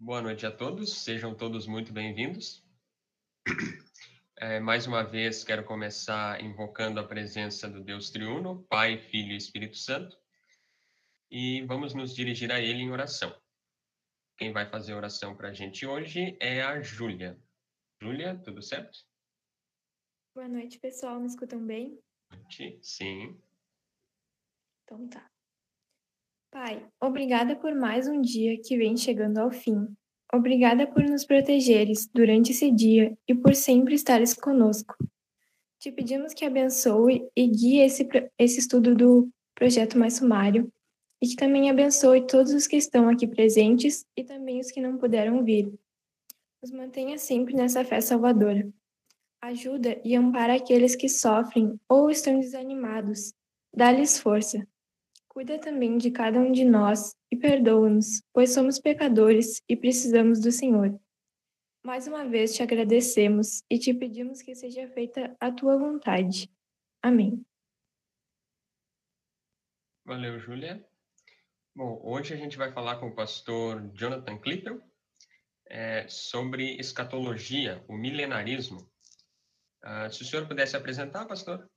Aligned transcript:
Boa 0.00 0.22
noite 0.22 0.46
a 0.46 0.50
todos, 0.50 1.02
sejam 1.02 1.34
todos 1.34 1.66
muito 1.66 1.92
bem-vindos. 1.92 2.64
É, 4.40 4.60
mais 4.60 4.86
uma 4.86 5.02
vez, 5.02 5.42
quero 5.42 5.64
começar 5.64 6.40
invocando 6.40 7.00
a 7.00 7.06
presença 7.06 7.68
do 7.68 7.82
Deus 7.82 8.10
Triuno, 8.10 8.64
Pai, 8.68 8.96
Filho 8.96 9.32
e 9.32 9.36
Espírito 9.36 9.76
Santo, 9.76 10.16
e 11.28 11.62
vamos 11.62 11.92
nos 11.92 12.14
dirigir 12.14 12.52
a 12.52 12.60
Ele 12.60 12.82
em 12.82 12.90
oração. 12.90 13.36
Quem 14.36 14.52
vai 14.52 14.70
fazer 14.70 14.94
oração 14.94 15.36
para 15.36 15.48
a 15.48 15.52
gente 15.52 15.84
hoje 15.84 16.36
é 16.40 16.62
a 16.62 16.80
Júlia. 16.80 17.36
Júlia, 18.00 18.40
tudo 18.44 18.62
certo? 18.62 18.96
Boa 20.34 20.46
noite, 20.46 20.78
pessoal. 20.78 21.18
Me 21.18 21.26
escutam 21.26 21.66
bem? 21.66 22.00
Sim. 22.80 23.42
Então 24.84 25.08
tá. 25.08 25.28
Pai, 26.50 26.82
obrigada 26.98 27.54
por 27.56 27.74
mais 27.74 28.08
um 28.08 28.22
dia 28.22 28.58
que 28.58 28.76
vem 28.78 28.96
chegando 28.96 29.36
ao 29.36 29.50
fim. 29.50 29.86
Obrigada 30.32 30.86
por 30.86 31.02
nos 31.02 31.26
protegeres 31.26 32.08
durante 32.12 32.52
esse 32.52 32.70
dia 32.70 33.16
e 33.28 33.34
por 33.34 33.54
sempre 33.54 33.94
estares 33.94 34.32
conosco. 34.32 34.96
Te 35.78 35.92
pedimos 35.92 36.32
que 36.32 36.46
abençoe 36.46 37.28
e 37.36 37.46
guie 37.46 37.80
esse, 37.80 38.08
esse 38.38 38.60
estudo 38.60 38.94
do 38.94 39.28
projeto 39.54 39.98
mais 39.98 40.14
sumário 40.14 40.72
e 41.20 41.28
que 41.28 41.36
também 41.36 41.68
abençoe 41.68 42.26
todos 42.26 42.54
os 42.54 42.66
que 42.66 42.76
estão 42.76 43.10
aqui 43.10 43.26
presentes 43.26 44.06
e 44.16 44.24
também 44.24 44.58
os 44.58 44.70
que 44.70 44.80
não 44.80 44.96
puderam 44.96 45.44
vir. 45.44 45.70
Nos 46.62 46.72
mantenha 46.72 47.18
sempre 47.18 47.54
nessa 47.54 47.84
fé 47.84 48.00
salvadora. 48.00 48.66
Ajuda 49.42 50.00
e 50.02 50.16
ampara 50.16 50.54
aqueles 50.54 50.96
que 50.96 51.10
sofrem 51.10 51.78
ou 51.86 52.10
estão 52.10 52.40
desanimados. 52.40 53.34
Dá-lhes 53.72 54.18
força. 54.18 54.66
Cuida 55.38 55.56
também 55.56 55.96
de 55.96 56.10
cada 56.10 56.40
um 56.40 56.50
de 56.50 56.64
nós 56.64 57.14
e 57.30 57.36
perdoa-nos, 57.36 58.24
pois 58.32 58.52
somos 58.52 58.80
pecadores 58.80 59.62
e 59.68 59.76
precisamos 59.76 60.40
do 60.40 60.50
Senhor. 60.50 61.00
Mais 61.86 62.08
uma 62.08 62.28
vez 62.28 62.56
te 62.56 62.60
agradecemos 62.60 63.62
e 63.70 63.78
te 63.78 63.94
pedimos 63.94 64.42
que 64.42 64.52
seja 64.56 64.88
feita 64.88 65.36
a 65.38 65.52
tua 65.52 65.78
vontade. 65.78 66.50
Amém. 67.00 67.46
Valeu, 70.04 70.40
Júlia. 70.40 70.84
Bom, 71.72 72.00
hoje 72.02 72.34
a 72.34 72.36
gente 72.36 72.58
vai 72.58 72.72
falar 72.72 72.98
com 72.98 73.06
o 73.06 73.14
pastor 73.14 73.88
Jonathan 73.94 74.38
Clippel 74.38 74.82
é, 75.68 76.04
sobre 76.08 76.74
escatologia, 76.80 77.84
o 77.86 77.96
milenarismo. 77.96 78.90
Uh, 79.84 80.12
se 80.12 80.22
o 80.22 80.24
senhor 80.24 80.48
pudesse 80.48 80.76
apresentar, 80.76 81.26
pastor. 81.26 81.70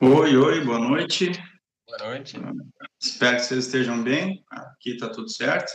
Oi, 0.00 0.36
oi, 0.36 0.64
boa 0.64 0.78
noite. 0.78 1.32
Boa 1.84 2.10
noite. 2.10 2.36
Espero 3.02 3.36
que 3.36 3.42
vocês 3.42 3.66
estejam 3.66 4.00
bem. 4.00 4.44
Aqui 4.48 4.90
está 4.90 5.08
tudo 5.08 5.28
certo. 5.28 5.72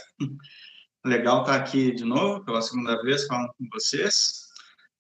Legal 1.05 1.41
estar 1.41 1.55
aqui 1.55 1.93
de 1.93 2.05
novo, 2.05 2.41
pela 2.45 2.61
segunda 2.61 3.03
vez, 3.03 3.27
falando 3.27 3.49
com 3.57 3.67
vocês. 3.73 4.44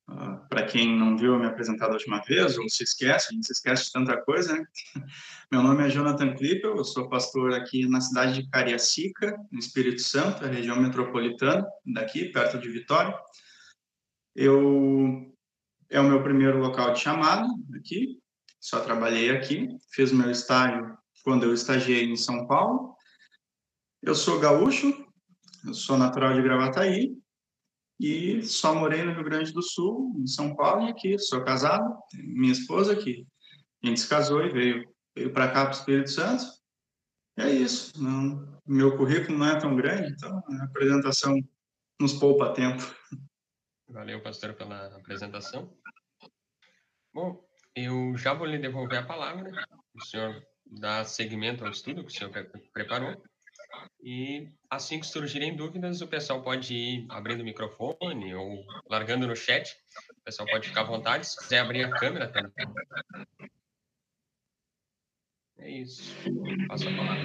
Uh, 0.09 0.13
ah, 0.13 0.35
Para 0.49 0.65
quem 0.65 0.99
não 0.99 1.17
viu 1.17 1.39
me 1.39 1.45
apresentar 1.45 1.87
da 1.87 1.93
última 1.93 2.21
vez, 2.23 2.57
ou 2.57 2.67
se 2.67 2.83
esquece, 2.83 3.29
a 3.29 3.33
gente 3.33 3.47
se 3.47 3.53
esquece 3.53 3.85
de 3.85 3.93
tanta 3.93 4.21
coisa, 4.21 4.57
né? 4.57 4.65
Meu 5.49 5.63
nome 5.63 5.85
é 5.85 5.89
Jonathan 5.89 6.35
Klippel, 6.35 6.75
eu 6.75 6.83
sou 6.83 7.07
pastor 7.07 7.53
aqui 7.53 7.87
na 7.87 8.01
cidade 8.01 8.33
de 8.33 8.49
Cariacica, 8.49 9.37
no 9.49 9.57
Espírito 9.59 10.01
Santo, 10.01 10.43
a 10.43 10.49
região 10.49 10.75
metropolitana, 10.75 11.65
daqui, 11.85 12.25
perto 12.25 12.57
de 12.57 12.67
Vitória. 12.67 13.17
Eu 14.35 15.33
é 15.89 15.99
o 15.99 16.03
meu 16.03 16.21
primeiro 16.23 16.57
local 16.57 16.91
de 16.91 16.99
chamado 16.99 17.47
aqui, 17.77 18.19
só 18.63 18.79
trabalhei 18.79 19.29
aqui, 19.29 19.67
fiz 19.91 20.13
meu 20.13 20.31
estágio 20.31 20.97
quando 21.21 21.43
eu 21.43 21.53
estagiei 21.53 22.05
em 22.05 22.15
São 22.15 22.47
Paulo. 22.47 22.95
Eu 24.01 24.15
sou 24.15 24.39
gaúcho, 24.39 25.05
eu 25.65 25.73
sou 25.73 25.97
natural 25.97 26.33
de 26.33 26.41
Gravataí 26.41 27.13
e 27.99 28.41
só 28.41 28.73
morei 28.73 29.03
no 29.03 29.11
Rio 29.11 29.25
Grande 29.25 29.51
do 29.51 29.61
Sul, 29.61 30.15
em 30.17 30.27
São 30.27 30.55
Paulo 30.55 30.87
e 30.87 30.89
aqui. 30.89 31.19
Sou 31.19 31.43
casado, 31.43 31.93
minha 32.13 32.53
esposa 32.53 32.93
aqui. 32.93 33.27
A 33.83 33.87
gente 33.87 33.99
se 33.99 34.07
casou 34.07 34.45
e 34.45 34.49
veio, 34.49 34.89
veio 35.13 35.33
para 35.33 35.51
cá, 35.51 35.65
para 35.65 35.73
o 35.73 35.77
Espírito 35.77 36.11
Santo. 36.11 36.45
E 37.37 37.41
é 37.41 37.51
isso. 37.51 37.91
Não, 38.01 38.61
meu 38.65 38.95
currículo 38.95 39.37
não 39.37 39.47
é 39.47 39.59
tão 39.59 39.75
grande, 39.75 40.13
então 40.13 40.41
a 40.47 40.63
apresentação 40.63 41.35
nos 41.99 42.13
poupa 42.13 42.53
tempo. 42.53 42.81
Valeu, 43.89 44.23
pastor, 44.23 44.53
pela 44.53 44.85
apresentação. 44.95 45.69
Bom, 47.13 47.45
eu 47.75 48.15
já 48.17 48.33
vou 48.33 48.47
lhe 48.47 48.57
devolver 48.57 48.99
a 48.99 49.05
palavra, 49.05 49.51
o 49.93 50.05
senhor 50.05 50.43
dá 50.65 51.03
seguimento 51.03 51.63
ao 51.63 51.71
estudo 51.71 52.03
que 52.03 52.11
o 52.11 52.15
senhor 52.15 52.31
preparou. 52.71 53.21
E 54.01 54.49
assim 54.69 54.99
que 54.99 55.07
surgirem 55.07 55.55
dúvidas, 55.55 56.01
o 56.01 56.07
pessoal 56.07 56.43
pode 56.43 56.73
ir 56.73 57.05
abrindo 57.09 57.41
o 57.41 57.45
microfone 57.45 58.35
ou 58.35 58.63
largando 58.89 59.27
no 59.27 59.35
chat. 59.35 59.75
O 60.17 60.21
pessoal 60.23 60.47
pode 60.47 60.67
ficar 60.67 60.81
à 60.81 60.85
vontade, 60.85 61.27
se 61.27 61.37
quiser 61.37 61.59
abrir 61.59 61.83
a 61.83 61.91
câmera 61.91 62.27
também. 62.27 62.51
É 65.57 65.69
isso. 65.69 66.13
Passo 66.67 66.89
a 66.89 66.95
palavra. 66.95 67.23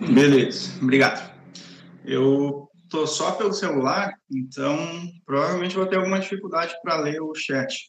Beleza, 0.00 0.80
obrigado. 0.80 1.36
Eu 2.04 2.67
tô 2.88 3.06
só 3.06 3.32
pelo 3.32 3.52
celular, 3.52 4.12
então 4.30 4.76
provavelmente 5.24 5.76
vou 5.76 5.86
ter 5.86 5.96
alguma 5.96 6.20
dificuldade 6.20 6.74
para 6.82 7.00
ler 7.00 7.20
o 7.20 7.34
chat. 7.34 7.88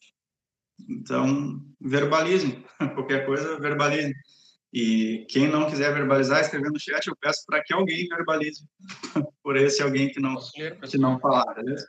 Então, 0.87 1.61
verbalismo, 1.79 2.63
qualquer 2.95 3.25
coisa, 3.25 3.59
verbalismo. 3.59 4.13
E 4.71 5.25
quem 5.29 5.47
não 5.47 5.69
quiser 5.69 5.93
verbalizar, 5.93 6.41
escrevendo 6.41 6.73
no 6.73 6.79
chat, 6.79 7.07
eu 7.07 7.15
peço 7.15 7.43
para 7.47 7.63
que 7.63 7.73
alguém 7.73 8.07
verbalize 8.07 8.63
por 9.41 9.57
esse 9.57 9.81
alguém 9.81 10.09
que 10.09 10.19
não, 10.19 10.35
que 10.87 10.97
não 10.97 11.19
falar, 11.19 11.53
beleza? 11.55 11.87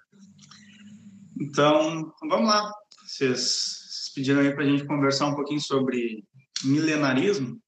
Então, 1.40 2.12
vamos 2.22 2.48
lá. 2.48 2.72
Vocês, 3.04 3.40
vocês 3.40 4.12
pediram 4.14 4.40
aí 4.40 4.54
para 4.54 4.64
a 4.64 4.66
gente 4.66 4.86
conversar 4.86 5.26
um 5.26 5.34
pouquinho 5.34 5.60
sobre 5.60 6.24
milenarismo. 6.64 7.60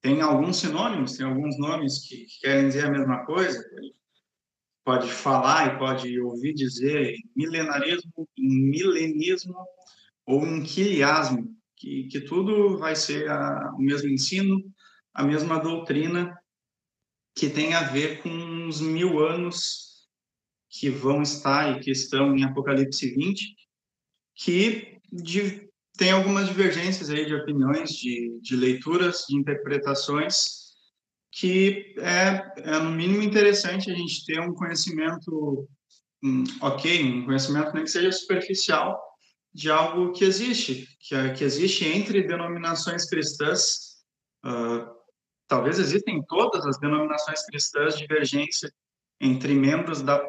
Tem 0.00 0.20
alguns 0.22 0.58
sinônimos, 0.58 1.16
tem 1.16 1.26
alguns 1.26 1.58
nomes 1.58 2.06
que, 2.06 2.24
que 2.24 2.40
querem 2.40 2.68
dizer 2.68 2.86
a 2.86 2.90
mesma 2.90 3.26
coisa 3.26 3.62
pode 4.86 5.10
falar 5.10 5.74
e 5.74 5.78
pode 5.80 6.20
ouvir 6.20 6.54
dizer 6.54 7.16
milenarismo, 7.34 8.28
milenismo 8.38 9.56
ou 10.24 10.46
inquiliasmo, 10.46 11.52
que, 11.74 12.04
que 12.04 12.20
tudo 12.20 12.78
vai 12.78 12.94
ser 12.94 13.28
a, 13.28 13.72
o 13.74 13.80
mesmo 13.80 14.08
ensino, 14.08 14.62
a 15.12 15.24
mesma 15.24 15.58
doutrina 15.58 16.38
que 17.34 17.50
tem 17.50 17.74
a 17.74 17.82
ver 17.82 18.22
com 18.22 18.68
os 18.68 18.80
mil 18.80 19.18
anos 19.18 20.06
que 20.70 20.88
vão 20.88 21.20
estar 21.20 21.76
e 21.76 21.80
que 21.80 21.90
estão 21.90 22.36
em 22.36 22.44
Apocalipse 22.44 23.10
20, 23.12 23.56
que 24.36 25.00
de, 25.12 25.68
tem 25.98 26.12
algumas 26.12 26.46
divergências 26.46 27.10
aí 27.10 27.26
de 27.26 27.34
opiniões, 27.34 27.90
de, 27.90 28.38
de 28.40 28.54
leituras, 28.54 29.24
de 29.28 29.36
interpretações, 29.36 30.65
que 31.38 31.94
é, 31.98 32.62
é, 32.62 32.78
no 32.78 32.90
mínimo 32.90 33.22
interessante 33.22 33.90
a 33.90 33.94
gente 33.94 34.24
ter 34.24 34.40
um 34.40 34.54
conhecimento 34.54 35.68
ok, 36.62 37.04
um 37.04 37.26
conhecimento 37.26 37.74
nem 37.74 37.84
que 37.84 37.90
seja 37.90 38.10
superficial 38.10 38.98
de 39.52 39.70
algo 39.70 40.12
que 40.12 40.24
existe, 40.24 40.88
que, 40.98 41.14
é, 41.14 41.34
que 41.34 41.44
existe 41.44 41.84
entre 41.84 42.22
denominações 42.22 43.06
cristãs. 43.06 43.96
Uh, 44.44 44.86
talvez 45.46 45.78
existem 45.78 46.22
todas 46.26 46.64
as 46.64 46.78
denominações 46.78 47.44
cristãs 47.44 47.98
divergência 47.98 48.72
entre 49.20 49.54
membros 49.54 50.00
da 50.00 50.26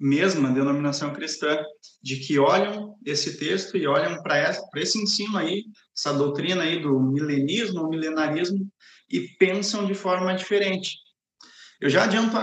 mesma 0.00 0.50
denominação 0.50 1.12
cristã, 1.12 1.62
de 2.02 2.16
que 2.16 2.38
olham 2.38 2.96
esse 3.04 3.38
texto 3.38 3.76
e 3.76 3.86
olham 3.86 4.22
para 4.22 4.56
esse 4.76 4.98
ensino 4.98 5.36
aí, 5.36 5.64
essa 5.94 6.14
doutrina 6.14 6.62
aí 6.62 6.80
do 6.80 6.98
milenismo, 7.00 7.82
o 7.82 7.88
milenarismo, 7.88 8.70
e 9.08 9.28
pensam 9.38 9.86
de 9.86 9.94
forma 9.94 10.34
diferente. 10.34 10.96
Eu 11.80 11.88
já 11.88 12.04
adianto 12.04 12.36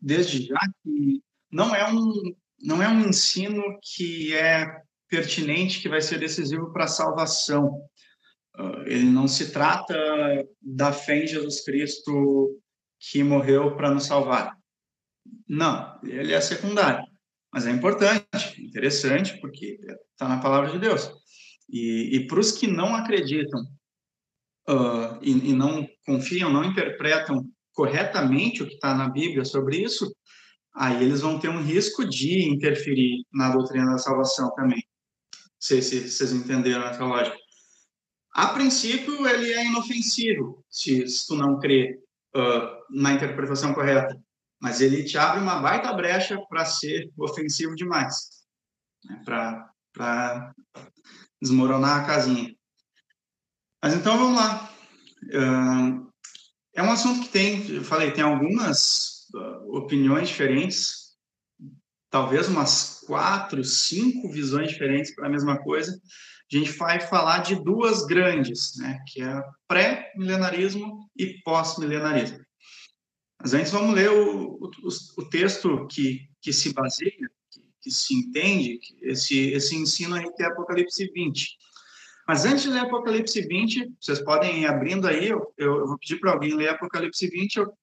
desde 0.00 0.46
já 0.46 0.60
que 0.82 1.22
não 1.50 1.74
é 1.74 1.90
um 1.90 2.34
não 2.60 2.82
é 2.82 2.88
um 2.88 3.08
ensino 3.08 3.62
que 3.82 4.34
é 4.34 4.82
pertinente, 5.08 5.80
que 5.80 5.88
vai 5.88 6.00
ser 6.00 6.18
decisivo 6.18 6.72
para 6.72 6.84
a 6.84 6.88
salvação. 6.88 7.78
Uh, 8.58 8.82
ele 8.86 9.04
não 9.04 9.28
se 9.28 9.52
trata 9.52 9.94
da 10.62 10.92
fé 10.92 11.24
em 11.24 11.26
Jesus 11.26 11.62
Cristo 11.62 12.58
que 12.98 13.22
morreu 13.22 13.76
para 13.76 13.90
nos 13.90 14.06
salvar. 14.06 14.56
Não, 15.46 16.00
ele 16.02 16.32
é 16.32 16.40
secundário, 16.40 17.04
mas 17.52 17.66
é 17.66 17.70
importante, 17.70 18.62
interessante, 18.62 19.38
porque 19.40 19.78
está 20.12 20.28
na 20.28 20.40
palavra 20.40 20.70
de 20.70 20.78
Deus. 20.78 21.10
E, 21.68 22.16
e 22.16 22.26
para 22.26 22.40
os 22.40 22.52
que 22.52 22.66
não 22.66 22.94
acreditam 22.94 23.62
uh, 24.68 25.18
e, 25.22 25.50
e, 25.50 25.52
não 25.52 25.86
confiam, 26.06 26.52
não 26.52 26.64
interpretam 26.64 27.44
corretamente 27.72 28.62
o 28.62 28.66
que 28.66 28.74
está 28.74 28.94
na 28.94 29.08
Bíblia 29.08 29.44
sobre 29.44 29.78
isso, 29.78 30.14
aí 30.74 31.02
eles 31.02 31.20
vão 31.20 31.38
ter 31.38 31.48
um 31.48 31.62
risco 31.62 32.08
de 32.08 32.48
interferir 32.48 33.24
na 33.32 33.50
doutrina 33.50 33.92
da 33.92 33.98
salvação 33.98 34.52
também. 34.54 34.82
Não 35.34 35.42
sei 35.58 35.82
se 35.82 36.08
vocês 36.08 36.32
entenderam 36.32 36.84
essa 36.84 37.04
lógica. 37.04 37.36
a 38.34 38.48
princípio, 38.48 39.26
ele 39.26 39.52
é 39.52 39.66
inofensivo, 39.66 40.64
se, 40.68 41.06
se 41.06 41.26
tu 41.26 41.34
não 41.34 41.58
crê 41.58 41.98
uh, 42.36 42.84
na 42.90 43.12
interpretação 43.12 43.72
correta. 43.74 44.18
Mas 44.60 44.80
ele 44.80 45.04
te 45.04 45.18
abre 45.18 45.40
uma 45.40 45.60
baita 45.60 45.92
brecha 45.92 46.40
para 46.48 46.64
ser 46.64 47.10
ofensivo 47.18 47.74
demais, 47.74 48.14
né? 49.04 49.20
para 49.92 50.54
desmoronar 51.40 52.02
a 52.02 52.06
casinha. 52.06 52.54
Mas 53.84 53.92
então 53.92 54.16
vamos 54.16 54.36
lá. 54.38 54.74
É 56.74 56.82
um 56.82 56.90
assunto 56.90 57.20
que 57.20 57.28
tem, 57.28 57.68
eu 57.68 57.84
falei, 57.84 58.12
tem 58.12 58.24
algumas 58.24 59.28
uh, 59.34 59.76
opiniões 59.76 60.28
diferentes, 60.28 61.12
talvez 62.10 62.48
umas 62.48 63.02
quatro, 63.06 63.62
cinco 63.62 64.30
visões 64.30 64.70
diferentes 64.70 65.14
para 65.14 65.26
a 65.26 65.30
mesma 65.30 65.62
coisa 65.62 66.00
a 66.52 66.56
gente 66.56 66.72
vai 66.72 67.00
falar 67.00 67.38
de 67.38 67.56
duas 67.56 68.06
grandes, 68.06 68.76
né, 68.76 69.02
que 69.08 69.22
é 69.22 69.42
pré-milenarismo 69.66 71.10
e 71.16 71.38
pós-milenarismo. 71.42 72.38
Mas 73.40 73.54
antes 73.54 73.72
vamos 73.72 73.94
ler 73.94 74.10
o, 74.10 74.54
o, 74.54 74.68
o 75.18 75.28
texto 75.28 75.86
que, 75.88 76.28
que 76.40 76.52
se 76.52 76.72
baseia, 76.72 77.28
que, 77.50 77.60
que 77.82 77.90
se 77.90 78.14
entende, 78.14 78.78
esse, 79.02 79.50
esse 79.50 79.76
ensino 79.76 80.14
aí 80.14 80.30
que 80.32 80.42
é 80.42 80.46
Apocalipse 80.46 81.10
20. 81.12 81.58
Mas 82.26 82.44
antes 82.44 82.62
de 82.62 82.70
ler 82.70 82.80
Apocalipse 82.80 83.40
20, 83.40 83.92
vocês 84.00 84.20
podem 84.20 84.62
ir 84.62 84.66
abrindo 84.66 85.06
aí, 85.06 85.28
eu, 85.28 85.52
eu 85.58 85.86
vou 85.86 85.98
pedir 85.98 86.18
para 86.18 86.32
alguém 86.32 86.54
ler 86.54 86.68
Apocalipse 86.68 87.28
20, 87.28 87.56
eu, 87.56 87.78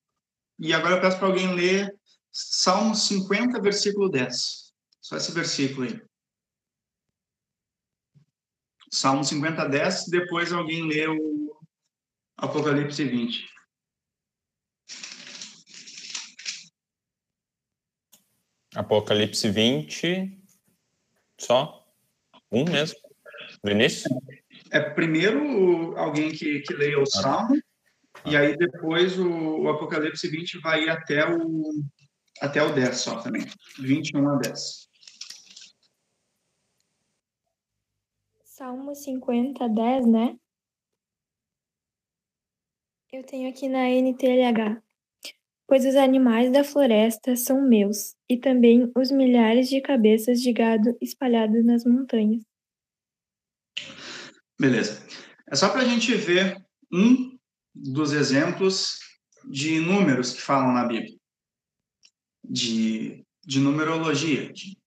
e 0.59 0.73
agora 0.73 0.95
eu 0.95 1.01
peço 1.01 1.17
para 1.17 1.27
alguém 1.27 1.53
ler 1.53 1.95
Salmo 2.31 2.95
50, 2.95 3.61
versículo 3.61 4.09
10. 4.09 4.73
Só 4.99 5.17
esse 5.17 5.31
versículo 5.31 5.87
aí. 5.87 6.01
Salmo 8.89 9.23
50, 9.23 9.67
10, 9.69 10.07
depois 10.07 10.51
alguém 10.51 10.87
lê 10.87 11.07
o 11.07 11.61
Apocalipse 12.37 13.03
20. 13.03 13.49
Apocalipse 18.75 19.49
20, 19.49 20.41
só 21.39 21.85
um 22.51 22.63
mesmo, 22.63 22.97
Vinícius? 23.63 24.13
É 24.71 24.79
primeiro 24.79 25.97
alguém 25.97 26.31
que, 26.31 26.61
que 26.61 26.73
leia 26.73 26.99
o 26.99 27.05
Salmo, 27.05 27.55
ah. 27.55 28.29
e 28.29 28.35
aí 28.35 28.55
depois 28.57 29.19
o, 29.19 29.29
o, 29.29 29.69
Apocalipse 29.69 30.27
20 30.27 30.59
vai 30.59 30.85
ir 30.85 30.89
até 30.89 31.27
o, 31.29 31.71
até 32.41 32.63
o 32.63 32.73
10 32.73 32.97
só 32.97 33.21
também, 33.21 33.45
21 33.77 34.29
a 34.29 34.35
10. 34.37 34.89
Salmo 38.45 38.95
50, 38.95 39.67
10, 39.67 40.07
né? 40.07 40.37
Eu 43.11 43.23
tenho 43.23 43.49
aqui 43.49 43.67
na 43.67 43.89
NTLH. 43.89 44.81
Pois 45.67 45.85
os 45.85 45.95
animais 45.95 46.51
da 46.51 46.63
floresta 46.63 47.35
são 47.35 47.61
meus, 47.61 48.15
e 48.29 48.37
também 48.37 48.91
os 48.95 49.11
milhares 49.11 49.69
de 49.69 49.81
cabeças 49.81 50.41
de 50.41 50.51
gado 50.53 50.97
espalhados 51.01 51.63
nas 51.65 51.85
montanhas. 51.85 52.50
Beleza. 54.61 55.03
É 55.49 55.55
só 55.55 55.69
para 55.69 55.81
a 55.81 55.85
gente 55.85 56.13
ver 56.13 56.55
um 56.93 57.35
dos 57.73 58.11
exemplos 58.11 58.99
de 59.43 59.79
números 59.79 60.33
que 60.33 60.41
falam 60.41 60.71
na 60.71 60.85
Bíblia. 60.85 61.17
De, 62.43 63.25
de 63.43 63.59
numerologia. 63.59 64.53
De 64.53 64.77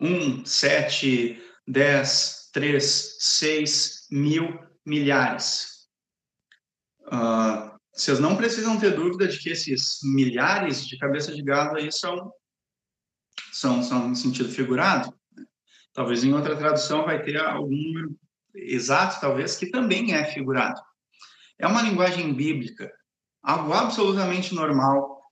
1, 0.00 0.44
7, 0.44 1.40
10, 1.64 2.50
3, 2.52 3.16
6 3.20 4.08
mil 4.10 4.58
milhares. 4.84 5.88
Uh, 7.02 7.78
vocês 7.92 8.18
não 8.18 8.36
precisam 8.36 8.80
ter 8.80 8.96
dúvida 8.96 9.28
de 9.28 9.38
que 9.38 9.50
esses 9.50 10.00
milhares 10.02 10.84
de 10.88 10.98
cabeças 10.98 11.36
de 11.36 11.42
gado 11.44 11.76
aí 11.76 11.92
são, 11.92 12.32
são, 13.52 13.80
são 13.80 14.10
em 14.10 14.14
sentido 14.16 14.48
figurado. 14.48 15.16
Talvez 15.92 16.24
em 16.24 16.34
outra 16.34 16.56
tradução 16.56 17.04
vai 17.04 17.22
ter 17.22 17.36
algum 17.36 17.76
número 17.76 18.18
exato, 18.54 19.20
talvez, 19.20 19.56
que 19.56 19.66
também 19.66 20.14
é 20.14 20.24
figurado. 20.24 20.80
É 21.58 21.66
uma 21.66 21.82
linguagem 21.82 22.32
bíblica, 22.32 22.92
algo 23.42 23.72
absolutamente 23.72 24.54
normal, 24.54 25.22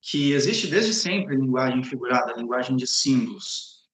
que 0.00 0.32
existe 0.32 0.66
desde 0.66 0.92
sempre 0.92 1.36
linguagem 1.36 1.82
figurada, 1.82 2.34
linguagem 2.34 2.76
de 2.76 2.86
símbolos. 2.86 3.84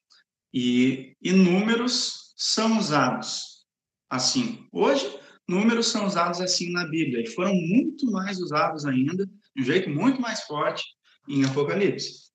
E, 0.52 1.16
e 1.22 1.32
números 1.32 2.34
são 2.36 2.78
usados 2.78 3.64
assim. 4.08 4.66
Hoje, 4.72 5.06
números 5.46 5.86
são 5.88 6.06
usados 6.06 6.40
assim 6.40 6.72
na 6.72 6.84
Bíblia 6.86 7.22
e 7.22 7.30
foram 7.30 7.54
muito 7.54 8.10
mais 8.10 8.40
usados 8.40 8.84
ainda, 8.84 9.24
de 9.54 9.62
um 9.62 9.64
jeito 9.64 9.88
muito 9.88 10.20
mais 10.20 10.42
forte, 10.42 10.84
em 11.28 11.44
Apocalipse. 11.44 12.30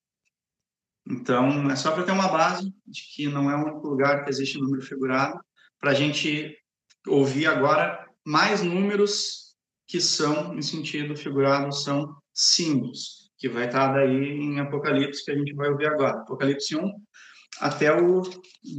Então, 1.08 1.70
é 1.70 1.76
só 1.76 1.92
para 1.92 2.04
ter 2.04 2.12
uma 2.12 2.30
base 2.30 2.74
de 2.88 3.02
que 3.14 3.28
não 3.28 3.52
é 3.52 3.56
o 3.56 3.66
único 3.66 3.88
lugar 3.88 4.24
que 4.24 4.30
existe 4.30 4.58
número 4.58 4.82
figurado, 4.82 5.40
para 5.80 5.92
a 5.92 5.94
gente 5.94 6.58
ouvir 7.08 7.48
agora 7.48 8.06
mais 8.26 8.62
números 8.62 9.56
que 9.88 10.02
são, 10.02 10.58
em 10.58 10.62
sentido 10.62 11.16
figurado, 11.16 11.72
são 11.72 12.16
símbolos, 12.34 13.32
que 13.38 13.48
vai 13.48 13.68
estar 13.68 13.94
daí 13.94 14.32
em 14.32 14.60
Apocalipse, 14.60 15.24
que 15.24 15.32
a 15.32 15.38
gente 15.38 15.54
vai 15.54 15.70
ouvir 15.70 15.88
agora. 15.88 16.22
Apocalipse 16.22 16.76
1 16.76 16.92
até 17.60 17.94
o 17.94 18.24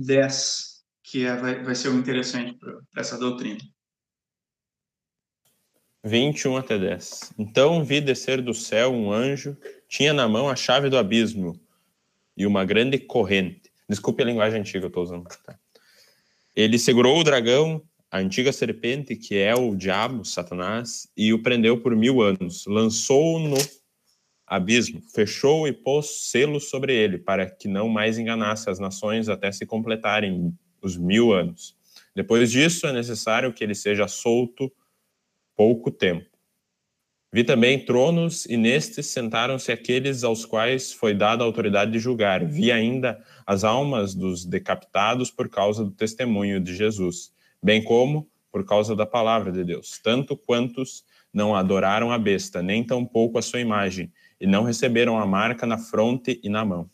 10 0.04 0.76
que 1.06 1.24
é, 1.24 1.36
vai, 1.36 1.62
vai 1.62 1.74
ser 1.74 1.88
o 1.88 1.94
interessante 1.94 2.58
para 2.58 2.80
essa 2.96 3.16
doutrina. 3.16 3.60
21 6.04 6.56
até 6.56 6.78
10. 6.78 7.34
Então 7.38 7.84
vi 7.84 8.00
descer 8.00 8.42
do 8.42 8.52
céu 8.52 8.92
um 8.92 9.12
anjo, 9.12 9.56
tinha 9.88 10.12
na 10.12 10.28
mão 10.28 10.48
a 10.48 10.56
chave 10.56 10.88
do 10.88 10.98
abismo 10.98 11.60
e 12.36 12.44
uma 12.46 12.64
grande 12.64 12.98
corrente. 12.98 13.70
Desculpe 13.88 14.22
a 14.22 14.26
linguagem 14.26 14.60
antiga, 14.60 14.86
eu 14.86 14.88
estou 14.88 15.04
usando. 15.04 15.28
Ele 16.56 16.78
segurou 16.78 17.20
o 17.20 17.22
dragão, 17.22 17.82
a 18.10 18.18
antiga 18.18 18.50
serpente, 18.50 19.14
que 19.14 19.36
é 19.36 19.54
o 19.54 19.76
diabo, 19.76 20.24
Satanás, 20.24 21.06
e 21.14 21.34
o 21.34 21.42
prendeu 21.42 21.82
por 21.82 21.94
mil 21.94 22.22
anos. 22.22 22.64
Lançou-o 22.66 23.38
no 23.38 23.58
abismo, 24.46 25.02
fechou 25.14 25.68
e 25.68 25.72
pôs 25.72 26.30
selo 26.30 26.58
sobre 26.58 26.94
ele, 26.94 27.18
para 27.18 27.50
que 27.50 27.68
não 27.68 27.90
mais 27.90 28.16
enganasse 28.16 28.70
as 28.70 28.78
nações 28.78 29.28
até 29.28 29.52
se 29.52 29.66
completarem 29.66 30.56
os 30.80 30.96
mil 30.96 31.32
anos. 31.32 31.76
Depois 32.14 32.50
disso, 32.50 32.86
é 32.86 32.92
necessário 32.92 33.52
que 33.52 33.62
ele 33.62 33.74
seja 33.74 34.08
solto 34.08 34.72
pouco 35.54 35.90
tempo. 35.90 36.35
Vi 37.32 37.42
também 37.44 37.84
tronos, 37.84 38.46
e 38.46 38.56
nestes 38.56 39.06
sentaram-se 39.06 39.72
aqueles 39.72 40.22
aos 40.22 40.44
quais 40.44 40.92
foi 40.92 41.12
dada 41.12 41.42
a 41.42 41.46
autoridade 41.46 41.90
de 41.90 41.98
julgar. 41.98 42.44
Vi 42.44 42.70
ainda 42.70 43.22
as 43.44 43.64
almas 43.64 44.14
dos 44.14 44.44
decapitados 44.44 45.30
por 45.30 45.48
causa 45.48 45.84
do 45.84 45.90
testemunho 45.90 46.60
de 46.60 46.74
Jesus, 46.74 47.32
bem 47.62 47.82
como 47.82 48.28
por 48.50 48.64
causa 48.64 48.96
da 48.96 49.04
palavra 49.04 49.52
de 49.52 49.64
Deus, 49.64 50.00
tanto 50.02 50.36
quantos 50.36 51.04
não 51.32 51.54
adoraram 51.54 52.10
a 52.10 52.18
besta, 52.18 52.62
nem 52.62 52.82
tampouco 52.82 53.38
a 53.38 53.42
sua 53.42 53.60
imagem, 53.60 54.10
e 54.40 54.46
não 54.46 54.62
receberam 54.62 55.18
a 55.18 55.26
marca 55.26 55.66
na 55.66 55.76
fronte 55.76 56.40
e 56.42 56.48
na 56.48 56.64
mão. 56.64 56.88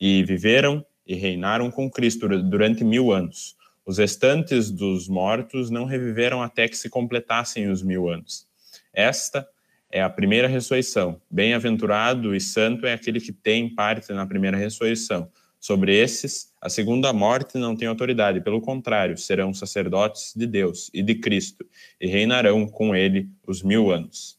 E 0.00 0.22
viveram 0.24 0.84
e 1.06 1.14
reinaram 1.14 1.70
com 1.70 1.90
Cristo 1.90 2.26
durante 2.42 2.82
mil 2.82 3.12
anos. 3.12 3.56
Os 3.84 3.98
restantes 3.98 4.70
dos 4.70 5.08
mortos 5.08 5.68
não 5.68 5.84
reviveram 5.84 6.42
até 6.42 6.66
que 6.66 6.76
se 6.76 6.88
completassem 6.88 7.68
os 7.68 7.82
mil 7.82 8.08
anos. 8.08 8.46
Esta 8.92 9.46
é 9.94 10.02
a 10.02 10.10
primeira 10.10 10.48
ressurreição. 10.48 11.20
Bem-aventurado 11.30 12.34
e 12.34 12.40
santo 12.40 12.84
é 12.84 12.92
aquele 12.92 13.20
que 13.20 13.32
tem 13.32 13.72
parte 13.72 14.12
na 14.12 14.26
primeira 14.26 14.56
ressurreição. 14.56 15.30
Sobre 15.60 15.96
esses, 15.96 16.52
a 16.60 16.68
segunda 16.68 17.12
morte 17.12 17.58
não 17.58 17.76
tem 17.76 17.86
autoridade, 17.86 18.40
pelo 18.40 18.60
contrário, 18.60 19.16
serão 19.16 19.54
sacerdotes 19.54 20.34
de 20.34 20.48
Deus 20.48 20.90
e 20.92 21.00
de 21.00 21.14
Cristo, 21.14 21.64
e 22.00 22.08
reinarão 22.08 22.66
com 22.66 22.92
ele 22.92 23.30
os 23.46 23.62
mil 23.62 23.92
anos. 23.92 24.36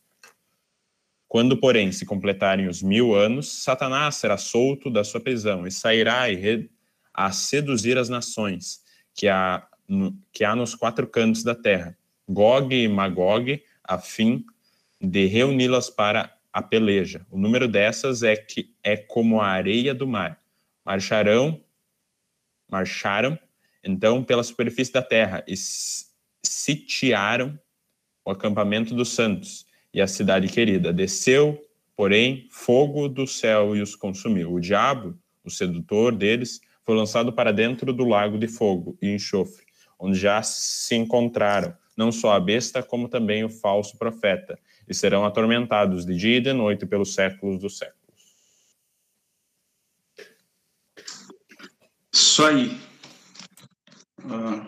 Quando, 1.25 1.55
porém, 1.55 1.89
se 1.89 2.05
completarem 2.05 2.67
os 2.67 2.83
mil 2.83 3.15
anos, 3.15 3.63
Satanás 3.63 4.15
será 4.15 4.35
solto 4.35 4.89
da 4.89 5.05
sua 5.05 5.21
prisão 5.21 5.65
e 5.65 5.71
sairá 5.71 6.25
a 7.13 7.31
seduzir 7.31 7.97
as 7.97 8.09
nações 8.09 8.81
que 9.13 9.29
há, 9.29 9.65
que 10.33 10.43
há 10.43 10.53
nos 10.53 10.75
quatro 10.75 11.07
cantos 11.07 11.43
da 11.43 11.55
terra, 11.55 11.97
Gog 12.27 12.75
e 12.75 12.89
Magog, 12.89 13.63
a 13.81 13.97
fim 13.97 14.43
de 15.01 15.25
reuni-las 15.25 15.89
para 15.89 16.35
a 16.51 16.61
peleja. 16.61 17.25
O 17.29 17.37
número 17.37 17.67
dessas 17.67 18.23
é 18.23 18.35
que 18.35 18.73
é 18.83 18.95
como 18.95 19.41
a 19.41 19.47
areia 19.47 19.93
do 19.93 20.07
mar. 20.07 20.39
Marcharão, 20.85 21.61
marcharam 22.69 23.37
então 23.83 24.23
pela 24.23 24.43
superfície 24.43 24.91
da 24.91 25.01
terra 25.01 25.43
e 25.47 25.55
sitiaram 26.43 27.59
o 28.23 28.31
acampamento 28.31 28.95
dos 28.95 29.09
santos 29.09 29.65
e 29.93 30.01
a 30.01 30.07
cidade 30.07 30.47
querida. 30.47 30.91
Desceu, 30.91 31.61
porém, 31.95 32.47
fogo 32.49 33.07
do 33.07 33.27
céu 33.27 33.75
e 33.75 33.81
os 33.81 33.95
consumiu. 33.95 34.53
O 34.53 34.59
diabo, 34.59 35.17
o 35.43 35.49
sedutor 35.49 36.15
deles, 36.15 36.59
foi 36.83 36.95
lançado 36.95 37.33
para 37.33 37.51
dentro 37.51 37.91
do 37.93 38.05
lago 38.05 38.37
de 38.37 38.47
fogo 38.47 38.97
e 39.01 39.13
enxofre, 39.13 39.65
onde 39.99 40.17
já 40.17 40.41
se 40.41 40.95
encontraram 40.95 41.75
não 41.95 42.11
só 42.11 42.33
a 42.33 42.39
besta, 42.39 42.83
como 42.83 43.07
também 43.07 43.43
o 43.43 43.49
falso 43.49 43.97
profeta, 43.97 44.59
e 44.87 44.93
serão 44.93 45.25
atormentados 45.25 46.05
de 46.05 46.15
dia 46.15 46.37
e 46.37 46.41
de 46.41 46.53
noite 46.53 46.85
pelos 46.85 47.13
séculos 47.13 47.59
dos 47.59 47.77
séculos. 47.77 48.05
Isso 52.13 52.45
aí. 52.45 52.79
Uh, 54.23 54.61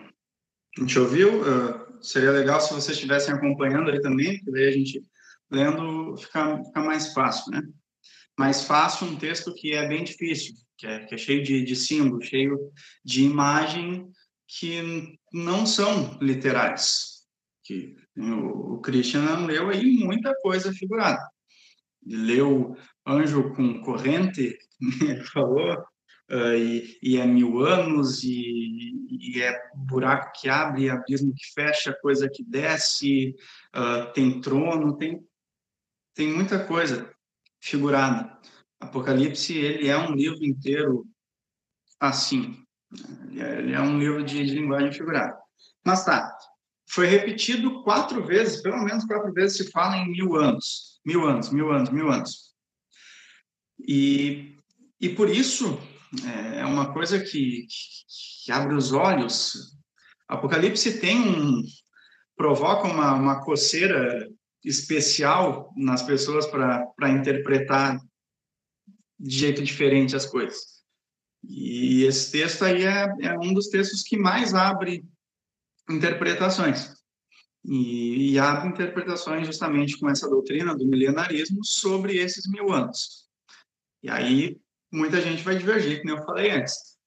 a 0.77 0.81
gente 0.81 1.00
ouviu? 1.00 1.41
Uh, 1.41 2.03
seria 2.03 2.31
legal 2.31 2.59
se 2.59 2.74
vocês 2.74 2.97
estivessem 2.97 3.33
acompanhando 3.33 3.89
ali 3.89 4.01
também, 4.01 4.38
porque 4.38 4.51
daí 4.51 4.67
a 4.67 4.71
gente 4.71 5.03
lendo 5.50 6.17
fica, 6.17 6.63
fica 6.63 6.81
mais 6.81 7.13
fácil, 7.13 7.51
né? 7.51 7.63
Mais 8.38 8.63
fácil 8.63 9.07
um 9.07 9.15
texto 9.15 9.53
que 9.53 9.74
é 9.74 9.88
bem 9.88 10.03
difícil, 10.03 10.55
que 10.77 10.86
é, 10.86 11.05
que 11.05 11.15
é 11.15 11.17
cheio 11.17 11.43
de, 11.43 11.63
de 11.63 11.75
símbolos, 11.75 12.27
cheio 12.27 12.71
de 13.03 13.24
imagem 13.24 14.12
que 14.47 15.17
não 15.33 15.65
são 15.65 16.17
literais. 16.21 17.25
Que 17.63 17.95
o, 18.17 18.79
Christian 18.79 19.45
leu 19.45 19.69
aí 19.69 19.97
muita 19.97 20.33
coisa 20.41 20.71
figurada. 20.71 21.21
Leu 22.05 22.75
anjo 23.05 23.53
com 23.55 23.81
corrente, 23.81 24.57
ele 25.01 25.24
falou, 25.25 25.77
uh, 26.31 26.53
e, 26.55 26.97
e, 27.01 27.17
é 27.17 27.25
mil 27.25 27.59
anos, 27.59 28.24
e, 28.24 28.93
e, 29.09 29.41
é 29.41 29.53
buraco 29.75 30.31
que 30.39 30.50
abre, 30.50 30.89
abismo 30.89 31.33
que 31.33 31.53
fecha, 31.53 31.97
coisa 32.01 32.29
que 32.29 32.43
desce, 32.43 33.36
uh, 33.75 34.12
tem 34.13 34.41
trono, 34.41 34.97
tem, 34.97 35.25
tem 36.15 36.33
muita 36.33 36.63
coisa 36.65 37.12
figurada. 37.62 38.38
Apocalipse, 38.79 39.57
ele 39.57 39.88
é 39.88 39.97
um 39.97 40.13
livro 40.13 40.45
inteiro 40.45 41.05
assim. 42.00 42.63
Ele 43.29 43.41
é, 43.41 43.57
ele 43.59 43.74
é 43.74 43.81
um 43.81 43.97
livro 43.97 44.24
de, 44.24 44.45
de 44.45 44.53
linguagem 44.53 44.91
figurada. 44.91 45.38
Mas 45.83 46.05
tá, 46.05 46.38
foi 46.89 47.06
repetido 47.06 47.84
quatro 47.84 48.24
vezes, 48.24 48.62
pelo 48.62 48.84
menos 48.84 49.06
quatro 49.06 49.32
vezes 49.34 49.58
se 49.58 49.72
fala 49.72 49.98
em 49.98 50.12
mil 50.12 50.36
anos. 50.36 51.00
Mil 51.06 51.25
anos, 51.25 51.50
mil 51.50 51.72
anos, 51.72 51.89
mil 51.89 52.10
anos. 52.10 52.53
E, 53.86 54.56
e 55.00 55.10
por 55.10 55.29
isso, 55.29 55.79
é, 56.25 56.60
é 56.62 56.65
uma 56.65 56.94
coisa 56.94 57.20
que, 57.20 57.67
que 58.44 58.51
abre 58.51 58.74
os 58.74 58.91
olhos. 58.94 59.77
Apocalipse 60.27 61.00
tem 61.00 61.20
um. 61.20 61.63
provoca 62.36 62.88
uma, 62.88 63.13
uma 63.13 63.44
coceira 63.44 64.29
especial 64.63 65.74
nas 65.75 66.01
pessoas 66.01 66.46
para 66.46 67.10
interpretar 67.10 68.00
de 69.20 69.36
jeito 69.36 69.63
diferente 69.63 70.15
as 70.15 70.25
coisas. 70.25 70.77
E 71.44 72.03
esse 72.03 72.32
texto 72.32 72.63
aí 72.63 72.84
é, 72.84 73.08
é 73.22 73.39
um 73.39 73.53
dos 73.53 73.67
textos 73.67 74.03
que 74.03 74.17
mais 74.17 74.53
abre 74.53 75.06
interpretações. 75.89 76.96
E, 77.63 78.32
e 78.32 78.39
abre 78.39 78.70
interpretações 78.70 79.46
justamente 79.46 80.00
com 80.00 80.10
essa 80.10 80.29
doutrina 80.29 80.75
do 80.75 80.88
milenarismo 80.88 81.63
sobre 81.63 82.17
esses 82.17 82.48
mil 82.50 82.72
anos. 82.72 83.27
E 84.01 84.10
aí 84.10 84.58
muita 84.91 85.22
gente 85.22 85.44
vai 85.44 85.58
divergir, 85.58 86.01
como 86.01 86.13
eu 86.13 86.24
falei 86.24 86.51
antes. 86.51 86.98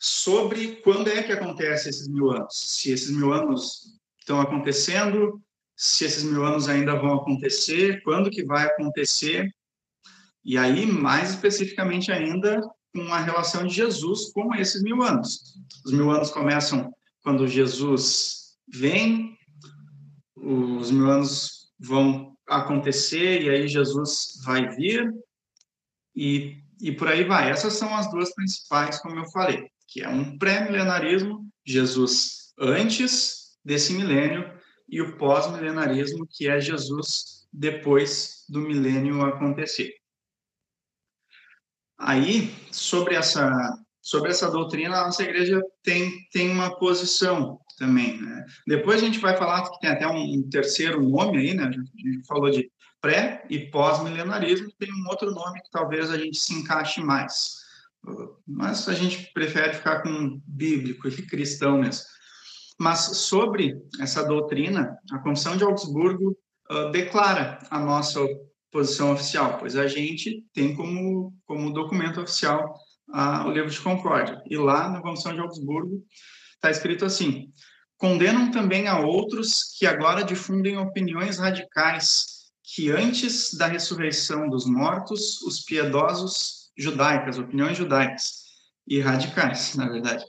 Sobre 0.00 0.76
quando 0.82 1.08
é 1.08 1.22
que 1.22 1.32
acontece 1.32 1.88
esses 1.88 2.08
mil 2.08 2.30
anos. 2.30 2.54
Se 2.54 2.92
esses 2.92 3.10
mil 3.10 3.32
anos 3.32 3.98
estão 4.18 4.40
acontecendo, 4.40 5.42
se 5.76 6.04
esses 6.04 6.24
mil 6.24 6.44
anos 6.44 6.68
ainda 6.68 6.94
vão 6.94 7.14
acontecer, 7.14 8.02
quando 8.02 8.30
que 8.30 8.44
vai 8.44 8.66
acontecer. 8.66 9.48
E 10.44 10.58
aí, 10.58 10.86
mais 10.86 11.30
especificamente 11.30 12.12
ainda, 12.12 12.60
com 12.94 13.12
a 13.12 13.18
relação 13.18 13.66
de 13.66 13.74
Jesus 13.74 14.32
com 14.32 14.54
esses 14.54 14.82
mil 14.82 15.02
anos. 15.02 15.54
Os 15.84 15.92
mil 15.92 16.10
anos 16.10 16.30
começam 16.30 16.92
quando 17.28 17.46
Jesus 17.46 18.56
vem, 18.66 19.36
os 20.34 20.90
mil 20.90 21.10
anos 21.10 21.70
vão 21.78 22.34
acontecer 22.48 23.42
e 23.42 23.50
aí 23.50 23.68
Jesus 23.68 24.40
vai 24.46 24.66
vir, 24.76 25.12
e, 26.16 26.56
e 26.80 26.90
por 26.90 27.06
aí 27.06 27.24
vai. 27.24 27.50
Essas 27.50 27.74
são 27.74 27.94
as 27.94 28.10
duas 28.10 28.34
principais, 28.34 28.98
como 29.02 29.18
eu 29.18 29.30
falei, 29.30 29.70
que 29.86 30.02
é 30.02 30.08
um 30.08 30.38
pré-milenarismo, 30.38 31.46
Jesus 31.66 32.54
antes 32.58 33.58
desse 33.62 33.92
milênio, 33.92 34.50
e 34.88 35.02
o 35.02 35.18
pós-milenarismo, 35.18 36.26
que 36.30 36.48
é 36.48 36.58
Jesus 36.58 37.46
depois 37.52 38.46
do 38.48 38.62
milênio 38.62 39.20
acontecer. 39.20 39.92
Aí, 41.98 42.54
sobre 42.72 43.16
essa, 43.16 43.52
sobre 44.08 44.30
essa 44.30 44.50
doutrina, 44.50 44.96
a 44.96 45.04
nossa 45.04 45.22
igreja 45.22 45.60
tem, 45.82 46.10
tem 46.32 46.50
uma 46.50 46.74
posição 46.78 47.60
também. 47.76 48.18
Né? 48.18 48.46
Depois 48.66 49.02
a 49.02 49.04
gente 49.04 49.18
vai 49.18 49.36
falar 49.36 49.68
que 49.68 49.80
tem 49.80 49.90
até 49.90 50.06
um 50.06 50.48
terceiro 50.48 51.06
nome 51.06 51.36
aí, 51.36 51.52
né? 51.52 51.64
A 51.64 51.70
gente 51.70 52.26
falou 52.26 52.50
de 52.50 52.70
pré 53.02 53.44
e 53.50 53.58
pós-milenarismo, 53.70 54.72
tem 54.78 54.88
um 54.90 55.08
outro 55.10 55.30
nome 55.30 55.60
que 55.60 55.70
talvez 55.70 56.10
a 56.10 56.16
gente 56.16 56.38
se 56.38 56.54
encaixe 56.54 57.02
mais. 57.02 57.58
Mas 58.46 58.88
a 58.88 58.94
gente 58.94 59.30
prefere 59.34 59.74
ficar 59.74 60.00
com 60.00 60.40
bíblico 60.46 61.06
e 61.06 61.26
cristão 61.26 61.76
mesmo. 61.76 62.06
Mas 62.80 63.00
sobre 63.00 63.76
essa 64.00 64.24
doutrina, 64.24 64.96
a 65.12 65.18
Confissão 65.18 65.54
de 65.54 65.64
Augsburgo 65.64 66.34
uh, 66.70 66.90
declara 66.92 67.58
a 67.70 67.78
nossa 67.78 68.20
posição 68.72 69.12
oficial, 69.12 69.58
pois 69.58 69.76
a 69.76 69.86
gente 69.86 70.46
tem 70.54 70.74
como, 70.74 71.34
como 71.44 71.74
documento 71.74 72.22
oficial 72.22 72.74
o 73.08 73.50
livro 73.50 73.70
de 73.70 73.80
Concórdia. 73.80 74.42
E 74.46 74.56
lá 74.56 74.88
na 74.88 75.00
Confissão 75.00 75.34
de 75.34 75.40
Augsburgo 75.40 76.04
está 76.54 76.70
escrito 76.70 77.04
assim: 77.04 77.52
condenam 77.96 78.50
também 78.50 78.86
a 78.88 79.00
outros 79.00 79.74
que 79.78 79.86
agora 79.86 80.24
difundem 80.24 80.76
opiniões 80.76 81.38
radicais 81.38 82.38
que 82.74 82.90
antes 82.90 83.54
da 83.54 83.66
ressurreição 83.66 84.48
dos 84.48 84.66
mortos, 84.66 85.40
os 85.42 85.60
piedosos 85.62 86.70
judaicas, 86.76 87.38
opiniões 87.38 87.78
judaicas 87.78 88.44
e 88.86 89.00
radicais, 89.00 89.74
na 89.74 89.88
verdade, 89.88 90.24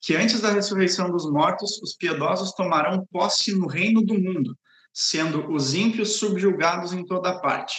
que 0.00 0.14
antes 0.14 0.40
da 0.40 0.50
ressurreição 0.50 1.10
dos 1.10 1.30
mortos, 1.30 1.80
os 1.82 1.94
piedosos 1.94 2.52
tomarão 2.52 3.06
posse 3.10 3.54
no 3.54 3.66
reino 3.66 4.02
do 4.02 4.14
mundo, 4.14 4.58
sendo 4.92 5.50
os 5.50 5.72
ímpios 5.72 6.16
subjugados 6.16 6.92
em 6.92 7.06
toda 7.06 7.40
parte. 7.40 7.78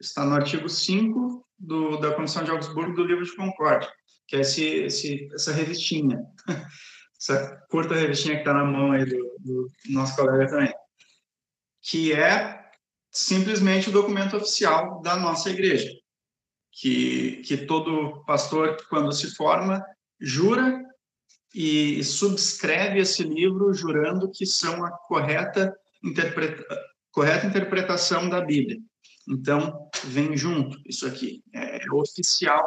Está 0.00 0.24
no 0.24 0.34
artigo 0.34 0.68
5 0.68 1.44
do, 1.58 1.98
da 1.98 2.14
Comissão 2.14 2.44
de 2.44 2.50
Augsburgo 2.50 2.94
do 2.94 3.04
Livro 3.04 3.24
de 3.24 3.34
Concórdia, 3.34 3.90
que 4.26 4.36
é 4.36 4.40
esse, 4.40 4.64
esse, 4.64 5.28
essa 5.32 5.52
revistinha, 5.52 6.20
essa 7.20 7.56
curta 7.68 7.94
revistinha 7.94 8.34
que 8.34 8.40
está 8.40 8.54
na 8.54 8.64
mão 8.64 8.92
aí 8.92 9.04
do, 9.04 9.36
do 9.40 9.70
nosso 9.90 10.16
colega 10.16 10.48
também, 10.48 10.72
que 11.82 12.12
é 12.12 12.58
simplesmente 13.10 13.88
o 13.88 13.92
documento 13.92 14.36
oficial 14.36 15.00
da 15.02 15.16
nossa 15.16 15.50
igreja, 15.50 15.90
que, 16.72 17.42
que 17.42 17.56
todo 17.56 18.24
pastor, 18.24 18.76
quando 18.88 19.12
se 19.12 19.34
forma, 19.34 19.84
jura 20.20 20.84
e 21.54 22.04
subscreve 22.04 23.00
esse 23.00 23.22
livro 23.22 23.72
jurando 23.72 24.30
que 24.30 24.46
são 24.46 24.84
a 24.84 24.90
correta, 24.90 25.74
interpreta 26.04 26.64
correta 27.18 27.46
interpretação 27.46 28.28
da 28.28 28.40
Bíblia. 28.40 28.78
Então, 29.28 29.90
vem 30.04 30.36
junto 30.36 30.78
isso 30.86 31.06
aqui. 31.06 31.42
É, 31.54 31.84
é 31.84 31.92
oficial 31.92 32.66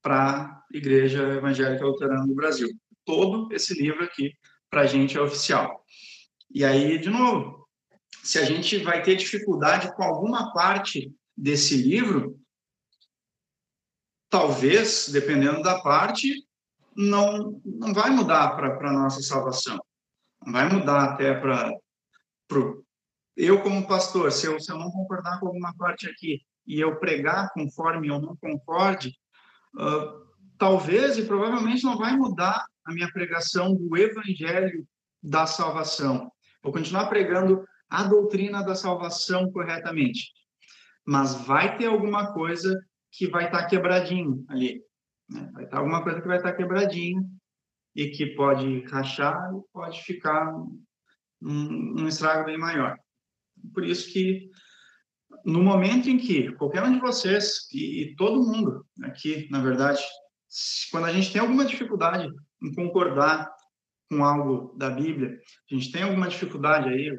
para 0.00 0.44
a 0.44 0.62
Igreja 0.72 1.22
Evangélica 1.22 1.84
Luterana 1.84 2.26
do 2.26 2.34
Brasil. 2.34 2.68
Todo 3.04 3.52
esse 3.52 3.74
livro 3.74 4.04
aqui, 4.04 4.32
para 4.70 4.82
a 4.82 4.86
gente, 4.86 5.16
é 5.16 5.20
oficial. 5.20 5.84
E 6.50 6.64
aí, 6.64 6.98
de 6.98 7.10
novo, 7.10 7.66
se 8.22 8.38
a 8.38 8.44
gente 8.44 8.78
vai 8.78 9.02
ter 9.02 9.16
dificuldade 9.16 9.94
com 9.96 10.02
alguma 10.02 10.52
parte 10.52 11.12
desse 11.36 11.76
livro, 11.76 12.38
talvez, 14.28 15.08
dependendo 15.08 15.62
da 15.62 15.80
parte, 15.80 16.46
não, 16.96 17.60
não 17.64 17.94
vai 17.94 18.10
mudar 18.10 18.56
para 18.56 18.88
a 18.88 18.92
nossa 18.92 19.22
salvação. 19.22 19.78
Não 20.44 20.52
vai 20.52 20.68
mudar 20.68 21.04
até 21.04 21.34
para. 21.34 21.72
Eu, 23.38 23.62
como 23.62 23.86
pastor, 23.86 24.32
se 24.32 24.46
eu, 24.46 24.58
se 24.58 24.72
eu 24.72 24.76
não 24.76 24.90
concordar 24.90 25.38
com 25.38 25.46
alguma 25.46 25.72
parte 25.76 26.10
aqui 26.10 26.42
e 26.66 26.80
eu 26.80 26.98
pregar 26.98 27.52
conforme 27.52 28.08
eu 28.08 28.20
não 28.20 28.34
concorde, 28.34 29.16
uh, 29.76 30.26
talvez 30.58 31.16
e 31.16 31.24
provavelmente 31.24 31.84
não 31.84 31.96
vai 31.96 32.16
mudar 32.16 32.66
a 32.84 32.92
minha 32.92 33.08
pregação 33.12 33.76
do 33.76 33.96
evangelho 33.96 34.84
da 35.22 35.46
salvação. 35.46 36.32
Vou 36.60 36.72
continuar 36.72 37.06
pregando 37.06 37.64
a 37.88 38.02
doutrina 38.02 38.60
da 38.60 38.74
salvação 38.74 39.52
corretamente. 39.52 40.32
Mas 41.06 41.36
vai 41.46 41.78
ter 41.78 41.86
alguma 41.86 42.32
coisa 42.32 42.76
que 43.12 43.28
vai 43.28 43.44
estar 43.46 43.62
tá 43.62 43.66
quebradinho 43.68 44.44
ali. 44.48 44.82
Né? 45.30 45.48
Vai 45.52 45.62
estar 45.62 45.76
tá 45.76 45.78
alguma 45.78 46.02
coisa 46.02 46.20
que 46.20 46.26
vai 46.26 46.38
estar 46.38 46.50
tá 46.50 46.56
quebradinho 46.56 47.22
e 47.94 48.08
que 48.08 48.34
pode 48.34 48.80
rachar 48.86 49.48
e 49.54 49.60
pode 49.72 50.02
ficar 50.02 50.52
um, 50.52 50.84
um 51.40 52.08
estrago 52.08 52.44
bem 52.44 52.58
maior. 52.58 52.98
Por 53.72 53.84
isso 53.84 54.12
que 54.12 54.50
no 55.44 55.62
momento 55.62 56.08
em 56.08 56.18
que 56.18 56.52
qualquer 56.52 56.82
um 56.82 56.92
de 56.92 57.00
vocês 57.00 57.68
e, 57.72 58.02
e 58.02 58.16
todo 58.16 58.44
mundo 58.44 58.86
aqui, 59.02 59.48
na 59.50 59.60
verdade, 59.60 60.02
quando 60.90 61.04
a 61.04 61.12
gente 61.12 61.32
tem 61.32 61.40
alguma 61.40 61.64
dificuldade 61.64 62.28
em 62.62 62.74
concordar 62.74 63.50
com 64.10 64.24
algo 64.24 64.74
da 64.76 64.88
Bíblia, 64.88 65.38
a 65.70 65.74
gente 65.74 65.92
tem 65.92 66.02
alguma 66.02 66.28
dificuldade 66.28 66.88
aí, 66.88 67.18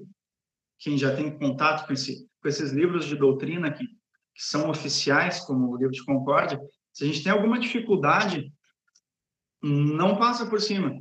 quem 0.80 0.98
já 0.98 1.16
tem 1.16 1.38
contato 1.38 1.86
com, 1.86 1.94
esse, 1.94 2.28
com 2.42 2.48
esses 2.48 2.72
livros 2.72 3.06
de 3.06 3.16
doutrina 3.16 3.72
que, 3.72 3.86
que 3.86 4.44
são 4.44 4.70
oficiais, 4.70 5.42
como 5.42 5.70
o 5.70 5.78
livro 5.78 5.92
de 5.92 6.04
Concórdia, 6.04 6.60
se 6.94 7.04
a 7.04 7.08
gente 7.08 7.24
tem 7.24 7.32
alguma 7.32 7.60
dificuldade, 7.60 8.52
não 9.62 10.18
passa 10.18 10.46
por 10.46 10.60
cima. 10.62 11.00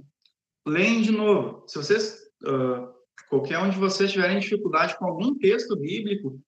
Leem 0.67 1.01
de 1.01 1.13
novo. 1.13 1.65
Se 1.67 1.79
vocês, 1.79 2.19
uh, 2.43 2.88
qualquer 3.29 3.59
um 3.59 3.71
de 3.71 3.79
vocês 3.79 4.11
tiverem 4.11 4.39
dificuldade 4.39 4.97
com 4.97 5.07
algum 5.07 5.35
texto 5.37 5.77
bíblico, 5.77 6.41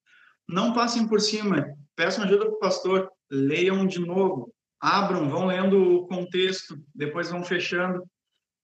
não 0.48 0.72
passem 0.72 1.06
por 1.06 1.20
cima. 1.20 1.66
Peçam 1.94 2.24
ajuda 2.24 2.46
para 2.46 2.54
o 2.54 2.58
pastor. 2.58 3.10
Leiam 3.30 3.86
de 3.86 4.00
novo. 4.00 4.52
Abram, 4.80 5.28
vão 5.28 5.46
lendo 5.46 5.96
o 5.96 6.06
contexto, 6.06 6.74
depois 6.94 7.30
vão 7.30 7.44
fechando, 7.44 8.02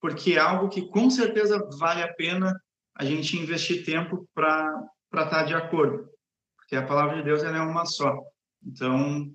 porque 0.01 0.33
é 0.33 0.39
algo 0.39 0.67
que 0.67 0.89
com 0.89 1.11
certeza 1.11 1.63
vale 1.77 2.01
a 2.01 2.11
pena 2.11 2.59
a 2.95 3.05
gente 3.05 3.37
investir 3.37 3.85
tempo 3.85 4.27
para 4.33 4.83
estar 5.13 5.29
tá 5.29 5.43
de 5.43 5.53
acordo. 5.53 6.09
Porque 6.57 6.75
a 6.75 6.85
palavra 6.85 7.17
de 7.17 7.23
Deus 7.23 7.43
é 7.43 7.51
uma 7.61 7.85
só. 7.85 8.19
Então, 8.65 9.31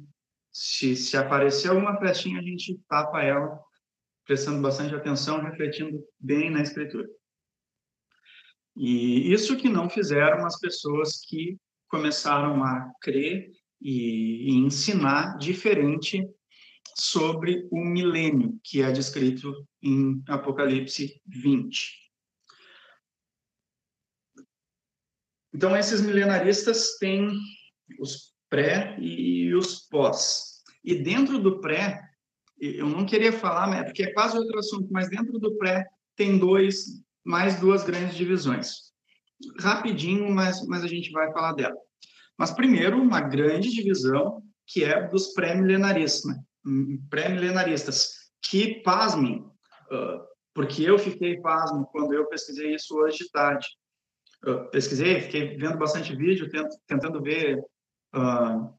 se, 0.52 0.96
se 0.96 1.16
aparecer 1.16 1.68
alguma 1.68 1.96
flechinha, 1.96 2.40
a 2.40 2.42
gente 2.42 2.78
tapa 2.88 3.22
ela, 3.22 3.58
prestando 4.26 4.60
bastante 4.60 4.94
atenção, 4.94 5.40
refletindo 5.40 6.04
bem 6.18 6.50
na 6.50 6.62
escritura. 6.62 7.08
E 8.76 9.32
isso 9.32 9.56
que 9.56 9.68
não 9.68 9.88
fizeram 9.88 10.46
as 10.46 10.58
pessoas 10.58 11.20
que 11.20 11.58
começaram 11.88 12.64
a 12.64 12.90
crer 13.00 13.50
e, 13.80 14.50
ensinar 14.50 15.36
diferente 15.36 16.26
sobre 16.96 17.68
o 17.70 17.84
milênio, 17.84 18.58
que 18.62 18.82
é 18.82 18.90
descrito 18.90 19.52
em 19.82 20.22
Apocalipse 20.28 21.20
20. 21.26 22.02
Então, 25.54 25.76
esses 25.76 26.00
milenaristas 26.00 26.96
têm 26.96 27.30
os 27.98 28.32
pré 28.48 28.98
e 28.98 29.54
os 29.54 29.80
pós. 29.80 30.62
E 30.82 30.94
dentro 30.94 31.38
do 31.38 31.60
pré, 31.60 32.02
eu 32.58 32.88
não 32.88 33.04
queria 33.04 33.32
falar, 33.32 33.68
né, 33.68 33.82
porque 33.82 34.02
é 34.02 34.12
quase 34.12 34.38
outro 34.38 34.58
assunto, 34.58 34.88
mas 34.90 35.10
dentro 35.10 35.38
do 35.38 35.56
pré 35.56 35.86
tem 36.16 36.38
dois, 36.38 37.02
mais 37.24 37.60
duas 37.60 37.84
grandes 37.84 38.16
divisões. 38.16 38.92
Rapidinho, 39.60 40.30
mas, 40.30 40.66
mas 40.66 40.84
a 40.84 40.88
gente 40.88 41.10
vai 41.10 41.32
falar 41.32 41.52
dela. 41.52 41.76
Mas 42.38 42.50
primeiro, 42.50 43.00
uma 43.00 43.20
grande 43.20 43.70
divisão 43.70 44.42
que 44.66 44.84
é 44.84 45.08
dos 45.08 45.32
pré-milenaristas, 45.34 46.24
né? 46.24 46.42
pré-milenaristas, 47.10 48.30
que, 48.40 48.82
pasmem, 48.82 49.44
porque 50.54 50.82
eu 50.82 50.98
fiquei 50.98 51.40
pasmo 51.40 51.86
quando 51.86 52.12
eu 52.12 52.26
pesquisei 52.26 52.74
isso 52.74 52.94
hoje 52.96 53.18
de 53.18 53.30
tarde. 53.30 53.66
Eu 54.42 54.68
pesquisei, 54.70 55.20
fiquei 55.20 55.56
vendo 55.56 55.78
bastante 55.78 56.14
vídeo, 56.14 56.50
tentando 56.86 57.22
ver 57.22 57.58
uh, 58.14 58.74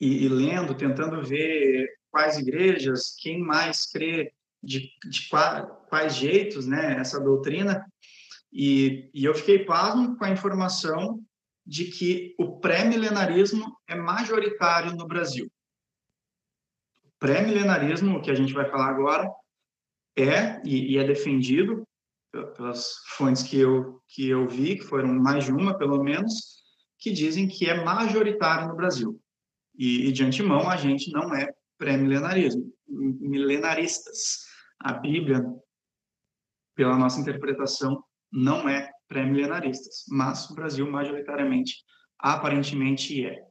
e, 0.00 0.24
e, 0.24 0.28
lendo, 0.28 0.74
tentando 0.74 1.22
ver 1.22 1.88
quais 2.10 2.38
igrejas, 2.38 3.14
quem 3.18 3.40
mais 3.40 3.84
crê 3.90 4.32
de, 4.62 4.90
de 5.08 5.28
quais 5.88 6.14
jeitos, 6.16 6.66
né, 6.66 6.96
essa 6.98 7.20
doutrina, 7.20 7.84
e, 8.52 9.10
e 9.12 9.24
eu 9.24 9.34
fiquei 9.34 9.64
pasmo 9.64 10.16
com 10.16 10.24
a 10.24 10.30
informação 10.30 11.22
de 11.66 11.84
que 11.84 12.34
o 12.38 12.58
pré-milenarismo 12.58 13.76
é 13.86 13.94
majoritário 13.94 14.96
no 14.96 15.06
Brasil. 15.06 15.50
Pré-milenarismo, 17.18 18.22
que 18.22 18.30
a 18.30 18.34
gente 18.34 18.54
vai 18.54 18.70
falar 18.70 18.88
agora, 18.88 19.30
é 20.16 20.60
e, 20.64 20.94
e, 20.94 20.98
é 20.98 21.04
defendido 21.04 21.86
pelas 22.56 22.96
fontes 23.08 23.42
que 23.42 23.58
eu 23.58 24.02
que 24.08 24.28
eu 24.28 24.48
vi, 24.48 24.76
que 24.76 24.84
foram 24.84 25.08
mais 25.08 25.44
de 25.44 25.52
uma 25.52 25.76
pelo 25.76 26.02
menos, 26.02 26.62
que 26.98 27.12
dizem 27.12 27.46
que 27.46 27.68
é 27.68 27.84
majoritário 27.84 28.68
no 28.68 28.76
Brasil. 28.76 29.20
E, 29.76 30.08
e 30.08 30.12
de 30.12 30.24
antemão 30.24 30.68
a 30.68 30.76
gente 30.76 31.12
não 31.12 31.34
é 31.34 31.52
pré-milenarismo, 31.76 32.72
milenaristas. 32.88 34.47
A 34.80 34.92
Bíblia, 34.92 35.44
pela 36.74 36.96
nossa 36.96 37.20
interpretação, 37.20 38.02
não 38.30 38.68
é 38.68 38.90
pré-milenaristas, 39.08 40.04
mas 40.08 40.48
o 40.50 40.54
Brasil 40.54 40.88
majoritariamente, 40.88 41.76
aparentemente 42.18 43.24
é. 43.24 43.42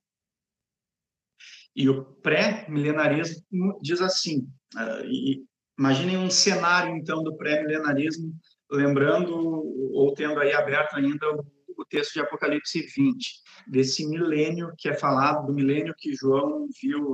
E 1.76 1.90
o 1.90 2.06
pré-milenarismo 2.06 3.80
diz 3.82 4.02
assim, 4.02 4.50
uh, 4.76 5.06
e 5.06 5.44
imaginem 5.78 6.18
um 6.18 6.30
cenário 6.30 6.96
então 6.96 7.24
do 7.24 7.36
pré-milenarismo, 7.36 8.34
lembrando 8.72 9.36
ou 9.36 10.14
tendo 10.14 10.40
aí 10.40 10.54
aberto 10.54 10.96
ainda 10.96 11.30
o, 11.36 11.46
o 11.78 11.86
texto 11.86 12.14
de 12.14 12.22
Apocalipse 12.22 12.82
20, 12.82 13.42
desse 13.68 14.08
milênio 14.08 14.74
que 14.78 14.90
é 14.90 14.94
falado, 14.96 15.46
do 15.46 15.54
milênio 15.54 15.94
que 15.98 16.16
João 16.16 16.68
viu 16.82 17.14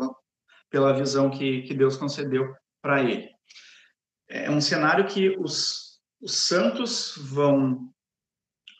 pela 0.69 0.93
visão 0.93 1.29
que, 1.29 1.63
que 1.63 1.73
Deus 1.73 1.97
concedeu 1.97 2.53
para 2.81 3.03
ele. 3.03 3.29
É 4.35 4.49
um 4.49 4.59
cenário 4.59 5.05
que 5.05 5.29
os, 5.37 6.01
os 6.19 6.35
santos 6.35 7.13
vão 7.17 7.93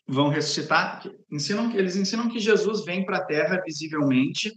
vão 0.08 0.28
ressuscitar, 0.28 1.08
ensinam, 1.32 1.72
eles 1.78 1.96
ensinam 1.96 2.28
que 2.28 2.40
Jesus 2.40 2.84
vem 2.84 3.06
para 3.06 3.18
a 3.18 3.26
Terra 3.26 3.62
visivelmente. 3.64 4.52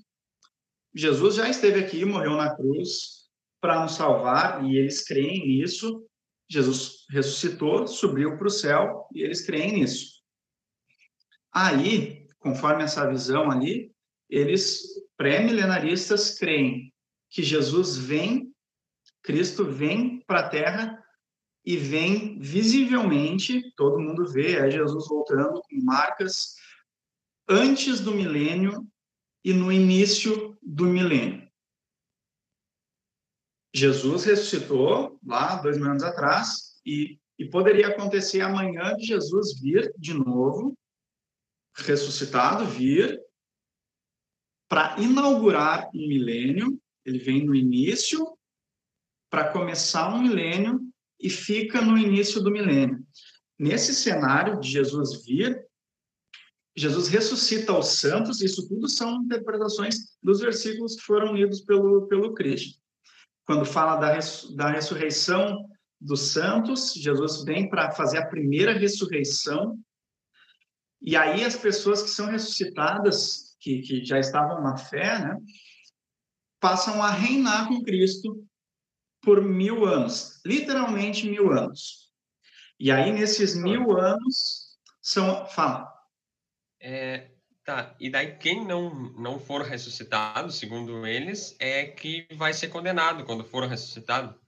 Jesus 0.94 1.36
já 1.36 1.48
esteve 1.48 1.84
aqui, 1.84 2.04
morreu 2.04 2.32
na 2.32 2.56
cruz 2.56 3.26
para 3.60 3.82
nos 3.82 3.94
salvar, 3.94 4.64
e 4.64 4.76
eles 4.76 5.04
creem 5.04 5.46
nisso. 5.46 6.04
Jesus 6.48 7.04
ressuscitou, 7.10 7.86
subiu 7.86 8.36
para 8.38 8.46
o 8.46 8.50
céu, 8.50 9.06
e 9.14 9.22
eles 9.22 9.44
creem 9.44 9.74
nisso. 9.74 10.22
Aí, 11.52 12.26
conforme 12.38 12.84
essa 12.84 13.08
visão 13.08 13.50
ali, 13.50 13.92
eles, 14.30 14.82
pré-milenaristas, 15.16 16.38
creem 16.38 16.92
que 17.30 17.42
Jesus 17.42 17.96
vem, 17.96 18.52
Cristo 19.26 19.64
vem 19.64 20.20
para 20.20 20.40
a 20.40 20.48
Terra 20.48 21.04
e 21.64 21.76
vem 21.76 22.38
visivelmente, 22.38 23.74
todo 23.74 23.98
mundo 23.98 24.24
vê, 24.24 24.52
é 24.52 24.70
Jesus 24.70 25.08
voltando 25.08 25.60
com 25.60 25.82
marcas 25.82 26.54
antes 27.48 27.98
do 27.98 28.14
milênio 28.14 28.86
e 29.44 29.52
no 29.52 29.72
início 29.72 30.56
do 30.62 30.84
milênio. 30.84 31.44
Jesus 33.74 34.24
ressuscitou 34.24 35.18
lá 35.26 35.56
dois 35.56 35.76
mil 35.76 35.90
anos 35.90 36.04
atrás 36.04 36.80
e, 36.86 37.18
e 37.36 37.50
poderia 37.50 37.88
acontecer 37.88 38.42
amanhã 38.42 38.94
de 38.94 39.06
Jesus 39.06 39.60
vir 39.60 39.92
de 39.98 40.14
novo, 40.14 40.72
ressuscitado, 41.74 42.64
vir 42.64 43.20
para 44.68 44.96
inaugurar 45.00 45.90
um 45.92 46.06
milênio. 46.06 46.80
Ele 47.04 47.18
vem 47.18 47.44
no 47.44 47.54
início 47.54 48.35
para 49.36 49.52
começar 49.52 50.08
um 50.14 50.22
milênio 50.22 50.80
e 51.20 51.28
fica 51.28 51.82
no 51.82 51.98
início 51.98 52.40
do 52.40 52.50
milênio. 52.50 53.06
Nesse 53.58 53.94
cenário 53.94 54.58
de 54.58 54.70
Jesus 54.70 55.26
vir, 55.26 55.62
Jesus 56.74 57.08
ressuscita 57.08 57.78
os 57.78 57.98
santos, 57.98 58.40
isso 58.40 58.66
tudo 58.66 58.88
são 58.88 59.22
interpretações 59.24 60.16
dos 60.22 60.40
versículos 60.40 60.96
que 60.96 61.02
foram 61.02 61.34
lidos 61.34 61.60
pelo, 61.60 62.08
pelo 62.08 62.32
Cristo. 62.32 62.80
Quando 63.44 63.66
fala 63.66 63.96
da, 63.96 64.18
da 64.54 64.70
ressurreição 64.70 65.68
dos 66.00 66.32
santos, 66.32 66.94
Jesus 66.94 67.44
vem 67.44 67.68
para 67.68 67.90
fazer 67.90 68.16
a 68.16 68.26
primeira 68.26 68.72
ressurreição, 68.72 69.78
e 71.02 71.14
aí 71.14 71.44
as 71.44 71.56
pessoas 71.56 72.02
que 72.02 72.08
são 72.08 72.24
ressuscitadas, 72.24 73.54
que, 73.60 73.82
que 73.82 74.02
já 74.02 74.18
estavam 74.18 74.62
na 74.62 74.78
fé, 74.78 75.18
né, 75.18 75.36
passam 76.58 77.02
a 77.02 77.10
reinar 77.10 77.68
com 77.68 77.82
Cristo 77.82 78.45
por 79.26 79.42
mil 79.42 79.84
anos, 79.84 80.40
literalmente 80.46 81.28
mil 81.28 81.50
anos. 81.50 82.12
E 82.78 82.92
aí, 82.92 83.10
nesses 83.10 83.56
mil 83.56 83.98
anos, 83.98 84.78
são. 85.02 85.44
Fala. 85.48 85.92
É, 86.80 87.32
tá, 87.64 87.96
e 87.98 88.08
daí 88.08 88.36
quem 88.36 88.64
não, 88.64 88.94
não 89.14 89.40
for 89.40 89.62
ressuscitado, 89.62 90.52
segundo 90.52 91.04
eles, 91.04 91.56
é 91.58 91.86
que 91.86 92.28
vai 92.36 92.52
ser 92.52 92.68
condenado 92.68 93.24
quando 93.24 93.42
for 93.42 93.64
ressuscitado? 93.64 94.38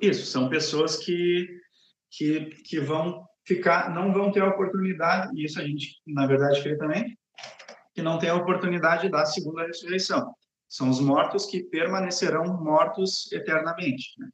Isso, 0.00 0.24
são 0.24 0.48
pessoas 0.48 0.96
que, 0.96 1.46
que, 2.10 2.46
que 2.62 2.80
vão 2.80 3.26
ficar, 3.46 3.94
não 3.94 4.10
vão 4.10 4.32
ter 4.32 4.40
a 4.40 4.48
oportunidade, 4.48 5.38
e 5.38 5.44
isso 5.44 5.60
a 5.60 5.64
gente, 5.64 6.00
na 6.06 6.26
verdade, 6.26 6.62
crê 6.62 6.78
também, 6.78 7.18
que 7.92 8.00
não 8.00 8.18
tem 8.18 8.30
a 8.30 8.36
oportunidade 8.36 9.10
da 9.10 9.26
segunda 9.26 9.66
ressurreição. 9.66 10.34
São 10.68 10.88
os 10.88 11.00
mortos 11.00 11.46
que 11.46 11.62
permanecerão 11.62 12.62
mortos 12.62 13.30
eternamente. 13.32 14.18
Né? 14.18 14.28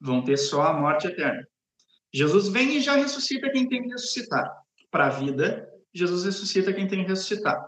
Vão 0.00 0.24
ter 0.24 0.36
só 0.36 0.62
a 0.62 0.72
morte 0.72 1.06
eterna. 1.06 1.46
Jesus 2.12 2.48
vem 2.48 2.76
e 2.76 2.80
já 2.80 2.94
ressuscita 2.94 3.50
quem 3.50 3.68
tem 3.68 3.82
que 3.82 3.88
ressuscitar. 3.88 4.50
Para 4.90 5.06
a 5.06 5.10
vida, 5.10 5.68
Jesus 5.94 6.24
ressuscita 6.24 6.72
quem 6.72 6.86
tem 6.86 7.02
que 7.02 7.10
ressuscitar. 7.10 7.62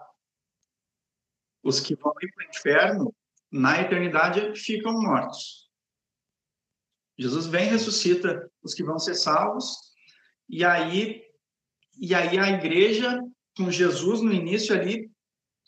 Os 1.62 1.80
que 1.80 1.94
vão 1.96 2.12
ir 2.22 2.30
para 2.34 2.46
o 2.46 2.50
inferno, 2.50 3.14
na 3.50 3.80
eternidade, 3.80 4.54
ficam 4.60 4.92
mortos. 4.92 5.70
Jesus 7.18 7.46
vem, 7.46 7.68
ressuscita 7.68 8.50
os 8.62 8.74
que 8.74 8.82
vão 8.82 8.98
ser 8.98 9.14
salvos, 9.14 9.76
e 10.48 10.64
aí, 10.64 11.22
e 11.98 12.14
aí 12.14 12.38
a 12.38 12.50
igreja, 12.50 13.22
com 13.56 13.70
Jesus 13.70 14.20
no 14.20 14.32
início 14.32 14.74
ali, 14.74 15.10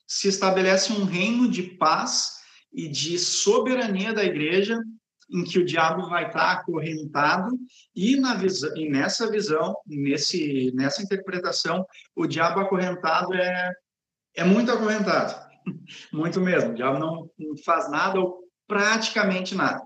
se 0.06 0.28
estabelece 0.28 0.92
um 0.92 1.04
reino 1.04 1.48
de 1.48 1.62
paz 1.62 2.35
e 2.72 2.88
de 2.88 3.18
soberania 3.18 4.12
da 4.12 4.24
igreja, 4.24 4.78
em 5.30 5.44
que 5.44 5.58
o 5.58 5.64
diabo 5.64 6.08
vai 6.08 6.26
estar 6.26 6.52
acorrentado, 6.52 7.50
e, 7.94 8.16
na 8.16 8.34
visão, 8.34 8.76
e 8.76 8.88
nessa 8.88 9.30
visão, 9.30 9.74
nesse, 9.86 10.70
nessa 10.74 11.02
interpretação, 11.02 11.84
o 12.14 12.26
diabo 12.26 12.60
acorrentado 12.60 13.34
é, 13.34 13.72
é 14.36 14.44
muito 14.44 14.70
acorrentado, 14.70 15.34
muito 16.12 16.40
mesmo. 16.40 16.70
O 16.70 16.74
diabo 16.74 16.98
não, 16.98 17.30
não 17.38 17.56
faz 17.64 17.90
nada 17.90 18.20
ou 18.20 18.44
praticamente 18.68 19.54
nada. 19.54 19.82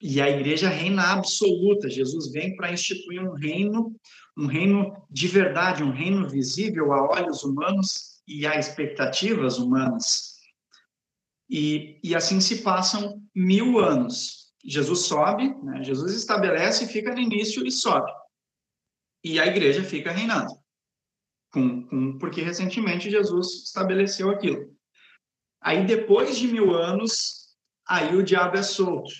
E 0.00 0.20
a 0.20 0.28
igreja 0.28 0.68
reina 0.68 1.12
absoluta. 1.12 1.88
Jesus 1.88 2.32
vem 2.32 2.56
para 2.56 2.72
instituir 2.72 3.22
um 3.22 3.34
reino, 3.34 3.94
um 4.36 4.46
reino 4.46 4.92
de 5.08 5.28
verdade, 5.28 5.84
um 5.84 5.92
reino 5.92 6.28
visível 6.28 6.92
a 6.92 7.08
olhos 7.08 7.44
humanos 7.44 8.20
e 8.26 8.44
a 8.44 8.58
expectativas 8.58 9.58
humanas. 9.58 10.31
E, 11.52 12.00
e 12.02 12.14
assim 12.14 12.40
se 12.40 12.62
passam 12.62 13.22
mil 13.34 13.78
anos. 13.78 14.54
Jesus 14.64 15.00
sobe, 15.00 15.54
né? 15.62 15.82
Jesus 15.82 16.14
estabelece, 16.14 16.86
fica 16.86 17.12
no 17.12 17.20
início 17.20 17.66
e 17.66 17.70
sobe. 17.70 18.10
E 19.22 19.38
a 19.38 19.46
igreja 19.46 19.84
fica 19.84 20.10
reinando. 20.10 20.50
Com, 21.52 21.86
com, 21.86 22.18
porque 22.18 22.40
recentemente 22.40 23.10
Jesus 23.10 23.64
estabeleceu 23.64 24.30
aquilo. 24.30 24.74
Aí, 25.60 25.84
depois 25.84 26.38
de 26.38 26.48
mil 26.48 26.74
anos, 26.74 27.54
aí 27.86 28.16
o 28.16 28.22
diabo 28.22 28.56
é 28.56 28.62
solto. 28.62 29.12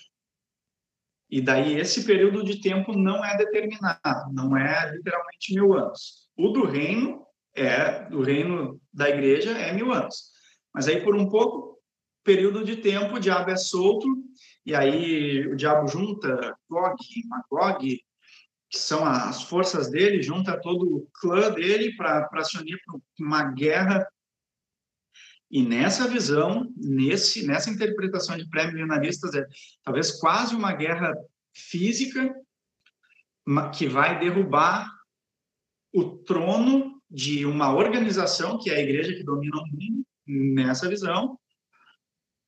E 1.29 1.39
daí 1.39 1.79
esse 1.79 2.05
período 2.05 2.43
de 2.43 2.63
tempo 2.63 2.97
não 2.97 3.23
é 3.23 3.37
determinado, 3.37 4.33
não 4.33 4.57
é 4.57 4.91
literalmente 4.91 5.55
mil 5.55 5.75
anos. 5.75 6.31
O 6.35 6.49
do 6.49 6.65
reino 6.65 7.27
é, 7.55 8.09
do 8.09 8.23
reino 8.23 8.81
da 8.91 9.11
igreja 9.11 9.51
é 9.51 9.71
mil 9.73 9.93
anos. 9.93 10.31
Mas 10.75 10.89
aí 10.89 11.03
por 11.03 11.15
um 11.15 11.29
pouco 11.29 11.72
período 12.25 12.65
de 12.65 12.77
tempo 12.77 13.17
o 13.17 13.21
diabo 13.21 13.51
é 13.51 13.57
solto 13.57 14.07
e 14.65 14.75
aí 14.75 15.47
o 15.49 15.57
diabo 15.57 15.89
junta 15.89 16.57
Gog 16.69 16.97
e 17.17 17.27
Magog, 17.27 18.01
que 18.71 18.79
são 18.79 19.05
as 19.05 19.43
forças 19.43 19.91
dele, 19.91 20.23
junta 20.23 20.61
todo 20.61 20.97
o 20.97 21.09
clã 21.21 21.51
dele 21.51 21.95
para 21.97 22.45
se 22.45 22.59
unir 22.59 22.81
para 22.85 22.99
uma 23.19 23.53
guerra 23.53 24.07
e 25.53 25.63
nessa 25.63 26.09
visão, 26.09 26.73
nesse, 26.75 27.47
nessa 27.47 27.69
interpretação 27.69 28.39
de 28.39 28.49
pré-milenaristas, 28.49 29.35
é 29.35 29.47
talvez 29.83 30.13
quase 30.13 30.57
uma 30.57 30.73
guerra 30.73 31.15
física 31.55 32.35
que 33.77 33.87
vai 33.87 34.19
derrubar 34.19 34.91
o 35.93 36.05
trono 36.05 36.99
de 37.11 37.45
uma 37.45 37.75
organização, 37.75 38.59
que 38.59 38.71
é 38.71 38.77
a 38.77 38.81
igreja 38.81 39.15
que 39.15 39.23
domina 39.23 39.59
o 39.59 39.67
mundo, 39.67 40.07
nessa 40.27 40.89
visão. 40.89 41.39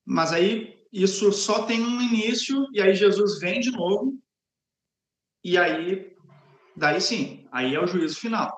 Mas 0.04 0.32
aí 0.32 0.74
isso 0.92 1.32
só 1.32 1.64
tem 1.64 1.82
um 1.82 2.00
início, 2.00 2.66
e 2.72 2.80
aí 2.80 2.94
Jesus 2.94 3.40
vem 3.40 3.60
de 3.60 3.70
novo, 3.70 4.16
e 5.42 5.58
aí, 5.58 6.14
daí 6.76 7.00
sim, 7.00 7.46
aí 7.50 7.74
é 7.74 7.80
o 7.80 7.86
juízo 7.86 8.20
final. 8.20 8.56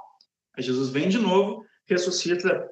Aí 0.56 0.62
Jesus 0.62 0.90
vem 0.90 1.08
de 1.08 1.18
novo, 1.18 1.64
ressuscita 1.88 2.68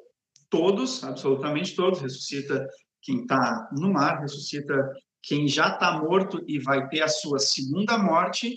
todos, 0.51 1.03
absolutamente 1.03 1.75
todos, 1.75 2.01
ressuscita 2.01 2.69
quem 3.03 3.23
está 3.23 3.69
no 3.73 3.93
mar, 3.93 4.21
ressuscita 4.21 4.75
quem 5.23 5.49
já 5.49 5.69
está 5.69 5.99
morto 5.99 6.45
e 6.47 6.59
vai 6.59 6.89
ter 6.89 7.03
a 7.03 7.09
sua 7.09 7.39
segunda 7.39 7.97
morte, 7.97 8.57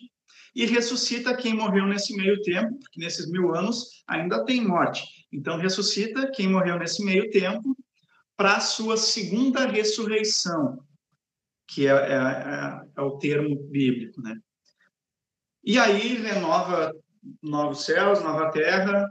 e 0.54 0.66
ressuscita 0.66 1.38
quem 1.38 1.54
morreu 1.54 1.86
nesse 1.86 2.16
meio 2.16 2.42
tempo, 2.42 2.78
porque 2.80 3.00
nesses 3.00 3.30
mil 3.30 3.56
anos 3.56 4.04
ainda 4.08 4.44
tem 4.44 4.66
morte. 4.66 5.04
Então, 5.32 5.58
ressuscita 5.58 6.32
quem 6.32 6.48
morreu 6.48 6.80
nesse 6.80 7.04
meio 7.06 7.30
tempo 7.30 7.78
para 8.38 8.58
a 8.58 8.60
sua 8.60 8.96
segunda 8.96 9.66
ressurreição, 9.66 10.80
que 11.68 11.88
é, 11.88 11.92
é, 11.92 12.14
é, 12.14 12.82
é, 12.96 13.02
o 13.02 13.18
termo 13.18 13.56
bíblico, 13.64 14.22
né? 14.22 14.38
E 15.64 15.78
aí 15.78 16.16
renova 16.16 16.94
novos 17.42 17.84
céus, 17.84 18.24
nova 18.24 18.52
terra, 18.52 19.10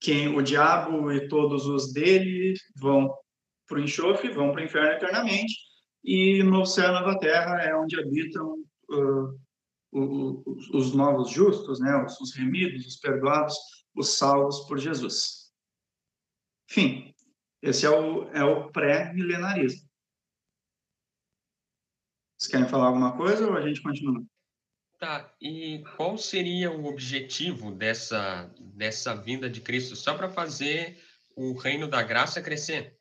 quem 0.00 0.34
o 0.34 0.42
diabo 0.42 1.12
e 1.12 1.28
todos 1.28 1.66
os 1.66 1.92
dele 1.92 2.54
vão 2.74 3.14
para 3.68 3.78
o 3.78 3.82
enxofre, 3.82 4.32
vão 4.32 4.50
para 4.50 4.62
o 4.62 4.64
inferno 4.64 4.92
eternamente, 4.92 5.54
e 6.02 6.42
no 6.42 6.66
céu 6.66 6.92
nova 6.92 7.16
terra 7.18 7.62
é 7.62 7.76
onde 7.76 8.00
habitam 8.00 8.56
uh, 8.90 9.40
os 10.72 10.94
novos 10.94 11.30
justos, 11.30 11.78
né, 11.78 11.94
os 12.20 12.34
remidos, 12.34 12.86
os 12.86 12.96
perdoados, 12.96 13.54
os 13.94 14.16
salvos 14.16 14.60
por 14.66 14.78
Jesus. 14.78 15.52
Enfim, 16.68 17.11
esse 17.62 17.86
é 17.86 17.90
o, 17.90 18.28
é 18.30 18.42
o 18.42 18.70
pré-milenarismo. 18.72 19.88
Vocês 22.36 22.50
querem 22.50 22.68
falar 22.68 22.86
alguma 22.86 23.16
coisa 23.16 23.48
ou 23.48 23.56
a 23.56 23.62
gente 23.62 23.80
continua? 23.80 24.20
Tá, 24.98 25.32
e 25.40 25.84
qual 25.96 26.18
seria 26.18 26.72
o 26.72 26.86
objetivo 26.86 27.70
dessa, 27.72 28.52
dessa 28.58 29.14
vinda 29.14 29.48
de 29.48 29.60
Cristo? 29.60 29.94
Só 29.94 30.16
para 30.16 30.28
fazer 30.28 31.00
o 31.36 31.54
reino 31.54 31.86
da 31.86 32.02
graça 32.02 32.42
crescer? 32.42 32.98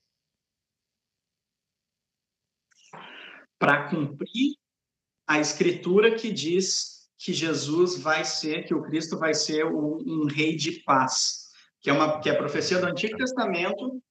Para 3.57 3.89
cumprir 3.89 4.55
a 5.27 5.39
escritura 5.39 6.15
que 6.15 6.31
diz 6.31 7.09
que 7.17 7.33
Jesus 7.33 7.99
vai 7.99 8.25
ser, 8.25 8.65
que 8.65 8.73
o 8.73 8.81
Cristo 8.83 9.17
vai 9.17 9.33
ser 9.33 9.65
um, 9.65 9.97
um 9.97 10.25
rei 10.25 10.55
de 10.55 10.83
paz, 10.83 11.49
que 11.79 11.89
é 11.89 11.93
uma 11.93 12.19
que 12.19 12.29
é 12.29 12.33
a 12.33 12.37
profecia 12.37 12.79
do 12.79 12.87
Antigo 12.87 13.17
Testamento, 13.17 14.01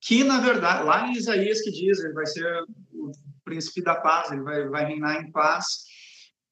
que 0.00 0.24
na 0.24 0.40
verdade 0.40 0.84
lá 0.84 1.08
em 1.08 1.12
Isaías 1.12 1.60
que 1.60 1.70
diz 1.70 1.98
ele 2.00 2.12
vai 2.12 2.26
ser 2.26 2.46
o 2.92 3.12
príncipe 3.44 3.82
da 3.82 3.94
paz, 3.94 4.30
ele 4.30 4.42
vai, 4.42 4.68
vai 4.68 4.84
reinar 4.84 5.22
em 5.22 5.30
paz 5.30 5.84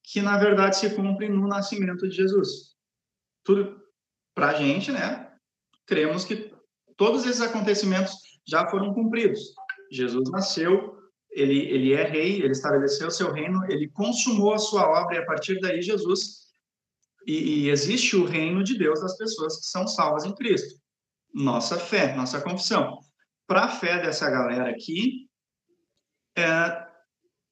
que 0.03 0.21
na 0.21 0.37
verdade 0.37 0.77
se 0.77 0.89
cumpre 0.91 1.29
no 1.29 1.47
nascimento 1.47 2.07
de 2.07 2.15
Jesus. 2.15 2.75
Tudo 3.43 3.81
para 4.33 4.49
a 4.49 4.53
gente, 4.53 4.91
né? 4.91 5.31
Cremos 5.85 6.25
que 6.25 6.53
todos 6.95 7.25
esses 7.25 7.41
acontecimentos 7.41 8.13
já 8.47 8.67
foram 8.69 8.93
cumpridos. 8.93 9.39
Jesus 9.91 10.29
nasceu, 10.29 10.95
ele, 11.31 11.59
ele 11.67 11.93
é 11.93 12.03
rei, 12.03 12.41
ele 12.41 12.51
estabeleceu 12.51 13.09
seu 13.11 13.31
reino, 13.31 13.63
ele 13.69 13.89
consumou 13.89 14.53
a 14.53 14.57
sua 14.57 14.87
obra 14.87 15.15
e 15.15 15.19
a 15.19 15.25
partir 15.25 15.59
daí 15.59 15.81
Jesus 15.81 16.45
e, 17.25 17.65
e 17.65 17.69
existe 17.69 18.15
o 18.15 18.25
reino 18.25 18.63
de 18.63 18.77
Deus 18.77 19.01
das 19.01 19.17
pessoas 19.17 19.57
que 19.57 19.65
são 19.65 19.87
salvas 19.87 20.25
em 20.25 20.35
Cristo. 20.35 20.79
Nossa 21.33 21.77
fé, 21.77 22.15
nossa 22.15 22.39
confissão. 22.39 22.99
Para 23.47 23.65
a 23.65 23.69
fé 23.69 24.01
dessa 24.01 24.29
galera 24.29 24.69
aqui, 24.69 25.27
é, 26.37 26.85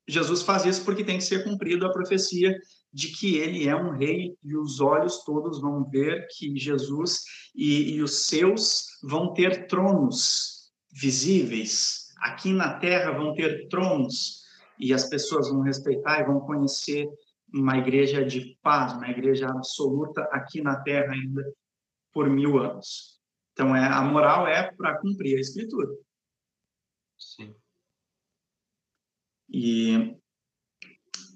Jesus 0.08 0.42
faz 0.42 0.66
isso 0.66 0.84
porque 0.84 1.04
tem 1.04 1.18
que 1.18 1.24
ser 1.24 1.44
cumprida 1.44 1.88
a 1.88 1.92
profecia 1.92 2.58
de 2.92 3.08
que 3.10 3.38
ele 3.38 3.68
é 3.68 3.76
um 3.76 3.92
rei 3.92 4.36
e 4.44 4.56
os 4.56 4.80
olhos 4.80 5.24
todos 5.24 5.62
vão 5.62 5.84
ver 5.90 6.28
que 6.32 6.58
Jesus 6.58 7.22
e, 7.56 7.96
e 7.96 8.02
os 8.02 8.26
seus 8.26 8.86
vão 9.04 9.34
ter 9.34 9.68
tronos 9.68 10.72
visíveis. 10.92 12.10
Aqui 12.20 12.54
na 12.54 12.78
terra 12.80 13.12
vão 13.12 13.34
ter 13.34 13.68
tronos 13.68 14.44
e 14.80 14.94
as 14.94 15.10
pessoas 15.10 15.50
vão 15.50 15.62
respeitar 15.62 16.22
e 16.22 16.26
vão 16.26 16.40
conhecer 16.42 17.08
uma 17.54 17.78
igreja 17.78 18.26
de 18.26 18.58
paz, 18.62 18.94
uma 18.94 19.10
igreja 19.10 19.48
absoluta 19.48 20.24
aqui 20.32 20.62
na 20.62 20.76
terra 20.82 21.14
ainda 21.14 21.44
por 22.12 22.30
mil 22.30 22.60
anos. 22.60 23.13
Então, 23.54 23.76
é, 23.76 23.86
a 23.86 24.02
moral 24.02 24.48
é 24.48 24.72
para 24.72 24.98
cumprir 25.00 25.38
a 25.38 25.42
escritura. 25.42 25.88
Sim. 27.18 27.56
E, 29.50 30.18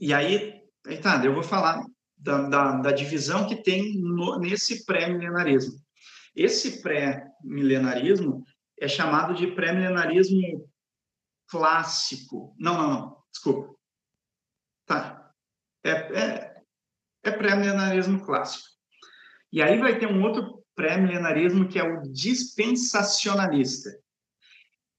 e 0.01 0.13
aí, 0.13 0.67
tá, 1.01 1.23
eu 1.23 1.33
vou 1.33 1.43
falar 1.43 1.85
da, 2.17 2.49
da, 2.49 2.71
da 2.81 2.91
divisão 2.91 3.47
que 3.47 3.55
tem 3.55 3.99
no, 3.99 4.39
nesse 4.39 4.83
pré-milenarismo. 4.85 5.79
Esse 6.35 6.81
pré-milenarismo 6.81 8.43
é 8.79 8.87
chamado 8.87 9.35
de 9.35 9.47
pré-milenarismo 9.47 10.67
clássico. 11.47 12.55
Não, 12.59 12.73
não, 12.75 12.89
não, 12.89 13.23
desculpa. 13.31 13.75
Tá. 14.87 15.31
É, 15.83 15.91
é, 15.91 16.63
é 17.23 17.31
pré-milenarismo 17.31 18.25
clássico. 18.25 18.67
E 19.51 19.61
aí 19.61 19.79
vai 19.79 19.97
ter 19.97 20.07
um 20.07 20.23
outro 20.23 20.56
pré-milenarismo 20.77 21.67
que 21.67 21.79
é 21.79 21.83
o 21.83 22.03
dispensacionalista. 22.03 23.89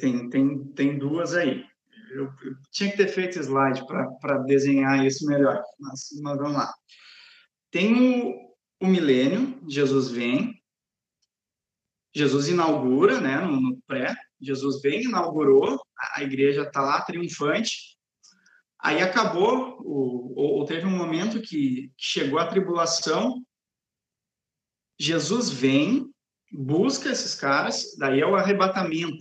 Tem, 0.00 0.28
tem, 0.28 0.64
tem 0.72 0.98
duas 0.98 1.34
aí. 1.34 1.64
Eu, 2.10 2.24
eu 2.24 2.56
tinha 2.70 2.90
que 2.90 2.96
ter 2.96 3.08
feito 3.08 3.38
slide 3.38 3.86
para 3.86 4.38
desenhar 4.38 5.04
isso 5.06 5.26
melhor, 5.26 5.62
mas, 5.78 6.08
mas 6.22 6.38
vamos 6.38 6.54
lá. 6.54 6.72
Tem 7.70 8.24
o, 8.24 8.54
o 8.80 8.86
milênio, 8.86 9.60
Jesus 9.68 10.10
vem, 10.10 10.60
Jesus 12.14 12.48
inaugura, 12.48 13.20
né, 13.20 13.36
no, 13.40 13.60
no 13.60 13.80
pré, 13.82 14.16
Jesus 14.40 14.80
vem, 14.80 15.04
inaugurou, 15.04 15.80
a, 15.98 16.20
a 16.20 16.22
igreja 16.22 16.62
está 16.62 16.80
lá 16.80 17.02
triunfante, 17.02 17.97
aí 18.80 19.02
acabou, 19.02 19.80
ou, 19.84 20.34
ou 20.36 20.64
teve 20.64 20.86
um 20.86 20.96
momento 20.96 21.40
que, 21.40 21.92
que 21.96 22.04
chegou 22.04 22.38
a 22.38 22.46
tribulação, 22.46 23.42
Jesus 24.98 25.50
vem, 25.50 26.10
busca 26.52 27.10
esses 27.10 27.34
caras, 27.34 27.96
daí 27.98 28.20
é 28.20 28.26
o 28.26 28.36
arrebatamento, 28.36 29.18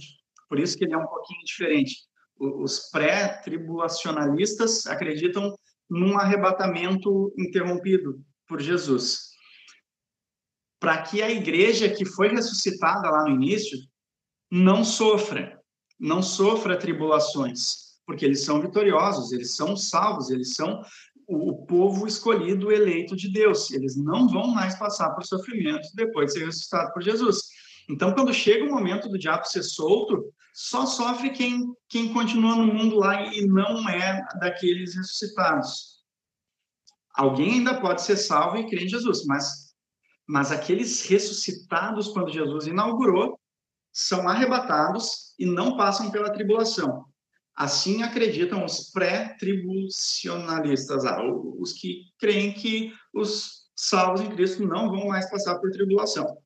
por 0.50 0.60
isso 0.60 0.78
que 0.78 0.86
ele 0.86 0.94
é 0.94 0.98
um 0.98 1.08
pouquinho 1.08 1.44
diferente. 1.44 2.08
Os 2.40 2.90
pré-tribulacionalistas 2.92 4.86
acreditam 4.86 5.58
num 5.90 6.18
arrebatamento 6.18 7.34
interrompido 7.38 8.24
por 8.48 8.62
Jesus. 8.62 9.28
Para 10.80 11.02
que 11.02 11.22
a 11.22 11.30
igreja 11.30 11.90
que 11.90 12.06
foi 12.06 12.30
ressuscitada 12.30 13.10
lá 13.10 13.24
no 13.24 13.36
início 13.36 13.78
não 14.52 14.84
sofra, 14.84 15.60
não 16.00 16.22
sofra 16.22 16.78
tribulações, 16.78 17.87
porque 18.08 18.26
eles 18.26 18.46
são 18.46 18.62
vitoriosos, 18.62 19.34
eles 19.34 19.56
são 19.56 19.76
salvos, 19.76 20.30
eles 20.30 20.56
são 20.56 20.82
o 21.28 21.66
povo 21.66 22.08
escolhido, 22.08 22.72
eleito 22.72 23.18
de 23.18 23.30
Deus. 23.30 23.70
Eles 23.70 23.98
não 23.98 24.30
vão 24.30 24.48
mais 24.48 24.80
passar 24.80 25.10
por 25.10 25.26
sofrimento 25.26 25.90
depois 25.94 26.28
de 26.28 26.40
ser 26.40 26.46
ressuscitado 26.46 26.94
por 26.94 27.04
Jesus. 27.04 27.50
Então, 27.90 28.14
quando 28.14 28.34
chega 28.34 28.64
o 28.64 28.70
momento 28.70 29.10
do 29.10 29.20
diabo 29.20 29.46
ser 29.46 29.62
solto, 29.62 30.34
só 30.54 30.86
sofre 30.86 31.32
quem, 31.32 31.74
quem 31.90 32.14
continua 32.14 32.56
no 32.56 32.74
mundo 32.74 32.96
lá 32.96 33.26
e 33.34 33.46
não 33.46 33.88
é 33.90 34.26
daqueles 34.40 34.96
ressuscitados. 34.96 35.98
Alguém 37.14 37.56
ainda 37.56 37.82
pode 37.82 38.04
ser 38.04 38.16
salvo 38.16 38.58
e 38.58 38.70
crer 38.70 38.84
em 38.84 38.90
Jesus, 38.90 39.26
mas, 39.26 39.74
mas 40.26 40.50
aqueles 40.50 41.06
ressuscitados, 41.06 42.08
quando 42.08 42.32
Jesus 42.32 42.68
inaugurou, 42.68 43.38
são 43.92 44.30
arrebatados 44.30 45.34
e 45.38 45.46
não 45.46 45.76
passam 45.76 46.10
pela 46.10 46.32
tribulação. 46.32 47.06
Assim 47.58 48.04
acreditam 48.04 48.64
os 48.64 48.92
pré-tribulacionalistas, 48.92 51.04
ah, 51.06 51.24
os 51.24 51.74
que 51.74 52.04
creem 52.20 52.54
que 52.54 52.94
os 53.12 53.66
salvos 53.76 54.22
em 54.22 54.30
Cristo 54.30 54.64
não 54.64 54.92
vão 54.92 55.08
mais 55.08 55.28
passar 55.28 55.58
por 55.58 55.72
tribulação. 55.72 56.38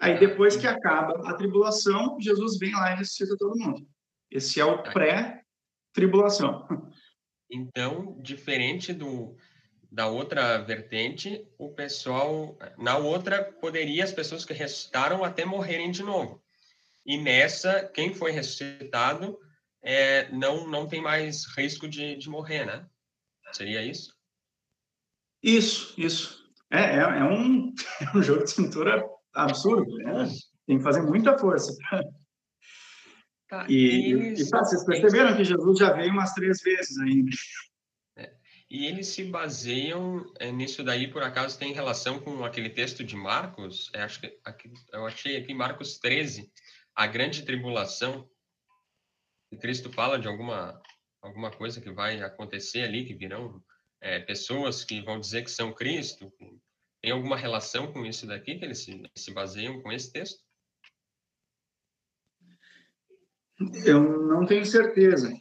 Aí 0.00 0.18
depois 0.18 0.56
que 0.56 0.66
acaba 0.66 1.28
a 1.28 1.34
tribulação, 1.34 2.16
Jesus 2.18 2.58
vem 2.58 2.72
lá 2.72 2.92
e 2.92 2.96
ressuscita 2.96 3.36
todo 3.36 3.58
mundo. 3.58 3.86
Esse 4.30 4.58
é 4.58 4.64
o 4.64 4.82
pré-tribulação. 4.82 6.66
Então, 7.52 8.16
diferente 8.22 8.94
do 8.94 9.36
da 9.92 10.06
outra 10.06 10.58
vertente, 10.58 11.44
o 11.58 11.74
pessoal 11.74 12.56
na 12.78 12.96
outra 12.96 13.42
poderia 13.42 14.04
as 14.04 14.12
pessoas 14.12 14.44
que 14.44 14.52
ressuscitaram 14.52 15.24
até 15.24 15.44
morrerem 15.44 15.90
de 15.90 16.04
novo. 16.04 16.40
E 17.04 17.18
nessa, 17.18 17.90
quem 17.92 18.14
foi 18.14 18.30
ressuscitado 18.30 19.36
é, 19.82 20.30
não 20.30 20.66
não 20.68 20.86
tem 20.86 21.00
mais 21.00 21.46
risco 21.56 21.88
de, 21.88 22.16
de 22.16 22.28
morrer, 22.28 22.64
né? 22.64 22.86
Seria 23.52 23.82
isso? 23.82 24.14
Isso, 25.42 25.94
isso. 25.98 26.40
É, 26.70 26.96
é, 26.96 27.00
é 27.00 27.24
um, 27.24 27.74
é 28.00 28.16
um 28.16 28.22
jogo 28.22 28.44
de 28.44 28.50
cintura 28.50 29.04
absurdo, 29.32 29.96
né? 29.98 30.28
Tem 30.66 30.78
que 30.78 30.84
fazer 30.84 31.02
muita 31.02 31.36
força. 31.38 31.76
Tá, 33.48 33.66
e, 33.68 34.12
eles, 34.12 34.46
e 34.46 34.50
tá, 34.50 34.62
vocês 34.62 34.84
perceberam 34.84 35.30
eles... 35.30 35.38
que 35.38 35.44
Jesus 35.44 35.78
já 35.78 35.92
veio 35.92 36.12
umas 36.12 36.32
três 36.32 36.60
vezes 36.62 36.96
ainda. 37.00 37.30
É, 38.16 38.32
e 38.70 38.86
eles 38.86 39.08
se 39.08 39.24
baseiam 39.24 40.24
é, 40.38 40.52
nisso 40.52 40.84
daí, 40.84 41.08
por 41.10 41.22
acaso, 41.24 41.58
tem 41.58 41.72
relação 41.72 42.20
com 42.20 42.44
aquele 42.44 42.70
texto 42.70 43.02
de 43.02 43.16
Marcos? 43.16 43.90
É, 43.92 44.02
acho 44.02 44.20
que 44.20 44.38
aqui, 44.44 44.70
eu 44.92 45.04
achei 45.04 45.36
aqui 45.36 45.52
Marcos 45.52 45.98
13, 45.98 46.48
a 46.94 47.08
grande 47.08 47.42
tribulação. 47.42 48.28
E 49.52 49.56
Cristo 49.56 49.92
fala 49.92 50.18
de 50.18 50.28
alguma, 50.28 50.80
alguma 51.20 51.50
coisa 51.50 51.80
que 51.80 51.90
vai 51.90 52.20
acontecer 52.22 52.82
ali, 52.82 53.04
que 53.04 53.14
virão 53.14 53.62
é, 54.00 54.20
pessoas 54.20 54.84
que 54.84 55.00
vão 55.02 55.18
dizer 55.18 55.42
que 55.42 55.50
são 55.50 55.74
Cristo, 55.74 56.32
tem 57.02 57.12
alguma 57.12 57.36
relação 57.36 57.92
com 57.92 58.04
isso 58.04 58.26
daqui, 58.26 58.58
que 58.58 58.64
eles 58.64 58.78
se, 58.78 59.02
se 59.16 59.32
baseiam 59.32 59.80
com 59.82 59.90
esse 59.90 60.12
texto? 60.12 60.42
Eu 63.84 64.26
não 64.26 64.46
tenho 64.46 64.64
certeza, 64.64 65.32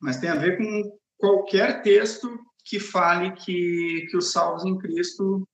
mas 0.00 0.18
tem 0.18 0.28
a 0.28 0.36
ver 0.36 0.58
com 0.58 0.98
qualquer 1.16 1.82
texto 1.82 2.28
que 2.64 2.78
fale 2.78 3.32
que, 3.32 4.06
que 4.10 4.16
os 4.16 4.30
salvos 4.30 4.64
em 4.64 4.76
Cristo 4.78 5.48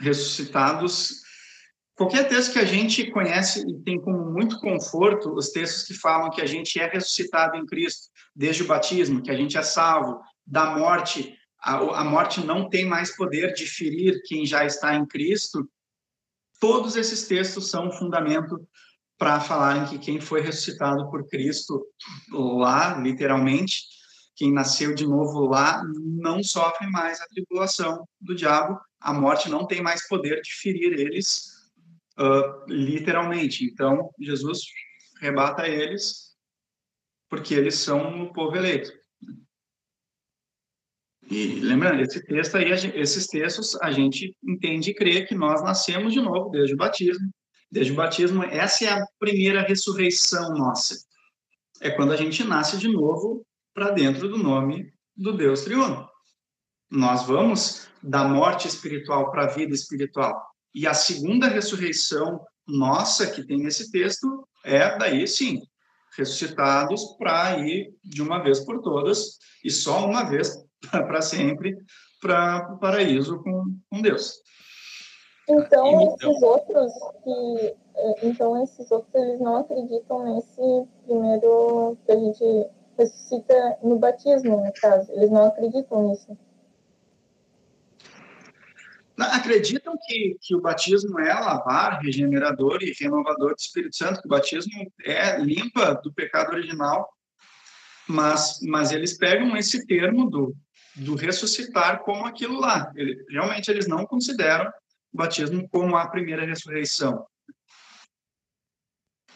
ressuscitados, 0.00 1.22
qualquer 2.00 2.26
texto 2.30 2.54
que 2.54 2.58
a 2.58 2.64
gente 2.64 3.10
conhece 3.10 3.60
e 3.60 3.78
tem 3.82 4.00
como 4.00 4.32
muito 4.32 4.58
conforto 4.58 5.34
os 5.34 5.50
textos 5.50 5.82
que 5.82 5.92
falam 5.92 6.30
que 6.30 6.40
a 6.40 6.46
gente 6.46 6.80
é 6.80 6.86
ressuscitado 6.88 7.58
em 7.58 7.66
Cristo 7.66 8.08
desde 8.34 8.62
o 8.62 8.66
batismo, 8.66 9.22
que 9.22 9.30
a 9.30 9.36
gente 9.36 9.58
é 9.58 9.62
salvo 9.62 10.18
da 10.46 10.78
morte 10.78 11.36
a, 11.62 11.74
a 11.74 12.04
morte 12.04 12.40
não 12.40 12.70
tem 12.70 12.86
mais 12.86 13.14
poder 13.14 13.52
de 13.52 13.66
ferir 13.66 14.22
quem 14.24 14.46
já 14.46 14.64
está 14.64 14.94
em 14.94 15.04
Cristo, 15.04 15.68
todos 16.58 16.96
esses 16.96 17.28
textos 17.28 17.68
são 17.68 17.92
fundamento 17.92 18.66
para 19.18 19.38
falarem 19.38 19.84
que 19.84 19.98
quem 19.98 20.22
foi 20.22 20.40
ressuscitado 20.40 21.10
por 21.10 21.28
Cristo 21.28 21.84
lá, 22.32 22.96
literalmente, 22.96 23.82
quem 24.34 24.50
nasceu 24.50 24.94
de 24.94 25.06
novo 25.06 25.44
lá, 25.44 25.82
não 26.16 26.42
sofre 26.42 26.86
mais 26.86 27.20
a 27.20 27.26
tribulação 27.26 28.08
do 28.18 28.34
diabo, 28.34 28.80
a 28.98 29.12
morte 29.12 29.50
não 29.50 29.66
tem 29.66 29.82
mais 29.82 30.08
poder 30.08 30.40
de 30.40 30.50
ferir 30.54 30.98
eles, 30.98 31.59
uh, 32.20 32.64
literalmente. 32.68 33.64
Então, 33.64 34.10
Jesus 34.20 34.60
rebata 35.20 35.66
eles, 35.66 36.36
porque 37.28 37.54
eles 37.54 37.76
são 37.76 38.24
o 38.24 38.32
povo 38.32 38.56
eleito. 38.56 38.92
E 41.30 41.60
lembrando, 41.60 42.02
esse 42.02 42.24
texto 42.24 42.56
aí, 42.56 42.70
esses 42.94 43.26
textos, 43.28 43.76
a 43.80 43.92
gente 43.92 44.36
entende 44.42 44.90
e 44.90 44.94
crê 44.94 45.24
que 45.24 45.34
nós 45.34 45.62
nascemos 45.62 46.12
de 46.12 46.20
novo 46.20 46.50
desde 46.50 46.74
o 46.74 46.76
batismo. 46.76 47.30
Desde 47.70 47.92
o 47.92 47.96
batismo, 47.96 48.42
essa 48.42 48.84
é 48.84 48.88
a 48.88 49.06
primeira 49.18 49.62
ressurreição 49.62 50.54
nossa. 50.54 50.96
É 51.80 51.88
quando 51.88 52.12
a 52.12 52.16
gente 52.16 52.42
nasce 52.42 52.76
de 52.76 52.88
novo 52.88 53.46
para 53.72 53.90
dentro 53.90 54.28
do 54.28 54.36
nome 54.36 54.92
do 55.16 55.36
Deus 55.36 55.62
triuno. 55.62 56.08
Nós 56.90 57.22
vamos 57.22 57.88
da 58.02 58.24
morte 58.24 58.66
espiritual 58.66 59.30
para 59.30 59.44
a 59.44 59.54
vida 59.54 59.72
espiritual. 59.72 60.49
E 60.74 60.86
a 60.86 60.94
segunda 60.94 61.48
ressurreição 61.48 62.40
nossa, 62.66 63.26
que 63.26 63.44
tem 63.44 63.58
nesse 63.58 63.90
texto, 63.90 64.46
é 64.64 64.96
daí 64.96 65.26
sim, 65.26 65.62
ressuscitados 66.16 67.16
para 67.18 67.58
ir 67.58 67.94
de 68.04 68.22
uma 68.22 68.42
vez 68.42 68.60
por 68.60 68.80
todas 68.80 69.38
e 69.64 69.70
só 69.70 70.06
uma 70.06 70.24
vez 70.24 70.56
para 70.90 71.22
sempre 71.22 71.76
para 72.20 72.72
o 72.74 72.78
paraíso 72.78 73.42
com, 73.42 73.64
com 73.90 74.02
Deus. 74.02 74.34
Então, 75.48 76.14
esses 76.14 76.42
outros 76.42 76.92
que 77.24 77.74
é, 77.96 78.26
então 78.26 78.62
esses 78.62 78.90
outros 78.90 79.14
eles 79.14 79.40
não 79.40 79.56
acreditam 79.56 80.34
nesse 80.34 80.88
primeiro 81.04 81.98
que 82.06 82.12
a 82.12 82.16
gente 82.16 82.70
ressuscita 82.96 83.78
no 83.82 83.98
batismo, 83.98 84.64
no 84.64 84.72
caso. 84.74 85.10
Eles 85.12 85.30
não 85.30 85.46
acreditam 85.46 86.08
nisso. 86.08 86.36
Acreditam 89.20 89.94
que, 90.06 90.36
que 90.40 90.54
o 90.54 90.60
batismo 90.60 91.18
é 91.20 91.32
lavar, 91.32 92.00
regenerador 92.00 92.82
e 92.82 92.94
renovador 92.98 93.50
do 93.50 93.60
Espírito 93.60 93.96
Santo, 93.96 94.20
que 94.20 94.26
o 94.26 94.30
batismo 94.30 94.90
é 95.04 95.38
limpa 95.38 95.94
do 95.94 96.12
pecado 96.12 96.52
original, 96.52 97.08
mas, 98.08 98.58
mas 98.62 98.92
eles 98.92 99.16
pegam 99.16 99.56
esse 99.56 99.86
termo 99.86 100.28
do, 100.28 100.56
do 100.96 101.14
ressuscitar 101.14 102.02
como 102.02 102.26
aquilo 102.26 102.58
lá. 102.58 102.90
Ele, 102.96 103.24
realmente 103.28 103.70
eles 103.70 103.86
não 103.86 104.06
consideram 104.06 104.70
o 105.12 105.16
batismo 105.16 105.68
como 105.68 105.96
a 105.96 106.08
primeira 106.08 106.46
ressurreição, 106.46 107.26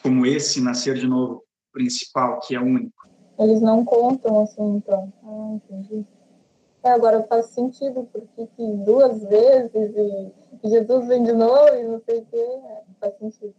como 0.03 0.25
esse 0.25 0.61
nascer 0.61 0.95
de 0.95 1.07
novo 1.07 1.45
principal, 1.73 2.41
que 2.41 2.55
é 2.55 2.61
único. 2.61 2.95
Eles 3.39 3.61
não 3.61 3.85
contam 3.85 4.43
assim, 4.43 4.77
então. 4.77 5.13
Ah, 5.25 5.55
entendi. 5.57 6.07
É, 6.85 6.91
agora 6.91 7.27
faz 7.27 7.47
sentido, 7.47 8.05
porque 8.13 8.47
duas 8.85 9.25
vezes 9.25 9.73
e 9.75 10.69
Jesus 10.69 11.09
vem 11.09 11.23
de 11.23 11.33
novo 11.33 11.75
e 11.75 11.83
não 11.83 11.99
sei 12.01 12.19
o 12.21 12.27
quê, 12.27 12.37
é, 12.37 12.85
faz 13.01 13.17
sentido. 13.17 13.55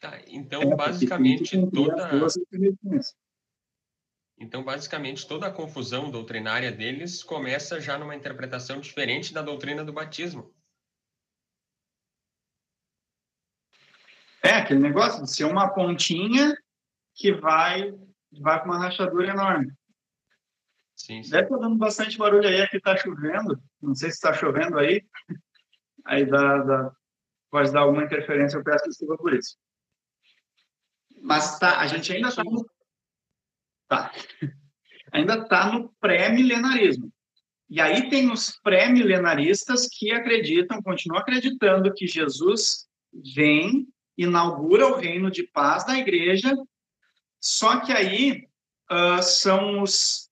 Tá, 0.00 0.20
então 0.26 0.62
é, 0.62 0.74
basicamente 0.74 1.70
toda. 1.70 2.10
Então, 4.40 4.62
basicamente, 4.62 5.26
toda 5.26 5.48
a 5.48 5.52
confusão 5.52 6.10
doutrinária 6.10 6.70
deles 6.70 7.22
começa 7.22 7.80
já 7.80 7.98
numa 7.98 8.14
interpretação 8.14 8.80
diferente 8.80 9.32
da 9.32 9.42
doutrina 9.42 9.84
do 9.84 9.92
batismo. 9.92 10.52
É, 14.42 14.50
aquele 14.50 14.80
negócio 14.80 15.22
de 15.22 15.34
ser 15.34 15.44
uma 15.44 15.68
pontinha 15.68 16.56
que 17.14 17.32
vai, 17.32 17.92
vai 18.40 18.60
com 18.60 18.66
uma 18.66 18.78
rachadura 18.78 19.30
enorme. 19.30 19.72
Sim, 20.98 21.22
sim. 21.22 21.30
Deve 21.30 21.44
estar 21.44 21.58
dando 21.58 21.76
bastante 21.76 22.18
barulho 22.18 22.48
aí, 22.48 22.60
aqui 22.60 22.76
está 22.76 22.96
chovendo. 22.96 23.62
Não 23.80 23.94
sei 23.94 24.10
se 24.10 24.16
está 24.16 24.34
chovendo 24.34 24.78
aí. 24.78 25.06
Aí 26.04 26.26
dá, 26.26 26.58
dá, 26.58 26.92
pode 27.50 27.72
dar 27.72 27.80
alguma 27.80 28.02
interferência, 28.02 28.56
eu 28.56 28.64
peço 28.64 28.88
desculpa 28.88 29.16
por 29.16 29.32
isso. 29.32 29.56
Mas 31.22 31.58
tá, 31.58 31.78
a 31.78 31.86
gente 31.86 32.12
ainda 32.12 32.28
está 32.28 32.42
no 32.42 32.66
Tá. 33.86 34.12
Ainda 35.12 35.38
está 35.38 35.72
no 35.72 35.88
pré-milenarismo. 36.00 37.10
E 37.70 37.80
aí 37.80 38.10
tem 38.10 38.30
os 38.30 38.58
pré-milenaristas 38.62 39.86
que 39.86 40.10
acreditam, 40.10 40.82
continuam 40.82 41.20
acreditando 41.20 41.92
que 41.94 42.06
Jesus 42.06 42.86
vem, 43.34 43.86
inaugura 44.16 44.86
o 44.86 44.96
reino 44.96 45.30
de 45.30 45.44
paz 45.44 45.86
da 45.86 45.96
igreja, 45.96 46.54
só 47.40 47.80
que 47.80 47.92
aí 47.92 48.48
uh, 48.90 49.22
são 49.22 49.82
os 49.82 50.27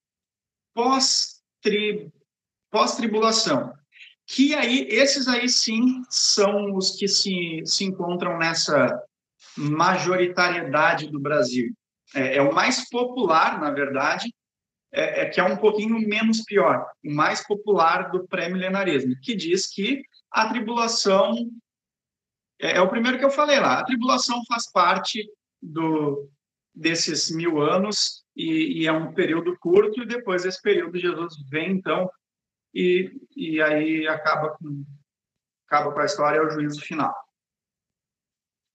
pós-tribulação. 0.77 3.67
Pós 3.67 3.77
que 4.27 4.53
aí, 4.53 4.85
esses 4.89 5.27
aí 5.27 5.47
sim 5.47 6.03
são 6.09 6.75
os 6.75 6.97
que 6.97 7.07
se, 7.07 7.61
se 7.65 7.85
encontram 7.85 8.37
nessa 8.37 9.01
majoritariedade 9.55 11.09
do 11.09 11.19
Brasil 11.19 11.73
é, 12.13 12.37
é 12.37 12.41
o 12.41 12.53
mais 12.53 12.89
popular, 12.89 13.59
na 13.59 13.71
verdade, 13.71 14.33
é, 14.91 15.21
é, 15.21 15.29
que 15.29 15.39
é 15.39 15.43
um 15.43 15.57
pouquinho 15.57 15.99
menos 15.99 16.43
pior, 16.43 16.85
o 17.03 17.11
mais 17.11 17.45
popular 17.45 18.11
do 18.11 18.27
pré-milenarismo, 18.27 19.15
que 19.21 19.35
diz 19.35 19.67
que 19.67 20.01
a 20.31 20.47
tribulação 20.47 21.49
é, 22.59 22.77
é, 22.77 22.81
o 22.81 22.89
primeiro 22.89 23.17
que 23.17 23.25
eu 23.25 23.29
falei 23.29 23.59
lá. 23.59 23.79
A 23.79 23.85
tribulação 23.85 24.41
faz 24.47 24.71
parte 24.71 25.29
do 25.61 26.29
desses 26.73 27.31
mil 27.31 27.59
anos 27.59 28.23
e, 28.37 28.83
e, 28.83 28.87
é 28.87 28.91
um 28.91 29.13
período 29.13 29.57
curto 29.57 30.03
e 30.03 30.05
depois 30.05 30.43
desse 30.43 30.61
período 30.61 30.99
Jesus 30.99 31.33
vem 31.49 31.71
então 31.71 32.09
e, 32.73 33.11
e 33.35 33.59
aí 33.61 34.07
acaba 34.07 34.51
com 34.51 34.85
acaba 35.65 35.91
com 35.91 35.99
a 35.99 36.05
história 36.05 36.37
é 36.37 36.41
o 36.41 36.49
juízo 36.49 36.79
final. 36.79 37.13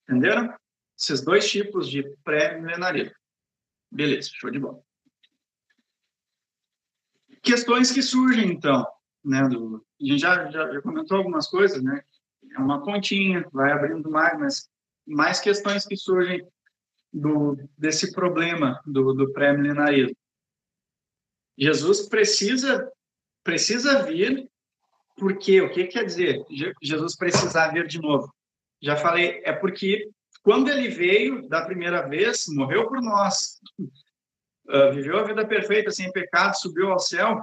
Entenderam? 0.03 0.53
Esses 0.99 1.21
dois 1.21 1.49
tipos 1.49 1.89
de 1.89 2.03
pré-milenarismo. 2.23 3.15
Beleza, 3.89 4.29
show 4.33 4.51
de 4.51 4.59
bola. 4.59 4.79
Questões 7.41 7.91
que 7.91 8.01
surgem, 8.01 8.51
então, 8.51 8.85
né, 9.23 9.47
do, 9.47 9.83
a 9.99 10.05
gente 10.05 10.19
já, 10.19 10.51
já, 10.51 10.71
já 10.71 10.81
comentou 10.81 11.17
algumas 11.17 11.47
coisas, 11.47 11.81
né, 11.81 12.03
é 12.55 12.59
uma 12.59 12.83
pontinha, 12.83 13.47
vai 13.51 13.71
abrindo 13.71 14.09
mais, 14.09 14.39
mas 14.39 14.69
mais 15.05 15.39
questões 15.39 15.85
que 15.85 15.97
surgem 15.97 16.47
do, 17.13 17.57
desse 17.77 18.11
problema 18.11 18.81
do, 18.85 19.13
do 19.13 19.31
pré-milenarismo. 19.31 20.15
Jesus 21.57 22.07
precisa 22.09 22.91
precisa 23.43 24.03
vir, 24.03 24.49
porque 25.17 25.61
o 25.61 25.69
que 25.69 25.85
quer 25.85 26.05
dizer 26.05 26.43
Jesus 26.81 27.15
precisar 27.15 27.67
vir 27.67 27.85
de 27.85 27.99
novo? 28.01 28.33
Já 28.81 28.95
falei, 28.95 29.41
é 29.43 29.51
porque 29.51 30.09
quando 30.41 30.69
ele 30.69 30.89
veio 30.89 31.47
da 31.47 31.63
primeira 31.63 32.07
vez, 32.07 32.45
morreu 32.47 32.87
por 32.87 33.01
nós, 33.01 33.59
uh, 33.79 34.93
viveu 34.93 35.19
a 35.19 35.23
vida 35.23 35.45
perfeita, 35.45 35.91
sem 35.91 36.11
pecado, 36.11 36.55
subiu 36.55 36.91
ao 36.91 36.99
céu, 36.99 37.41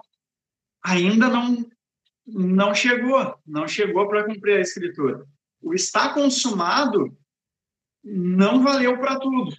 ainda 0.82 1.28
não 1.28 1.64
não 2.32 2.72
chegou, 2.74 3.34
não 3.44 3.66
chegou 3.66 4.06
para 4.06 4.24
cumprir 4.24 4.58
a 4.58 4.60
escritura. 4.60 5.26
O 5.60 5.74
está 5.74 6.14
consumado 6.14 7.16
não 8.02 8.62
valeu 8.62 8.98
para 8.98 9.18
tudo. 9.18 9.54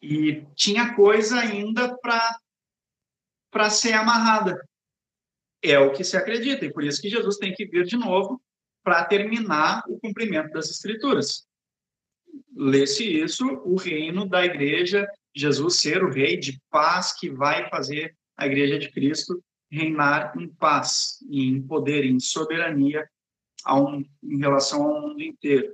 E 0.00 0.46
tinha 0.54 0.94
coisa 0.94 1.40
ainda 1.40 1.96
para 1.98 3.70
ser 3.70 3.94
amarrada. 3.94 4.64
É 5.62 5.78
o 5.78 5.92
que 5.92 6.04
se 6.04 6.16
acredita, 6.16 6.64
e 6.64 6.72
por 6.72 6.84
isso 6.84 7.02
que 7.02 7.10
Jesus 7.10 7.36
tem 7.36 7.52
que 7.52 7.66
vir 7.66 7.84
de 7.84 7.96
novo 7.96 8.40
para 8.82 9.04
terminar 9.04 9.82
o 9.88 9.98
cumprimento 9.98 10.52
das 10.52 10.70
escrituras 10.70 11.48
lê-se 12.58 13.04
isso, 13.04 13.46
o 13.64 13.76
reino 13.76 14.28
da 14.28 14.44
igreja, 14.44 15.06
Jesus 15.34 15.76
ser 15.76 16.02
o 16.02 16.10
rei 16.10 16.36
de 16.36 16.60
paz 16.70 17.12
que 17.12 17.30
vai 17.30 17.68
fazer 17.70 18.14
a 18.36 18.46
igreja 18.46 18.78
de 18.78 18.90
Cristo 18.90 19.42
reinar 19.70 20.32
em 20.36 20.48
paz, 20.48 21.18
em 21.30 21.62
poder, 21.62 22.04
em 22.04 22.18
soberania 22.18 23.08
um, 23.68 24.04
em 24.24 24.38
relação 24.38 24.82
ao 24.82 25.02
mundo 25.02 25.22
inteiro. 25.22 25.72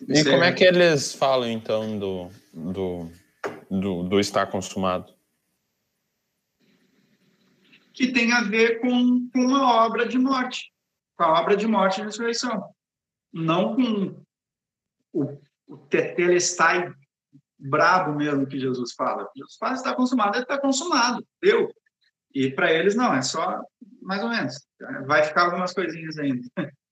E 0.00 0.24
como 0.24 0.44
é 0.44 0.52
que 0.52 0.64
eles 0.64 1.14
falam, 1.14 1.48
então, 1.48 1.98
do, 1.98 2.30
do, 2.52 3.10
do, 3.70 4.02
do 4.04 4.20
estar 4.20 4.46
consumado? 4.46 5.12
Que 7.92 8.10
tem 8.12 8.32
a 8.32 8.42
ver 8.42 8.80
com, 8.80 9.28
com 9.32 9.38
uma 9.38 9.84
obra 9.84 10.06
de 10.06 10.18
morte, 10.18 10.72
com 11.16 11.24
a 11.24 11.40
obra 11.40 11.56
de 11.56 11.66
morte 11.66 12.00
e 12.00 12.04
ressurreição 12.04 12.74
não 13.34 13.74
com 13.74 14.24
o, 15.12 15.38
o 15.66 15.76
tetelestai 15.76 16.94
brabo 17.58 18.14
mesmo 18.14 18.46
que 18.46 18.60
Jesus 18.60 18.92
fala. 18.92 19.28
Jesus 19.36 19.56
fala, 19.56 19.74
está 19.74 19.94
consumado, 19.94 20.36
ele 20.36 20.44
está 20.44 20.60
consumado, 20.60 21.26
deu. 21.42 21.74
E 22.32 22.50
para 22.50 22.72
eles, 22.72 22.94
não, 22.94 23.12
é 23.12 23.22
só 23.22 23.60
mais 24.00 24.22
ou 24.22 24.28
menos. 24.28 24.64
Vai 25.06 25.24
ficar 25.24 25.46
algumas 25.46 25.72
coisinhas 25.72 26.16
ainda. 26.18 26.46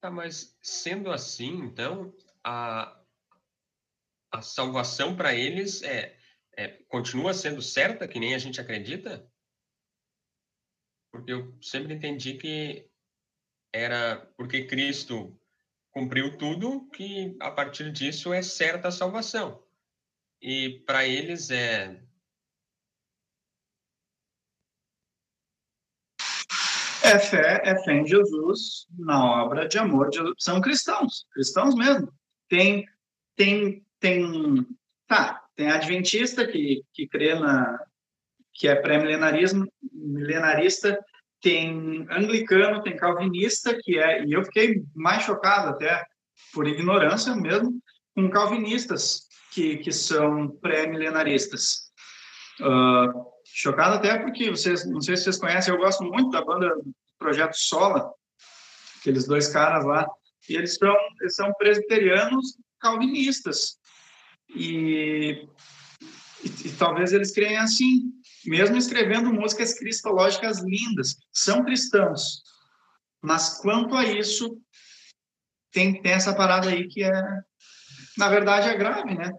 Tá, 0.00 0.10
mas 0.10 0.56
sendo 0.62 1.10
assim, 1.10 1.58
então, 1.58 2.14
a, 2.42 2.98
a 4.32 4.42
salvação 4.42 5.14
para 5.14 5.34
eles 5.34 5.82
é, 5.82 6.16
é, 6.56 6.68
continua 6.88 7.34
sendo 7.34 7.60
certa, 7.60 8.08
que 8.08 8.18
nem 8.18 8.34
a 8.34 8.38
gente 8.38 8.60
acredita? 8.60 9.30
porque 11.10 11.32
eu 11.32 11.56
sempre 11.60 11.94
entendi 11.94 12.34
que 12.34 12.88
era 13.72 14.16
porque 14.36 14.66
Cristo 14.66 15.38
cumpriu 15.90 16.36
tudo 16.38 16.88
que 16.90 17.36
a 17.40 17.50
partir 17.50 17.92
disso 17.92 18.32
é 18.32 18.42
certa 18.42 18.88
a 18.88 18.92
salvação. 18.92 19.62
E 20.40 20.82
para 20.86 21.06
eles 21.06 21.50
é 21.50 22.02
É 27.02 27.18
fé, 27.18 27.62
é 27.64 27.82
fé 27.82 27.92
em 27.94 28.06
Jesus 28.06 28.86
na 28.98 29.42
obra 29.42 29.66
de 29.66 29.78
amor 29.78 30.10
de 30.10 30.18
Jesus. 30.18 30.36
São 30.38 30.60
cristãos, 30.60 31.26
cristãos 31.32 31.74
mesmo. 31.74 32.12
Tem, 32.48 32.86
tem, 33.36 33.84
tem, 33.98 34.66
tá, 35.06 35.42
tem 35.56 35.70
adventista 35.70 36.46
que, 36.46 36.82
que 36.92 37.06
crê 37.06 37.34
na, 37.34 37.78
que 38.52 38.68
é 38.68 38.74
pré-milenarismo, 38.74 39.66
milenarista, 39.92 40.98
tem 41.40 42.06
anglicano, 42.10 42.82
tem 42.82 42.96
calvinista, 42.96 43.76
que 43.80 43.98
é, 43.98 44.24
e 44.24 44.32
eu 44.32 44.44
fiquei 44.44 44.82
mais 44.94 45.22
chocado 45.22 45.70
até, 45.70 46.04
por 46.52 46.66
ignorância 46.66 47.34
mesmo, 47.34 47.80
com 48.14 48.28
calvinistas 48.28 49.22
que, 49.50 49.78
que 49.78 49.92
são 49.92 50.48
pré-milenaristas. 50.48 51.90
Uh, 52.60 53.29
chocado 53.52 53.96
até 53.96 54.18
porque 54.18 54.50
vocês, 54.50 54.86
não 54.86 55.00
sei 55.00 55.16
se 55.16 55.24
vocês 55.24 55.38
conhecem, 55.38 55.72
eu 55.72 55.80
gosto 55.80 56.04
muito 56.04 56.30
da 56.30 56.44
banda 56.44 56.70
Projeto 57.18 57.54
Sola, 57.54 58.12
aqueles 58.98 59.26
dois 59.26 59.48
caras 59.48 59.84
lá, 59.84 60.06
e 60.48 60.56
eles 60.56 60.74
são, 60.76 60.96
eles 61.20 61.34
são 61.34 61.52
presbiterianos 61.54 62.56
calvinistas. 62.78 63.78
E, 64.54 65.46
e, 66.42 66.68
e 66.68 66.72
talvez 66.78 67.12
eles 67.12 67.32
creem 67.32 67.58
assim, 67.58 68.10
mesmo 68.44 68.76
escrevendo 68.76 69.32
músicas 69.32 69.74
cristológicas 69.78 70.60
lindas, 70.60 71.16
são 71.32 71.64
cristãos. 71.64 72.42
Mas 73.22 73.58
quanto 73.60 73.94
a 73.94 74.04
isso, 74.04 74.58
tem, 75.70 76.00
tem 76.00 76.12
essa 76.12 76.34
parada 76.34 76.70
aí 76.70 76.88
que 76.88 77.04
é, 77.04 77.22
na 78.16 78.28
verdade, 78.28 78.68
é 78.68 78.76
grave, 78.76 79.14
né? 79.14 79.32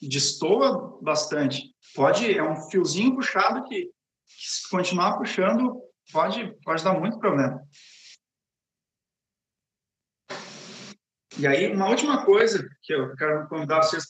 Destoa 0.00 0.98
bastante. 1.02 1.69
Pode, 1.94 2.36
é 2.36 2.42
um 2.42 2.56
fiozinho 2.68 3.14
puxado 3.14 3.64
que, 3.64 3.84
que 3.84 3.90
se 4.26 4.68
continuar 4.68 5.18
puxando, 5.18 5.80
pode, 6.12 6.54
pode 6.62 6.84
dar 6.84 6.98
muito 6.98 7.18
problema. 7.18 7.60
E 11.38 11.46
aí, 11.46 11.72
uma 11.72 11.88
última 11.88 12.24
coisa 12.24 12.68
que 12.82 12.92
eu 12.92 13.14
quero 13.16 13.48
convidar 13.48 13.82
vocês 13.82 14.04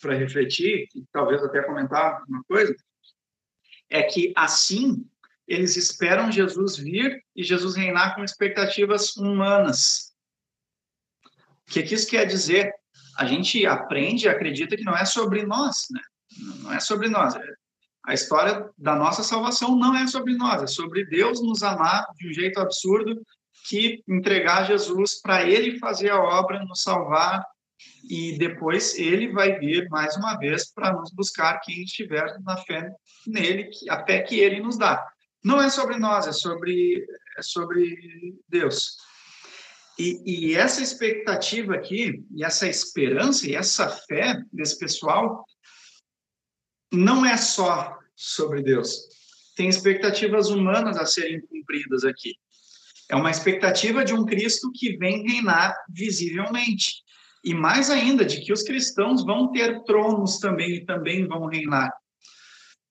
para 0.00 0.14
refletir, 0.14 0.86
e 0.94 1.04
talvez 1.12 1.42
até 1.42 1.62
comentar 1.62 2.22
uma 2.28 2.42
coisa, 2.44 2.74
é 3.90 4.02
que 4.02 4.32
assim 4.36 5.04
eles 5.46 5.76
esperam 5.76 6.30
Jesus 6.30 6.76
vir 6.76 7.24
e 7.34 7.42
Jesus 7.42 7.74
reinar 7.74 8.14
com 8.14 8.22
expectativas 8.22 9.16
humanas. 9.16 10.14
O 11.66 11.72
que, 11.72 11.82
que 11.82 11.94
isso 11.94 12.08
quer 12.08 12.26
dizer? 12.26 12.72
A 13.16 13.24
gente 13.24 13.66
aprende 13.66 14.28
acredita 14.28 14.76
que 14.76 14.84
não 14.84 14.96
é 14.96 15.04
sobre 15.04 15.44
nós, 15.44 15.86
né? 15.90 16.00
Não 16.62 16.72
é 16.72 16.80
sobre 16.80 17.08
nós. 17.08 17.34
A 18.04 18.14
história 18.14 18.68
da 18.76 18.94
nossa 18.94 19.22
salvação 19.22 19.76
não 19.76 19.94
é 19.94 20.06
sobre 20.06 20.34
nós, 20.34 20.62
é 20.62 20.66
sobre 20.66 21.04
Deus 21.04 21.42
nos 21.42 21.62
amar 21.62 22.06
de 22.16 22.28
um 22.28 22.32
jeito 22.32 22.58
absurdo 22.58 23.20
que 23.68 24.02
entregar 24.08 24.66
Jesus 24.66 25.20
para 25.20 25.44
ele 25.44 25.78
fazer 25.78 26.10
a 26.10 26.20
obra, 26.20 26.64
nos 26.64 26.82
salvar 26.82 27.44
e 28.08 28.38
depois 28.38 28.98
ele 28.98 29.30
vai 29.32 29.58
vir 29.58 29.88
mais 29.90 30.16
uma 30.16 30.36
vez 30.36 30.72
para 30.72 30.92
nos 30.92 31.12
buscar 31.12 31.60
quem 31.60 31.82
estiver 31.82 32.38
na 32.40 32.56
fé 32.56 32.90
nele, 33.26 33.68
a 33.90 34.04
fé 34.04 34.22
que 34.22 34.38
ele 34.38 34.60
nos 34.60 34.78
dá. 34.78 35.06
Não 35.44 35.60
é 35.60 35.68
sobre 35.68 35.98
nós, 35.98 36.26
é 36.26 36.32
sobre 36.32 37.06
é 37.38 37.42
sobre 37.42 38.34
Deus. 38.48 38.96
E, 39.98 40.50
e 40.50 40.54
essa 40.54 40.82
expectativa 40.82 41.74
aqui, 41.74 42.24
e 42.34 42.44
essa 42.44 42.68
esperança 42.68 43.46
e 43.46 43.54
essa 43.54 43.88
fé 43.88 44.40
desse 44.52 44.78
pessoal 44.78 45.44
não 46.92 47.24
é 47.24 47.36
só 47.36 47.96
sobre 48.14 48.62
Deus. 48.62 49.08
Tem 49.56 49.68
expectativas 49.68 50.48
humanas 50.50 50.96
a 50.96 51.06
serem 51.06 51.40
cumpridas 51.40 52.04
aqui. 52.04 52.34
É 53.10 53.16
uma 53.16 53.30
expectativa 53.30 54.04
de 54.04 54.12
um 54.12 54.24
Cristo 54.24 54.70
que 54.72 54.96
vem 54.96 55.26
reinar 55.26 55.74
visivelmente. 55.88 57.02
E 57.42 57.54
mais 57.54 57.88
ainda, 57.88 58.24
de 58.24 58.40
que 58.40 58.52
os 58.52 58.62
cristãos 58.62 59.24
vão 59.24 59.50
ter 59.50 59.82
tronos 59.84 60.38
também 60.38 60.76
e 60.76 60.84
também 60.84 61.26
vão 61.26 61.46
reinar. 61.46 61.90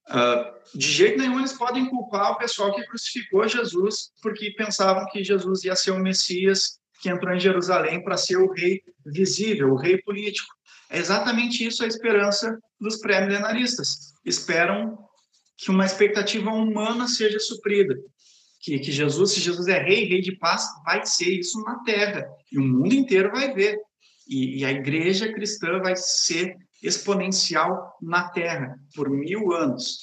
Uh, 0.09 0.77
de 0.77 0.87
jeito 0.87 1.19
nenhum 1.19 1.39
eles 1.39 1.53
podem 1.53 1.89
culpar 1.89 2.31
o 2.31 2.37
pessoal 2.37 2.73
que 2.73 2.85
crucificou 2.85 3.47
Jesus, 3.47 4.11
porque 4.21 4.51
pensavam 4.51 5.05
que 5.11 5.23
Jesus 5.23 5.65
ia 5.65 5.75
ser 5.75 5.91
o 5.91 5.99
Messias 5.99 6.79
que 7.01 7.09
entrou 7.09 7.33
em 7.33 7.39
Jerusalém 7.39 8.03
para 8.03 8.17
ser 8.17 8.37
o 8.37 8.51
rei 8.51 8.81
visível, 9.05 9.71
o 9.71 9.77
rei 9.77 10.01
político. 10.01 10.56
É 10.89 10.97
exatamente 10.97 11.65
isso 11.65 11.83
a 11.83 11.87
esperança 11.87 12.57
dos 12.79 12.97
pré-milenaristas. 12.97 14.13
Esperam 14.25 14.97
que 15.57 15.71
uma 15.71 15.85
expectativa 15.85 16.49
humana 16.51 17.07
seja 17.07 17.39
suprida 17.39 17.95
que, 18.67 18.79
que 18.79 18.91
Jesus, 18.91 19.31
se 19.31 19.39
Jesus 19.39 19.67
é 19.67 19.81
rei, 19.81 20.05
rei 20.05 20.19
de 20.19 20.35
paz, 20.35 20.67
vai 20.83 21.05
ser 21.05 21.29
isso 21.29 21.63
na 21.63 21.79
terra. 21.83 22.27
E 22.51 22.57
o 22.57 22.61
mundo 22.61 22.93
inteiro 22.93 23.31
vai 23.31 23.53
ver. 23.53 23.79
E, 24.27 24.59
e 24.59 24.65
a 24.65 24.71
igreja 24.71 25.31
cristã 25.31 25.79
vai 25.79 25.95
ser 25.95 26.57
exponencial 26.83 27.95
na 28.01 28.29
terra 28.29 28.77
por 28.93 29.09
mil 29.09 29.53
anos. 29.53 29.99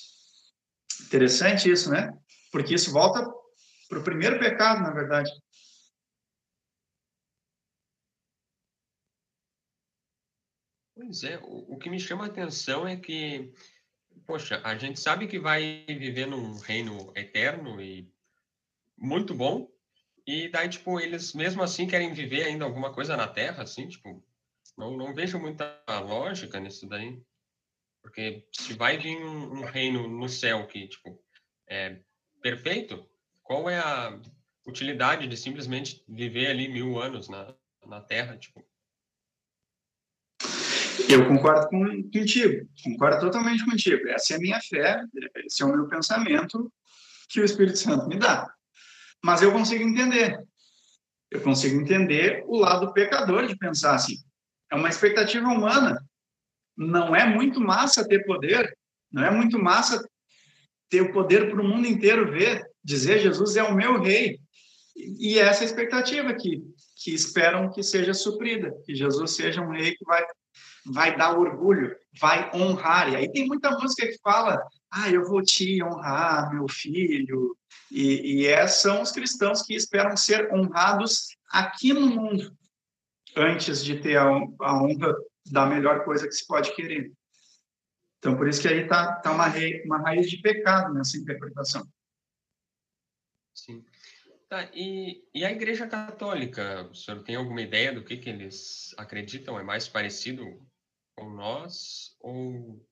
Interessante 1.03 1.71
isso, 1.71 1.91
né? 1.91 2.11
Porque 2.51 2.75
isso 2.75 2.91
volta 2.91 3.29
para 3.89 3.99
o 3.99 4.03
primeiro 4.03 4.39
pecado, 4.39 4.83
na 4.83 4.91
verdade. 4.93 5.31
Pois 11.05 11.23
é, 11.23 11.39
o, 11.43 11.75
o 11.75 11.79
que 11.79 11.91
me 11.91 12.01
chama 12.01 12.25
a 12.25 12.29
atenção 12.29 12.89
é 12.89 12.97
que, 12.97 13.53
poxa, 14.27 14.63
a 14.65 14.75
gente 14.75 14.99
sabe 14.99 15.27
que 15.27 15.39
vai 15.39 15.85
viver 15.87 16.27
num 16.27 16.59
reino 16.59 17.13
eterno 17.15 17.79
e 17.79 18.11
muito 18.97 19.35
bom. 19.35 19.71
E 20.27 20.49
daí, 20.49 20.67
tipo, 20.67 20.99
eles 20.99 21.35
mesmo 21.35 21.63
assim 21.63 21.87
querem 21.87 22.15
viver 22.15 22.45
ainda 22.45 22.65
alguma 22.65 22.91
coisa 22.91 23.19
na 23.19 23.29
Terra, 23.29 23.65
assim, 23.65 23.87
tipo, 23.87 24.25
não, 24.79 24.97
não 24.97 25.15
vejo 25.15 25.39
muita 25.39 25.79
lógica 25.89 26.59
nisso 26.59 26.89
daí. 26.89 27.23
Porque 28.01 28.49
se 28.51 28.73
vai 28.73 28.97
vir 28.97 29.19
um, 29.19 29.59
um 29.59 29.65
reino 29.65 30.09
no 30.09 30.29
céu 30.29 30.67
que, 30.67 30.89
tipo, 30.89 31.23
é 31.69 32.01
perfeito, 32.41 33.07
qual 33.43 33.69
é 33.69 33.79
a 33.79 34.19
utilidade 34.67 35.29
de 35.29 35.37
simplesmente 35.37 36.03
viver 36.09 36.47
ali 36.47 36.67
mil 36.67 36.99
anos 36.99 37.29
na, 37.29 37.55
na 37.87 38.01
Terra, 38.01 38.39
tipo? 38.39 38.65
Eu 41.09 41.27
concordo 41.27 41.69
com, 41.69 41.85
contigo, 42.11 42.69
concordo 42.83 43.21
totalmente 43.21 43.65
contigo. 43.65 44.09
Essa 44.09 44.35
é 44.35 44.37
a 44.37 44.41
minha 44.41 44.61
fé, 44.61 45.03
esse 45.45 45.63
é 45.63 45.67
o 45.67 45.73
meu 45.73 45.89
pensamento 45.89 46.73
que 47.29 47.41
o 47.41 47.45
Espírito 47.45 47.79
Santo 47.79 48.07
me 48.09 48.19
dá. 48.19 48.49
Mas 49.23 49.43
eu 49.43 49.53
consigo 49.53 49.83
entender. 49.83 50.39
Eu 51.31 51.41
consigo 51.41 51.81
entender 51.81 52.45
o 52.47 52.59
lado 52.59 52.93
pecador 52.93 53.47
de 53.47 53.57
pensar 53.57 53.95
assim. 53.95 54.17
É 54.71 54.77
uma 54.77 54.89
expectativa 54.89 55.49
humana. 55.49 56.01
Não 56.77 57.15
é 57.15 57.25
muito 57.27 57.61
massa 57.61 58.07
ter 58.07 58.25
poder, 58.25 58.77
não 59.11 59.25
é 59.25 59.31
muito 59.31 59.59
massa 59.59 60.07
ter 60.89 61.01
o 61.01 61.13
poder 61.13 61.51
para 61.51 61.61
o 61.61 61.65
mundo 61.65 61.87
inteiro 61.87 62.31
ver, 62.31 62.63
dizer 62.83 63.21
Jesus 63.21 63.57
é 63.57 63.63
o 63.63 63.75
meu 63.75 64.01
rei. 64.01 64.39
E 64.97 65.39
essa 65.39 65.61
é 65.61 65.67
a 65.67 65.71
expectativa 65.71 66.33
que, 66.35 66.63
que 66.97 67.13
esperam 67.13 67.71
que 67.71 67.83
seja 67.83 68.15
suprida, 68.15 68.73
que 68.85 68.95
Jesus 68.95 69.33
seja 69.33 69.61
um 69.61 69.71
rei 69.71 69.97
que 69.97 70.05
vai, 70.05 70.25
vai 70.87 71.17
dar 71.17 71.39
orgulho, 71.39 71.97
vai 72.21 72.51
honrar. 72.55 73.13
E 73.13 73.17
aí 73.17 73.33
tem 73.33 73.47
muita 73.47 73.71
música 73.71 74.07
que 74.07 74.19
fala, 74.19 74.63
ah, 74.91 75.11
eu 75.11 75.25
vou 75.25 75.43
te 75.43 75.83
honrar, 75.83 76.53
meu 76.53 76.69
filho, 76.69 77.57
e, 77.91 78.43
e 78.43 78.47
é, 78.47 78.67
são 78.67 79.03
os 79.03 79.13
cristãos 79.13 79.63
que 79.63 79.75
esperam 79.75 80.17
ser 80.17 80.53
honrados 80.53 81.37
aqui 81.51 81.93
no 81.93 82.07
mundo, 82.07 82.57
antes 83.37 83.85
de 83.85 84.01
ter 84.01 84.17
a, 84.17 84.25
a 84.25 84.83
honra 84.83 85.15
da 85.51 85.67
melhor 85.67 86.05
coisa 86.05 86.27
que 86.27 86.35
se 86.35 86.47
pode 86.47 86.75
querer. 86.75 87.13
Então, 88.19 88.37
por 88.37 88.49
isso 88.49 88.61
que 88.63 88.69
aí 88.69 88.83
está 88.83 89.17
tá 89.17 89.33
uma, 89.33 89.47
uma 89.85 89.99
raiz 89.99 90.31
de 90.31 90.39
pecado 90.41 90.95
nessa 90.95 91.19
interpretação. 91.19 91.87
Sim. 93.55 93.85
Tá, 94.49 94.71
e, 94.73 95.25
e 95.35 95.45
a 95.45 95.51
Igreja 95.51 95.87
Católica, 95.87 96.89
o 96.91 96.95
senhor 96.95 97.23
tem 97.23 97.37
alguma 97.37 97.61
ideia 97.61 97.93
do 97.93 98.05
que, 98.05 98.17
que 98.17 98.31
eles 98.31 98.95
acreditam? 98.97 99.59
É 99.59 99.63
mais 99.63 99.89
parecido 99.89 100.45
com 101.17 101.31
nós 101.31 102.17
ou... 102.21 102.85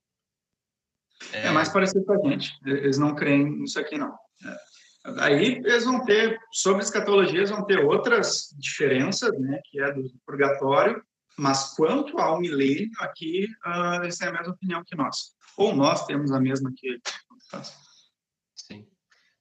É... 1.32 1.46
é 1.46 1.50
mais 1.50 1.68
parecido 1.68 2.04
com 2.04 2.12
a 2.12 2.30
gente. 2.30 2.58
Eles 2.64 2.98
não 2.98 3.14
creem 3.14 3.44
nisso 3.60 3.78
aqui, 3.78 3.96
não. 3.96 4.12
É. 4.44 4.72
Aí 5.18 5.56
eles 5.56 5.84
vão 5.84 6.04
ter, 6.04 6.38
sobre 6.52 6.82
escatologias, 6.82 7.50
vão 7.50 7.64
ter 7.64 7.84
outras 7.84 8.54
diferenças, 8.56 9.36
né, 9.40 9.60
que 9.64 9.80
é 9.80 9.92
do 9.92 10.08
purgatório, 10.24 11.02
mas 11.36 11.74
quanto 11.74 12.18
ao 12.18 12.40
milênio, 12.40 12.90
aqui 12.98 13.48
uh, 13.66 14.02
eles 14.02 14.16
têm 14.16 14.28
a 14.28 14.32
mesma 14.32 14.52
opinião 14.52 14.84
que 14.84 14.94
nós. 14.94 15.34
Ou 15.56 15.74
nós 15.74 16.06
temos 16.06 16.30
a 16.30 16.40
mesma 16.40 16.72
que 16.76 16.86
eles. 16.86 17.02
Sim. 18.54 18.86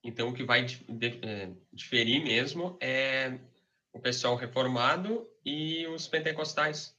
Então, 0.04 0.30
o 0.30 0.34
que 0.34 0.44
vai 0.44 0.66
é, 0.66 1.52
diferir 1.72 2.24
mesmo 2.24 2.78
é 2.82 3.38
o 3.94 4.00
pessoal 4.00 4.36
reformado 4.36 5.28
e 5.46 5.86
os 5.88 6.08
pentecostais. 6.08 6.96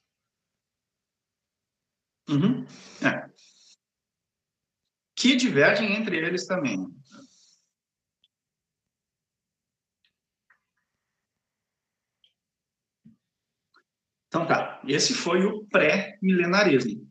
Uhum. 2.28 2.66
É. 3.02 3.30
Que 5.16 5.36
divergem 5.36 5.94
entre 5.94 6.16
eles 6.16 6.46
também. 6.46 6.86
Então 14.32 14.46
tá, 14.46 14.80
esse 14.88 15.12
foi 15.12 15.44
o 15.44 15.66
pré-milenarismo, 15.66 17.06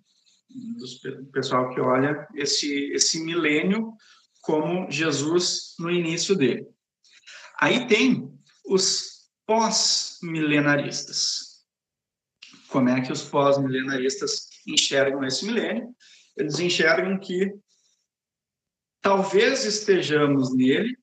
do 0.49 1.32
pessoal 1.32 1.70
que 1.70 1.80
olha 1.80 2.28
esse, 2.34 2.91
esse 2.93 3.24
milênio 3.24 3.93
como 4.41 4.89
Jesus 4.89 5.76
no 5.78 5.91
início 5.91 6.36
dele. 6.36 6.66
Aí 7.59 7.88
tem 7.88 8.28
os 8.66 9.30
pós-milenaristas. 9.45 11.64
Como 12.70 12.89
é 12.89 13.01
que 13.01 13.12
os 13.12 13.22
pós-milenaristas 13.22 14.41
enxergam 14.68 15.24
esse 15.24 15.45
milênio? 15.45 15.95
Eles 16.38 16.59
enxergam 16.59 17.20
que 17.20 17.53
talvez 19.01 19.66
estejamos 19.66 20.55
nele, 20.55 20.97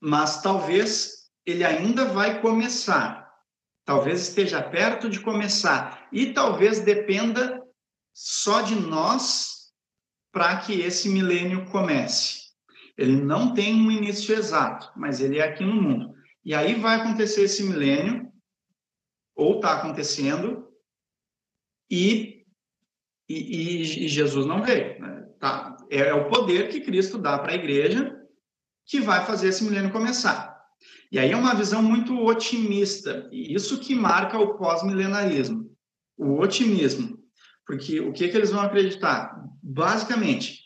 mas 0.00 0.42
talvez 0.42 1.30
ele 1.44 1.64
ainda 1.64 2.04
vai 2.06 2.40
começar. 2.40 3.26
Talvez 3.84 4.28
esteja 4.28 4.62
perto 4.62 5.08
de 5.08 5.20
começar. 5.20 6.08
E 6.12 6.32
talvez 6.32 6.80
dependa 6.80 7.62
só 8.12 8.60
de 8.60 8.74
nós 8.74 9.72
para 10.32 10.58
que 10.58 10.80
esse 10.80 11.08
milênio 11.08 11.64
comece. 11.70 12.46
Ele 12.96 13.16
não 13.16 13.54
tem 13.54 13.74
um 13.74 13.90
início 13.90 14.34
exato, 14.34 14.90
mas 14.96 15.20
ele 15.20 15.38
é 15.38 15.44
aqui 15.44 15.64
no 15.64 15.80
mundo. 15.80 16.14
E 16.44 16.54
aí 16.54 16.74
vai 16.74 16.96
acontecer 16.96 17.42
esse 17.42 17.62
milênio, 17.62 18.32
ou 19.34 19.56
está 19.56 19.74
acontecendo, 19.74 20.65
e, 21.90 22.44
e, 23.28 23.82
e, 23.82 24.08
Jesus 24.08 24.46
não 24.46 24.62
veio. 24.62 25.00
Né? 25.00 25.28
Tá? 25.40 25.76
É, 25.90 26.08
é 26.08 26.14
o 26.14 26.28
poder 26.28 26.68
que 26.68 26.80
Cristo 26.80 27.18
dá 27.18 27.38
para 27.38 27.52
a 27.52 27.56
igreja 27.56 28.16
que 28.84 29.00
vai 29.00 29.24
fazer 29.24 29.48
esse 29.48 29.64
milênio 29.64 29.92
começar. 29.92 30.56
E 31.10 31.18
aí 31.18 31.32
é 31.32 31.36
uma 31.36 31.54
visão 31.54 31.82
muito 31.82 32.24
otimista, 32.24 33.28
e 33.32 33.54
isso 33.54 33.80
que 33.80 33.94
marca 33.94 34.38
o 34.38 34.56
pós-milenarismo, 34.56 35.70
o 36.16 36.40
otimismo. 36.40 37.18
Porque 37.64 38.00
o 38.00 38.12
que, 38.12 38.28
que 38.28 38.36
eles 38.36 38.50
vão 38.50 38.60
acreditar? 38.60 39.36
Basicamente, 39.62 40.60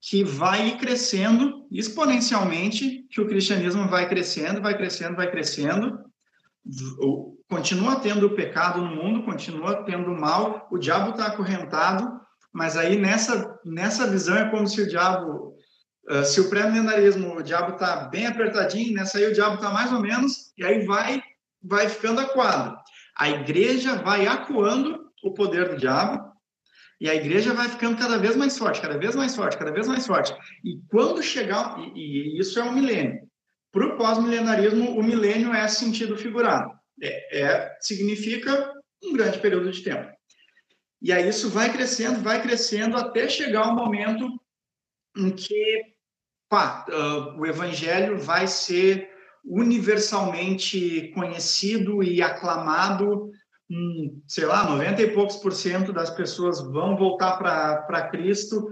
que 0.00 0.24
vai 0.24 0.76
crescendo 0.78 1.66
exponencialmente, 1.70 3.06
que 3.10 3.20
o 3.20 3.26
cristianismo 3.26 3.88
vai 3.88 4.08
crescendo, 4.08 4.60
vai 4.60 4.76
crescendo, 4.76 5.16
vai 5.16 5.30
crescendo, 5.30 5.98
continua 7.48 7.96
tendo 7.96 8.26
o 8.26 8.34
pecado 8.34 8.80
no 8.80 8.94
mundo, 8.94 9.22
continua 9.24 9.84
tendo 9.84 10.10
o 10.10 10.20
mal, 10.20 10.66
o 10.70 10.78
diabo 10.78 11.10
está 11.10 11.26
acorrentado, 11.26 12.20
mas 12.52 12.76
aí 12.76 12.96
nessa, 12.96 13.58
nessa 13.64 14.06
visão 14.06 14.36
é 14.36 14.50
como 14.50 14.66
se 14.66 14.82
o 14.82 14.88
diabo, 14.88 15.54
uh, 16.08 16.24
se 16.24 16.40
o 16.40 16.48
pré-milenarismo, 16.48 17.36
o 17.36 17.42
diabo 17.42 17.72
está 17.72 17.96
bem 18.08 18.26
apertadinho, 18.26 18.94
nessa 18.94 19.18
aí 19.18 19.26
o 19.26 19.34
diabo 19.34 19.56
está 19.56 19.70
mais 19.70 19.92
ou 19.92 20.00
menos, 20.00 20.52
e 20.56 20.64
aí 20.64 20.84
vai, 20.84 21.22
vai 21.62 21.88
ficando 21.88 22.20
acuado. 22.20 22.76
A 23.16 23.28
igreja 23.28 23.96
vai 23.96 24.26
acuando 24.26 25.10
o 25.22 25.32
poder 25.32 25.68
do 25.68 25.76
diabo, 25.76 26.32
e 27.00 27.10
a 27.10 27.14
igreja 27.14 27.52
vai 27.52 27.68
ficando 27.68 27.98
cada 27.98 28.18
vez 28.18 28.36
mais 28.36 28.56
forte, 28.56 28.80
cada 28.80 28.96
vez 28.96 29.14
mais 29.14 29.34
forte, 29.34 29.58
cada 29.58 29.72
vez 29.72 29.86
mais 29.86 30.06
forte. 30.06 30.34
E 30.64 30.80
quando 30.88 31.22
chegar, 31.22 31.78
e, 31.94 32.36
e 32.36 32.38
isso 32.38 32.58
é 32.58 32.62
um 32.62 32.72
milênio. 32.72 33.28
Para 33.72 33.86
o 33.86 33.96
pós-milenarismo, 33.96 34.96
o 34.96 35.02
milênio 35.02 35.52
é 35.52 35.66
sentido 35.66 36.16
figurado. 36.16 36.70
É, 37.02 37.40
é, 37.40 37.76
significa 37.80 38.72
um 39.02 39.12
grande 39.12 39.38
período 39.38 39.70
de 39.70 39.82
tempo. 39.82 40.12
E 41.02 41.12
aí 41.12 41.28
isso 41.28 41.50
vai 41.50 41.72
crescendo, 41.72 42.20
vai 42.20 42.42
crescendo 42.42 42.96
até 42.96 43.28
chegar 43.28 43.68
um 43.68 43.74
momento 43.74 44.28
em 45.16 45.30
que 45.30 45.82
pá, 46.48 46.86
uh, 46.88 47.38
o 47.38 47.46
evangelho 47.46 48.18
vai 48.18 48.46
ser 48.46 49.10
universalmente 49.44 51.12
conhecido 51.14 52.02
e 52.02 52.22
aclamado 52.22 53.30
hum, 53.70 54.22
sei 54.26 54.46
lá, 54.46 54.68
90 54.68 55.02
e 55.02 55.12
poucos 55.12 55.36
por 55.36 55.52
cento 55.52 55.92
das 55.92 56.10
pessoas 56.10 56.60
vão 56.60 56.96
voltar 56.96 57.36
para 57.36 58.08
Cristo, 58.08 58.70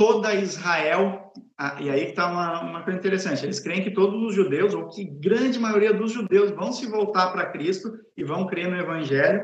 toda 0.00 0.34
Israel, 0.34 1.30
ah, 1.58 1.76
e 1.78 1.90
aí 1.90 2.08
está 2.08 2.32
uma, 2.32 2.62
uma 2.62 2.82
coisa 2.82 2.98
interessante, 2.98 3.44
eles 3.44 3.60
creem 3.60 3.84
que 3.84 3.90
todos 3.90 4.18
os 4.22 4.34
judeus, 4.34 4.72
ou 4.72 4.88
que 4.88 5.04
grande 5.04 5.58
maioria 5.58 5.92
dos 5.92 6.12
judeus, 6.12 6.52
vão 6.52 6.72
se 6.72 6.86
voltar 6.86 7.30
para 7.30 7.50
Cristo 7.50 7.92
e 8.16 8.24
vão 8.24 8.46
crer 8.46 8.70
no 8.70 8.78
Evangelho, 8.78 9.42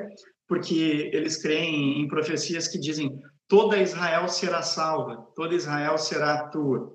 porque 0.48 1.10
eles 1.12 1.36
creem 1.36 2.00
em 2.00 2.08
profecias 2.08 2.68
que 2.68 2.80
dizem 2.80 3.20
toda 3.46 3.76
Israel 3.76 4.28
será 4.28 4.62
salva, 4.62 5.26
toda 5.36 5.54
Israel 5.54 5.98
será 5.98 6.48
tua. 6.48 6.90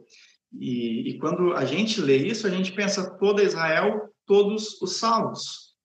E, 0.51 1.12
e 1.12 1.20
quando 1.20 1.53
a 1.53 1.64
gente 1.64 2.01
lê 2.01 2.18
isso, 2.18 2.47
a 2.47 2.49
gente 2.49 2.72
pensa 2.72 3.16
toda 3.20 3.43
Israel, 3.43 4.09
todos 4.26 4.82
os 4.82 4.97
salvos. 4.97 5.76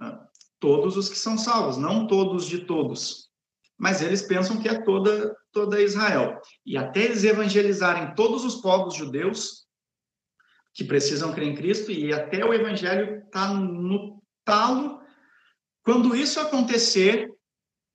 Ah, 0.00 0.20
todos 0.58 0.96
os 0.96 1.08
que 1.08 1.16
são 1.16 1.38
salvos, 1.38 1.76
não 1.76 2.08
todos 2.08 2.44
de 2.44 2.64
todos. 2.64 3.30
Mas 3.78 4.02
eles 4.02 4.20
pensam 4.20 4.60
que 4.60 4.68
é 4.68 4.82
toda, 4.82 5.32
toda 5.52 5.80
Israel. 5.80 6.40
E 6.64 6.76
até 6.76 7.02
eles 7.02 7.24
evangelizarem 7.24 8.14
todos 8.14 8.44
os 8.44 8.56
povos 8.56 8.94
judeus 8.94 9.66
que 10.72 10.84
precisam 10.84 11.32
crer 11.32 11.48
em 11.48 11.54
Cristo, 11.54 11.90
e 11.90 12.12
até 12.12 12.44
o 12.44 12.54
evangelho 12.54 13.22
está 13.24 13.52
no 13.52 14.22
talo. 14.44 15.00
Quando 15.84 16.14
isso 16.14 16.38
acontecer, 16.40 17.28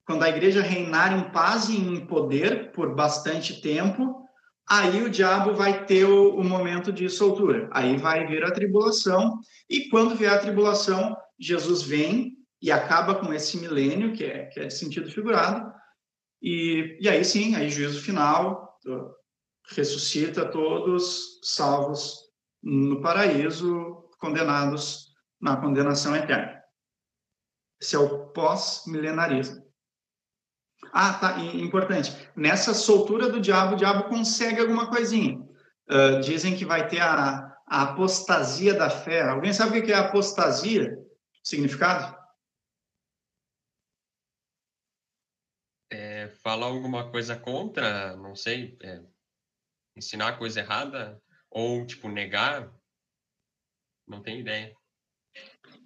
quando 0.06 0.24
a 0.24 0.30
igreja 0.30 0.62
reinar 0.62 1.18
em 1.18 1.32
paz 1.32 1.70
e 1.70 1.78
em 1.78 2.06
poder 2.06 2.72
por 2.72 2.94
bastante 2.94 3.62
tempo, 3.62 4.22
aí 4.70 5.04
o 5.04 5.10
diabo 5.10 5.54
vai 5.54 5.86
ter 5.86 6.06
o, 6.06 6.36
o, 6.36 6.44
momento 6.44 6.92
de 6.92 7.10
soltura. 7.10 7.70
Aí 7.72 7.98
vai 7.98 8.28
vir 8.28 8.44
a 8.44 8.52
tribulação, 8.52 9.40
e 9.70 9.90
quando 9.90 10.16
vier 10.16 10.34
a 10.34 10.40
tribulação, 10.40 11.16
Jesus 11.40 11.84
vem 11.84 12.38
e 12.62 12.72
acaba 12.72 13.16
com 13.16 13.34
esse 13.34 13.58
milênio, 13.58 14.14
que 14.14 14.24
é, 14.24 14.46
que 14.46 14.60
é 14.60 14.70
sentido 14.70 15.10
figurado, 15.10 15.72
e, 16.46 17.00
e 17.02 17.10
aí 17.10 17.26
sim, 17.26 17.56
aí 17.56 17.72
juízo 17.72 18.00
final, 18.00 18.80
ressuscita 19.72 20.46
todos 20.46 21.40
salvos 21.44 22.20
no 22.62 23.02
paraíso, 23.02 24.08
condenados 24.20 25.08
na 25.42 25.58
condenação 25.58 26.16
eterna. 26.16 26.62
Esse 27.82 27.96
é 27.96 28.00
o 28.00 28.28
pós-milenarismo. 28.28 29.66
Ah, 30.94 31.14
tá, 31.14 31.40
importante. 31.40 32.16
Nessa 32.36 32.76
soltura 32.76 33.28
do 33.28 33.42
diabo, 33.42 33.74
o 33.74 33.78
diabo 33.78 34.08
consegue 34.08 34.62
alguma 34.62 34.88
coisinha. 34.88 35.40
Uh, 35.90 36.20
dizem 36.22 36.56
que 36.56 36.64
vai 36.64 36.88
ter 36.88 37.02
a, 37.02 37.58
a 37.68 37.82
apostasia 37.82 38.76
da 38.76 38.90
fé. 38.90 39.24
Alguém 39.24 39.52
sabe 39.52 39.80
o 39.80 39.84
que 39.84 39.92
é 39.92 39.96
apostasia? 39.96 40.96
Significado? 41.44 42.15
Falar 46.46 46.68
alguma 46.68 47.10
coisa 47.10 47.36
contra, 47.36 48.16
não 48.18 48.36
sei, 48.36 48.78
é, 48.84 49.02
ensinar 49.98 50.38
coisa 50.38 50.60
errada 50.60 51.20
ou 51.50 51.84
tipo 51.88 52.08
negar, 52.08 52.72
não 54.08 54.22
tenho 54.22 54.42
ideia. 54.42 54.72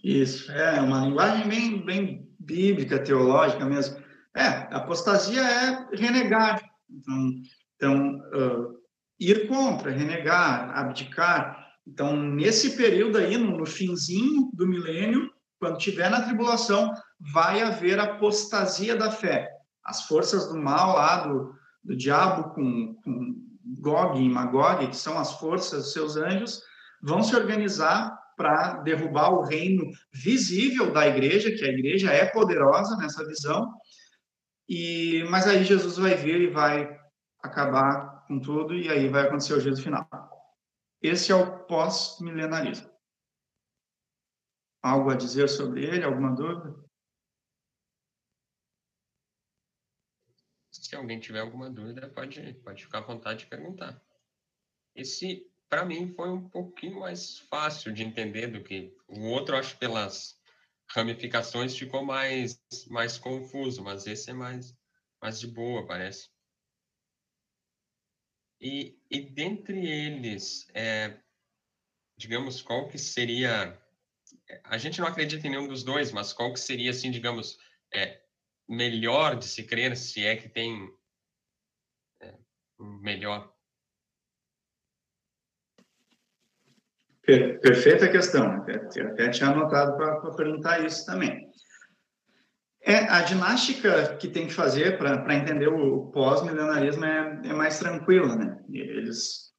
Isso, 0.03 0.51
é 0.51 0.81
uma 0.81 1.05
linguagem 1.05 1.47
bem, 1.47 1.85
bem 1.85 2.35
bíblica, 2.37 3.01
teológica 3.01 3.63
mesmo. 3.63 4.03
É, 4.35 4.47
apostasia 4.75 5.41
é 5.41 5.95
renegar. 5.95 6.61
Então, 6.89 7.31
então 7.75 8.17
uh, 8.17 8.81
ir 9.17 9.47
contra, 9.47 9.91
renegar, 9.91 10.77
abdicar. 10.77 11.69
Então, 11.87 12.17
nesse 12.17 12.75
período 12.75 13.17
aí, 13.17 13.37
no, 13.37 13.57
no 13.57 13.65
finzinho 13.65 14.51
do 14.53 14.67
milênio, 14.67 15.33
quando 15.57 15.77
tiver 15.77 16.09
na 16.09 16.21
tribulação, 16.21 16.93
vai 17.17 17.61
haver 17.61 17.97
apostasia 17.97 18.97
da 18.97 19.09
fé 19.09 19.58
as 19.89 20.03
forças 20.03 20.47
do 20.47 20.55
mal 20.55 20.95
lá 20.95 21.25
do, 21.25 21.55
do 21.83 21.95
diabo 21.95 22.53
com, 22.53 22.93
com 23.03 23.35
Gog 23.81 24.19
e 24.19 24.29
Magog, 24.29 24.87
que 24.87 24.95
são 24.95 25.17
as 25.17 25.33
forças, 25.39 25.91
seus 25.91 26.15
anjos, 26.15 26.61
vão 27.01 27.23
se 27.23 27.35
organizar 27.35 28.15
para 28.37 28.77
derrubar 28.83 29.31
o 29.31 29.41
reino 29.41 29.83
visível 30.13 30.93
da 30.93 31.07
igreja, 31.07 31.51
que 31.51 31.65
a 31.65 31.69
igreja 31.69 32.11
é 32.11 32.25
poderosa 32.27 32.95
nessa 32.97 33.25
visão. 33.25 33.73
E 34.67 35.25
mas 35.31 35.47
aí 35.47 35.63
Jesus 35.63 35.97
vai 35.97 36.13
vir 36.13 36.39
e 36.39 36.51
vai 36.51 36.95
acabar 37.41 38.23
com 38.27 38.39
tudo 38.39 38.75
e 38.75 38.89
aí 38.89 39.09
vai 39.09 39.23
acontecer 39.23 39.53
o 39.53 39.59
juízo 39.59 39.81
final. 39.81 40.07
Esse 41.01 41.31
é 41.31 41.35
o 41.35 41.63
pós-milenarismo. 41.65 42.87
Algo 44.83 45.09
a 45.09 45.15
dizer 45.15 45.49
sobre 45.49 45.83
ele? 45.83 46.05
Alguma 46.05 46.35
dúvida? 46.35 46.75
Se 50.89 50.95
alguém 50.95 51.19
tiver 51.19 51.41
alguma 51.41 51.69
dúvida, 51.69 52.09
pode, 52.09 52.51
pode 52.63 52.83
ficar 52.83 52.97
à 52.97 53.01
vontade 53.01 53.41
de 53.41 53.45
perguntar. 53.45 54.03
Esse, 54.95 55.47
para 55.69 55.85
mim, 55.85 56.11
foi 56.15 56.31
um 56.31 56.49
pouquinho 56.49 57.01
mais 57.01 57.37
fácil 57.41 57.93
de 57.93 58.01
entender 58.01 58.47
do 58.47 58.63
que 58.63 58.97
o 59.07 59.27
outro, 59.27 59.55
acho 59.55 59.77
pelas 59.77 60.41
ramificações 60.89 61.77
ficou 61.77 62.03
mais, 62.03 62.59
mais 62.87 63.19
confuso, 63.19 63.83
mas 63.83 64.07
esse 64.07 64.31
é 64.31 64.33
mais, 64.33 64.75
mais 65.21 65.39
de 65.39 65.45
boa, 65.45 65.85
parece. 65.85 66.27
E, 68.59 68.99
e 69.11 69.21
dentre 69.21 69.87
eles, 69.87 70.67
é, 70.73 71.21
digamos, 72.17 72.63
qual 72.63 72.87
que 72.87 72.97
seria... 72.97 73.79
A 74.63 74.79
gente 74.79 74.99
não 74.99 75.07
acredita 75.07 75.45
em 75.45 75.51
nenhum 75.51 75.67
dos 75.67 75.83
dois, 75.83 76.11
mas 76.11 76.33
qual 76.33 76.51
que 76.51 76.59
seria, 76.59 76.89
assim, 76.89 77.11
digamos, 77.11 77.59
é, 77.93 78.27
melhor 78.69 79.35
de 79.35 79.45
se 79.45 79.63
crer, 79.63 79.97
se 79.97 80.23
é 80.23 80.35
que 80.35 80.47
tem 80.47 80.87
é, 82.21 82.35
melhor? 82.79 83.51
Per, 87.23 87.59
perfeita 87.59 88.09
questão. 88.09 88.51
Até, 88.51 88.75
até 88.75 89.29
tinha 89.29 89.49
anotado 89.49 89.97
para 89.97 90.35
perguntar 90.35 90.85
isso 90.85 91.03
também. 91.05 91.49
É, 92.81 92.99
a 93.09 93.23
ginástica 93.23 94.15
que 94.17 94.27
tem 94.29 94.47
que 94.47 94.53
fazer 94.53 94.97
para 94.97 95.35
entender 95.35 95.67
o 95.67 96.11
pós-milenarismo 96.11 97.05
é, 97.05 97.41
é, 97.45 97.53
mais 97.53 97.77
tranquila, 97.77 98.35
né? 98.35 98.63
Eles, 98.69 99.51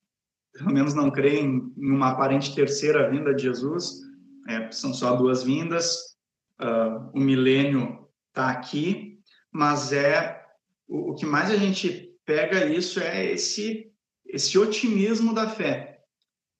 pelo 0.54 0.72
menos, 0.72 0.94
não 0.94 1.10
creem 1.10 1.72
em 1.76 1.90
uma 1.90 2.10
aparente 2.10 2.54
terceira 2.54 3.10
vinda 3.10 3.34
de 3.34 3.42
Jesus, 3.42 4.00
é, 4.48 4.70
são 4.70 4.94
só 4.94 5.14
duas 5.16 5.42
vindas, 5.42 6.16
uh, 6.60 7.10
o 7.12 7.20
milênio 7.20 8.00
está 8.40 8.50
aqui, 8.50 9.20
mas 9.52 9.92
é 9.92 10.42
o, 10.88 11.10
o 11.10 11.14
que 11.14 11.26
mais 11.26 11.50
a 11.50 11.56
gente 11.56 12.16
pega 12.24 12.64
isso 12.66 13.00
é 13.00 13.26
esse, 13.26 13.92
esse 14.26 14.58
otimismo 14.58 15.34
da 15.34 15.48
fé, 15.48 16.00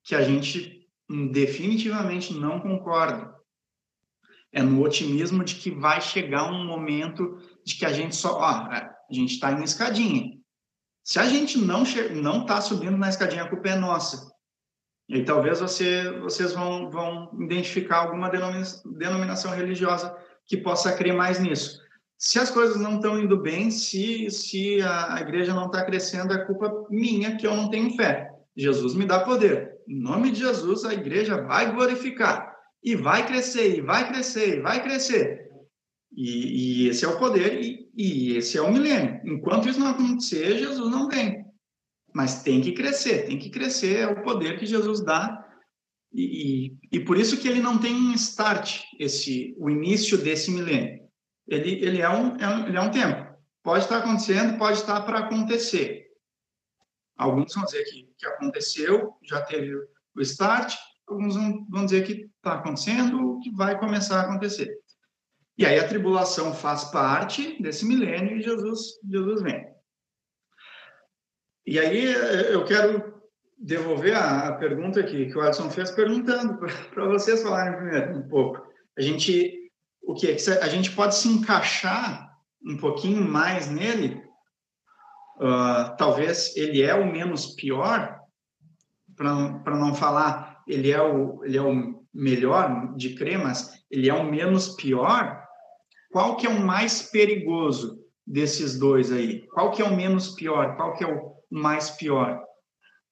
que 0.05 0.15
a 0.15 0.23
gente 0.23 0.89
definitivamente 1.33 2.35
não 2.35 2.61
concorda 2.61 3.31
é 4.53 4.63
no 4.63 4.83
otimismo 4.83 5.45
de 5.45 5.55
que 5.55 5.71
vai 5.71 6.01
chegar 6.01 6.51
um 6.51 6.65
momento 6.65 7.39
de 7.65 7.77
que 7.77 7.87
a 7.87 7.93
gente 7.93 8.17
só, 8.17 8.39
ó, 8.39 8.45
a 8.45 8.97
gente 9.11 9.35
está 9.35 9.53
em 9.53 9.63
escadinha. 9.63 10.39
Se 11.05 11.19
a 11.19 11.27
gente 11.27 11.57
não 11.57 11.85
não 12.21 12.43
está 12.43 12.61
subindo 12.61 12.97
na 12.97 13.09
escadinha, 13.09 13.45
a 13.45 13.49
culpa 13.49 13.69
é 13.69 13.77
nossa. 13.77 14.29
E 15.09 15.23
talvez 15.25 15.61
você, 15.61 16.11
vocês 16.19 16.53
vão, 16.53 16.91
vão 16.91 17.31
identificar 17.41 17.99
alguma 17.99 18.29
denominação 18.29 19.53
religiosa 19.53 20.17
que 20.51 20.57
possa 20.57 20.93
crer 20.93 21.15
mais 21.15 21.39
nisso. 21.39 21.81
Se 22.19 22.41
as 22.41 22.51
coisas 22.51 22.77
não 22.77 22.97
estão 22.97 23.17
indo 23.17 23.41
bem, 23.41 23.71
se, 23.71 24.29
se 24.31 24.83
a, 24.83 25.15
a 25.15 25.21
igreja 25.21 25.55
não 25.55 25.67
está 25.67 25.85
crescendo, 25.85 26.35
é 26.35 26.45
culpa 26.45 26.87
minha 26.91 27.37
que 27.37 27.47
eu 27.47 27.55
não 27.55 27.71
tenho 27.71 27.95
fé. 27.95 28.29
Jesus 28.57 28.97
me 28.97 29.07
dá 29.07 29.21
poder. 29.21 29.79
Em 29.87 30.01
nome 30.01 30.33
de 30.33 30.41
Jesus, 30.41 30.85
a 30.85 30.93
igreja 30.93 31.41
vai 31.41 31.73
glorificar 31.73 32.53
e 32.83 32.97
vai 32.97 33.25
crescer, 33.25 33.79
e 33.79 33.81
vai 33.81 34.09
crescer, 34.09 34.59
e 34.59 34.61
vai 34.61 34.83
crescer. 34.83 35.49
E, 36.13 36.85
e 36.85 36.89
esse 36.89 37.05
é 37.05 37.09
o 37.09 37.17
poder, 37.17 37.63
e, 37.63 37.89
e, 37.95 38.37
esse 38.37 38.59
é 38.59 38.61
o 38.61 38.73
milênio. 38.73 39.21
Enquanto 39.25 39.69
isso 39.69 39.79
não 39.79 39.91
acontecer, 39.91 40.59
Jesus 40.59 40.91
não 40.91 41.07
vem. 41.07 41.47
Mas 42.13 42.43
tem 42.43 42.61
que 42.61 42.73
crescer, 42.73 43.27
tem 43.27 43.39
que 43.39 43.51
crescer, 43.51 44.01
é 44.01 44.07
o 44.09 44.21
poder 44.23 44.59
que 44.59 44.67
Jesus 44.67 45.01
dá. 45.01 45.47
E, 46.13 46.77
e, 46.91 47.01
por 47.01 47.17
isso 47.17 47.39
que 47.39 47.47
ele 47.47 47.61
não 47.61 47.79
tem 47.79 47.95
um 47.95 48.13
start, 48.15 48.83
esse, 48.99 49.55
o 49.59 49.71
início 49.71 50.19
desse 50.19 50.51
milênio. 50.51 51.09
Ele, 51.47 51.85
ele, 51.85 52.01
é 52.01 52.09
um, 52.09 52.37
é 52.37 52.49
um, 52.49 52.67
ele 52.67 52.77
é 52.77 52.81
um 52.81 52.91
tempo. 52.91 53.31
Pode 53.63 53.85
estar 53.85 53.99
acontecendo, 53.99 54.59
pode 54.59 54.79
estar 54.79 55.01
para 55.03 55.21
acontecer. 55.21 56.09
Alguns 57.17 57.55
vão 57.55 57.65
dizer 57.65 57.85
que, 57.85 58.09
que 58.19 58.27
aconteceu, 58.27 59.15
já 59.23 59.43
teve 59.43 59.75
o 59.75 60.21
start, 60.21 60.75
alguns 61.07 61.37
vão, 61.37 61.67
vão 61.69 61.85
dizer 61.85 62.05
que 62.05 62.29
está 62.37 62.55
acontecendo, 62.55 63.39
que 63.41 63.51
vai 63.51 63.79
começar 63.79 64.21
a 64.21 64.23
acontecer. 64.25 64.81
E 65.57 65.67
aí 65.67 65.79
a 65.79 65.87
tribulação 65.87 66.55
faz 66.55 66.85
parte 66.85 67.63
desse 67.63 67.85
milênio 67.85 68.37
e 68.37 68.43
Jesus, 68.43 68.99
Jesus 69.09 69.43
vem. 69.43 69.69
E 71.67 71.79
aí 71.79 72.05
eu 72.51 72.65
quero 72.65 73.20
devolver 73.61 74.17
a, 74.17 74.49
a 74.49 74.53
pergunta 74.53 75.03
que, 75.03 75.27
que 75.27 75.37
o 75.37 75.43
Adson 75.43 75.71
fez, 75.71 75.91
perguntando 75.91 76.59
para 76.59 77.05
vocês 77.07 77.43
falarem 77.43 77.77
primeiro 77.77 78.19
um 78.19 78.29
pouco. 78.29 78.67
A 78.97 79.03
gente, 79.03 79.71
o 80.03 80.15
que 80.15 80.29
a 80.29 80.69
gente 80.69 80.93
pode 80.93 81.15
se 81.15 81.29
encaixar 81.29 82.35
um 82.65 82.77
pouquinho 82.77 83.23
mais 83.23 83.71
nele? 83.71 84.23
Uh, 85.37 85.97
talvez 85.97 86.55
ele 86.57 86.83
é 86.83 86.95
o 86.95 87.11
menos 87.11 87.55
pior, 87.55 88.19
para 89.17 89.77
não 89.77 89.95
falar 89.95 90.51
ele 90.67 90.91
é 90.91 91.03
o, 91.03 91.45
ele 91.45 91.59
é 91.59 91.63
o 91.63 92.01
melhor 92.13 92.95
de 92.97 93.15
crer, 93.15 93.39
mas 93.39 93.83
ele 93.91 94.09
é 94.09 94.15
o 94.15 94.25
menos 94.25 94.69
pior, 94.71 95.43
qual 96.11 96.37
que 96.37 96.47
é 96.47 96.51
o 96.51 96.61
mais 96.61 97.03
perigoso 97.03 97.99
desses 98.27 98.79
dois 98.79 99.13
aí? 99.13 99.47
Qual 99.49 99.71
que 99.73 99.83
é 99.83 99.85
o 99.85 99.97
menos 99.97 100.31
pior? 100.31 100.77
Qual 100.77 100.95
que 100.95 101.05
é 101.05 101.07
o 101.07 101.33
mais 101.51 101.91
pior? 101.91 102.43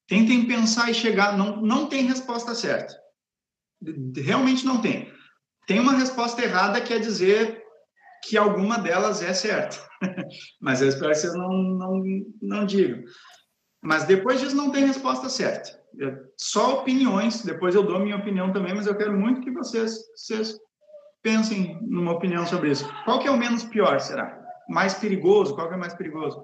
Tentem 0.09 0.47
pensar 0.47 0.89
e 0.89 0.93
chegar, 0.93 1.37
não, 1.37 1.61
não 1.61 1.87
tem 1.87 2.07
resposta 2.07 2.55
certa. 2.55 2.93
Realmente 4.15 4.65
não 4.65 4.81
tem. 4.81 5.13
Tem 5.67 5.79
uma 5.79 5.93
resposta 5.93 6.43
errada 6.43 6.81
que 6.81 6.93
é 6.93 6.99
dizer 6.99 7.63
que 8.23 8.37
alguma 8.37 8.79
delas 8.79 9.21
é 9.21 9.33
certa. 9.33 9.77
Mas 10.59 10.81
eu 10.81 10.89
espero 10.89 11.11
que 11.11 11.19
vocês 11.19 11.33
não, 11.33 11.49
não, 11.53 12.03
não 12.41 12.65
digam. 12.65 13.03
Mas 13.81 14.05
depois 14.05 14.41
disso 14.41 14.55
não 14.55 14.71
tem 14.71 14.85
resposta 14.85 15.29
certa 15.29 15.79
só 16.37 16.81
opiniões, 16.81 17.43
depois 17.43 17.75
eu 17.75 17.83
dou 17.83 17.99
minha 17.99 18.17
opinião 18.17 18.51
também, 18.51 18.73
mas 18.73 18.87
eu 18.87 18.95
quero 18.95 19.17
muito 19.17 19.41
que 19.41 19.51
vocês, 19.51 19.93
vocês 20.15 20.57
pensem 21.21 21.79
numa 21.81 22.13
opinião 22.13 22.45
sobre 22.45 22.71
isso. 22.71 22.89
Qual 23.03 23.19
que 23.19 23.27
é 23.27 23.31
o 23.31 23.37
menos 23.37 23.63
pior, 23.63 23.99
será? 23.99 24.39
Mais 24.69 24.93
perigoso? 24.93 25.55
Qual 25.55 25.67
que 25.67 25.73
é 25.73 25.77
mais 25.77 25.93
perigoso? 25.93 26.43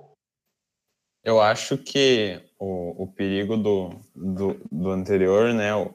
Eu 1.26 1.42
acho 1.42 1.76
que 1.76 2.40
o, 2.60 3.04
o 3.04 3.08
perigo 3.08 3.58
do, 3.58 4.00
do, 4.16 4.62
do 4.72 4.92
anterior, 4.92 5.52
né? 5.56 5.74
O, 5.74 5.92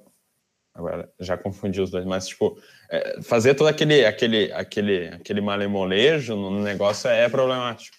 agora 0.74 1.08
já 1.20 1.38
confundi 1.38 1.80
os 1.80 1.88
dois, 1.88 2.04
mas 2.04 2.26
tipo, 2.26 2.60
é, 2.90 3.22
fazer 3.22 3.54
todo 3.54 3.68
aquele, 3.68 4.04
aquele, 4.04 4.52
aquele, 4.52 5.06
aquele 5.08 5.40
malemolejo 5.40 6.34
no 6.34 6.60
negócio 6.60 7.08
é 7.08 7.28
problemático. 7.28 7.96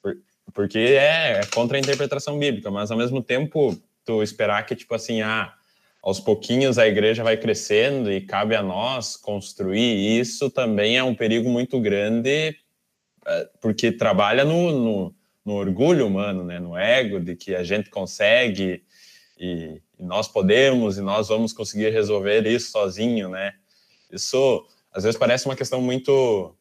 Por, 0.00 0.16
porque 0.52 0.78
é, 0.78 1.40
é 1.40 1.46
contra 1.46 1.76
a 1.76 1.80
interpretação 1.80 2.38
bíblica, 2.38 2.70
mas 2.70 2.88
ao 2.92 2.98
mesmo 2.98 3.20
tempo 3.20 3.76
tu 4.04 4.22
esperar 4.22 4.64
que, 4.64 4.76
tipo 4.76 4.94
assim, 4.94 5.22
ah, 5.22 5.52
aos 6.00 6.20
pouquinhos 6.20 6.78
a 6.78 6.86
igreja 6.86 7.24
vai 7.24 7.36
crescendo 7.36 8.12
e 8.12 8.20
cabe 8.20 8.54
a 8.54 8.62
nós 8.62 9.16
construir 9.16 10.20
isso 10.20 10.48
também 10.50 10.98
é 10.98 11.02
um 11.02 11.16
perigo 11.16 11.50
muito 11.50 11.80
grande, 11.80 12.56
é, 13.26 13.48
porque 13.60 13.90
trabalha 13.90 14.44
no, 14.44 14.70
no, 14.70 15.14
no 15.44 15.54
orgulho 15.54 16.06
humano, 16.06 16.44
né, 16.44 16.58
no 16.58 16.76
ego 16.76 17.20
de 17.20 17.36
que 17.36 17.54
a 17.54 17.62
gente 17.62 17.90
consegue 17.90 18.82
e, 19.38 19.80
e, 19.98 20.02
nós 20.02 20.26
podemos 20.26 20.96
e 20.96 21.00
nós 21.00 21.28
vamos 21.28 21.52
conseguir 21.52 21.90
resolver 21.90 22.46
isso 22.46 22.70
sozinho, 22.70 23.28
né? 23.28 23.54
Isso 24.10 24.66
às 24.92 25.04
vezes 25.04 25.18
parece 25.18 25.46
uma 25.46 25.56
questão 25.56 25.80
muito 25.80 26.56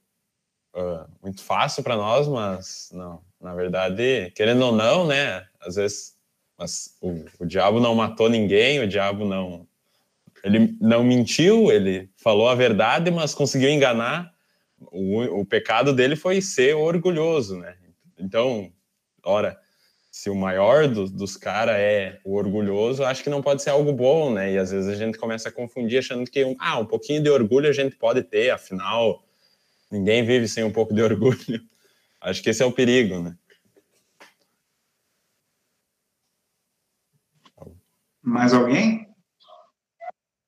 uh, 0.75 1.07
muito 1.21 1.41
fácil 1.43 1.83
para 1.83 1.95
nós, 1.95 2.27
mas 2.27 2.89
não, 2.91 3.21
na 3.39 3.53
verdade, 3.53 4.31
querendo 4.35 4.65
ou 4.65 4.71
não, 4.71 5.05
né? 5.05 5.45
Às 5.61 5.75
vezes 5.75 6.13
mas 6.57 6.95
o, 7.01 7.25
o 7.39 7.45
diabo 7.45 7.79
não 7.79 7.95
matou 7.95 8.29
ninguém, 8.29 8.79
o 8.79 8.87
diabo 8.87 9.25
não. 9.25 9.67
Ele 10.43 10.77
não 10.79 11.03
mentiu, 11.03 11.71
ele 11.71 12.09
falou 12.17 12.49
a 12.49 12.55
verdade, 12.55 13.09
mas 13.11 13.33
conseguiu 13.33 13.69
enganar. 13.69 14.31
O, 14.91 15.41
o 15.41 15.45
pecado 15.45 15.93
dele 15.93 16.15
foi 16.15 16.41
ser 16.41 16.75
orgulhoso, 16.75 17.57
né? 17.57 17.75
Então, 18.23 18.71
ora, 19.23 19.59
se 20.09 20.29
o 20.29 20.35
maior 20.35 20.87
do, 20.87 21.09
dos 21.09 21.35
caras 21.35 21.75
é 21.77 22.21
o 22.23 22.35
orgulhoso, 22.35 23.03
acho 23.03 23.21
que 23.21 23.29
não 23.29 23.41
pode 23.41 23.61
ser 23.61 23.71
algo 23.71 23.91
bom, 23.91 24.33
né? 24.33 24.53
E 24.53 24.57
às 24.57 24.71
vezes 24.71 24.89
a 24.89 24.95
gente 24.95 25.17
começa 25.17 25.49
a 25.49 25.51
confundir 25.51 25.99
achando 25.99 26.29
que 26.29 26.45
um, 26.45 26.55
ah, 26.57 26.79
um 26.79 26.85
pouquinho 26.85 27.21
de 27.21 27.29
orgulho 27.29 27.67
a 27.67 27.73
gente 27.73 27.95
pode 27.97 28.23
ter, 28.23 28.49
afinal, 28.49 29.25
ninguém 29.91 30.25
vive 30.25 30.47
sem 30.47 30.63
um 30.63 30.71
pouco 30.71 30.93
de 30.93 31.01
orgulho. 31.01 31.37
Acho 32.21 32.41
que 32.41 32.49
esse 32.49 32.63
é 32.63 32.65
o 32.65 32.71
perigo, 32.71 33.19
né? 33.19 33.37
Mais 38.21 38.53
alguém? 38.53 39.13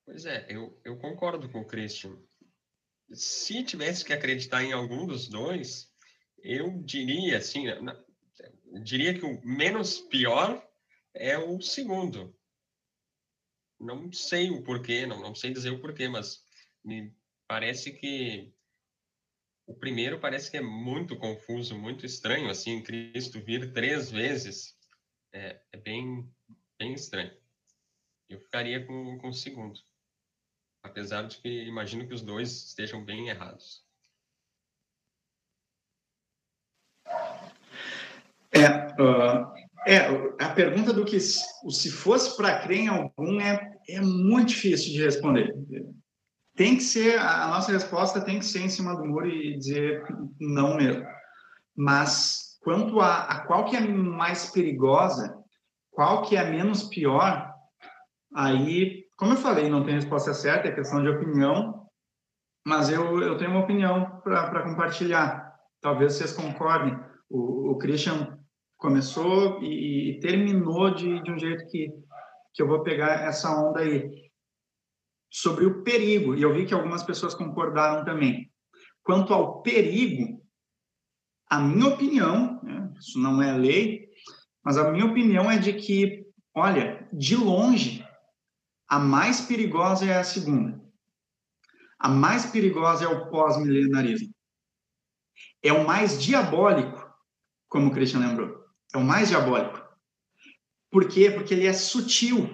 Pois 0.06 0.26
é, 0.26 0.46
eu, 0.48 0.80
eu 0.86 0.96
concordo 0.98 1.50
com 1.50 1.60
o 1.60 1.66
Christian. 1.66 2.16
Se 3.12 3.64
tivesse 3.64 4.06
que 4.06 4.14
acreditar 4.14 4.64
em 4.64 4.72
algum 4.72 5.06
dos 5.06 5.28
dois, 5.28 5.92
eu 6.46 6.82
diria 6.84 7.38
assim, 7.40 7.66
diria 8.84 9.18
que 9.18 9.26
o 9.26 9.42
menos 9.46 10.00
pior 10.00 10.64
é 11.14 11.38
o 11.38 11.60
segundo. 11.60 12.38
Não 13.80 14.12
sei 14.14 14.52
o 14.52 14.64
porquê, 14.64 15.06
não, 15.06 15.20
não 15.20 15.36
sei 15.36 15.52
dizer 15.52 15.72
o 15.72 15.82
porquê, 15.82 16.08
mas 16.08 16.44
me 16.84 17.14
parece 17.48 17.92
que 17.92 18.54
o 19.68 19.74
primeiro 19.74 20.20
parece 20.20 20.52
que 20.52 20.58
é 20.58 20.62
muito 20.62 21.18
confuso, 21.18 21.78
muito 21.78 22.06
estranho, 22.06 22.50
assim, 22.50 22.84
Cristo 22.84 23.42
vir 23.42 23.74
três 23.74 24.12
vezes. 24.12 24.78
É, 25.34 25.60
é 25.72 25.78
bem, 25.78 26.32
bem 26.78 26.94
estranho. 26.94 27.36
Eu 28.30 28.40
ficaria 28.40 28.86
com, 28.86 29.18
com 29.18 29.30
o 29.30 29.34
segundo. 29.34 29.80
Apesar 30.84 31.24
de 31.24 31.38
que 31.38 31.50
imagino 31.64 32.08
que 32.08 32.14
os 32.14 32.22
dois 32.22 32.68
estejam 32.68 33.04
bem 33.04 33.30
errados. 33.30 33.84
É, 38.56 38.85
uh, 39.00 39.52
é 39.88 40.00
a 40.44 40.50
pergunta 40.50 40.92
do 40.92 41.06
que 41.06 41.20
se 41.20 41.92
fosse 41.92 42.36
para 42.36 42.60
crer 42.60 42.80
em 42.80 42.88
algum 42.88 43.40
é, 43.40 43.78
é 43.88 44.02
muito 44.02 44.50
difícil 44.50 44.94
de 44.94 45.04
responder. 45.04 45.54
Tem 46.56 46.78
que 46.78 46.84
ser, 46.84 47.20
a 47.20 47.48
nossa 47.48 47.72
resposta 47.72 48.22
tem 48.22 48.40
que 48.40 48.46
ser 48.46 48.62
em 48.62 48.70
cima 48.70 48.96
do 48.96 49.06
muro 49.06 49.28
e 49.28 49.58
dizer 49.58 50.04
não 50.40 50.78
mesmo. 50.78 51.06
Mas 51.76 52.58
quanto 52.64 53.00
a, 53.02 53.24
a 53.24 53.40
qual 53.46 53.66
que 53.66 53.76
é 53.76 53.82
mais 53.82 54.50
perigosa, 54.50 55.38
qual 55.92 56.24
que 56.24 56.36
é 56.36 56.50
menos 56.50 56.84
pior, 56.84 57.54
aí 58.34 59.06
como 59.18 59.34
eu 59.34 59.38
falei, 59.38 59.70
não 59.70 59.84
tem 59.84 59.96
resposta 59.96 60.34
certa, 60.34 60.68
é 60.68 60.76
questão 60.76 61.02
de 61.02 61.10
opinião, 61.10 61.88
mas 62.68 62.90
eu, 62.90 63.22
eu 63.22 63.38
tenho 63.38 63.52
uma 63.52 63.62
opinião 63.62 64.20
para 64.22 64.64
compartilhar. 64.64 65.54
Talvez 65.82 66.14
vocês 66.14 66.34
concordem. 66.34 67.00
O, 67.30 67.72
o 67.72 67.78
Christian 67.78 68.35
começou 68.86 69.64
e, 69.64 70.12
e 70.12 70.20
terminou 70.20 70.94
de, 70.94 71.20
de 71.24 71.32
um 71.32 71.40
jeito 71.40 71.66
que, 71.72 71.90
que 72.54 72.62
eu 72.62 72.68
vou 72.68 72.84
pegar 72.84 73.26
essa 73.26 73.50
onda 73.50 73.80
aí. 73.80 74.30
Sobre 75.32 75.66
o 75.66 75.84
perigo, 75.84 76.36
e 76.36 76.44
eu 76.44 76.54
vi 76.54 76.66
que 76.66 76.74
algumas 76.74 77.02
pessoas 77.02 77.34
concordaram 77.34 78.06
também. 78.06 78.50
Quanto 79.04 79.34
ao 79.34 79.64
perigo, 79.64 80.40
a 81.50 81.60
minha 81.60 81.88
opinião, 81.88 82.62
né, 82.62 82.94
isso 83.00 83.20
não 83.20 83.42
é 83.42 83.58
lei, 83.58 84.08
mas 84.64 84.78
a 84.78 84.92
minha 84.92 85.06
opinião 85.06 85.50
é 85.50 85.58
de 85.58 85.74
que, 85.74 86.24
olha, 86.54 87.10
de 87.12 87.36
longe, 87.36 88.08
a 88.88 89.00
mais 89.00 89.42
perigosa 89.42 90.06
é 90.06 90.16
a 90.16 90.24
segunda. 90.24 90.80
A 91.98 92.08
mais 92.08 92.46
perigosa 92.46 93.06
é 93.06 93.08
o 93.08 93.30
pós-milenarismo. 93.30 94.34
É 95.64 95.74
o 95.74 95.86
mais 95.86 96.22
diabólico, 96.22 97.04
como 97.68 97.88
o 97.88 97.92
Christian 97.92 98.20
lembrou. 98.20 98.65
É 98.94 98.98
o 98.98 99.02
mais 99.02 99.30
diabólico. 99.30 99.84
Por 100.92 101.08
quê? 101.08 101.30
Porque 101.30 101.54
ele 101.54 101.68
é 101.68 101.74
sutil. 101.74 102.50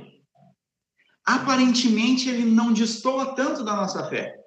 Aparentemente, 1.24 2.30
ele 2.30 2.44
não 2.44 2.74
destoa 2.74 3.36
tanto 3.36 3.64
da 3.64 3.76
nossa 3.76 4.04
fé. 4.10 4.40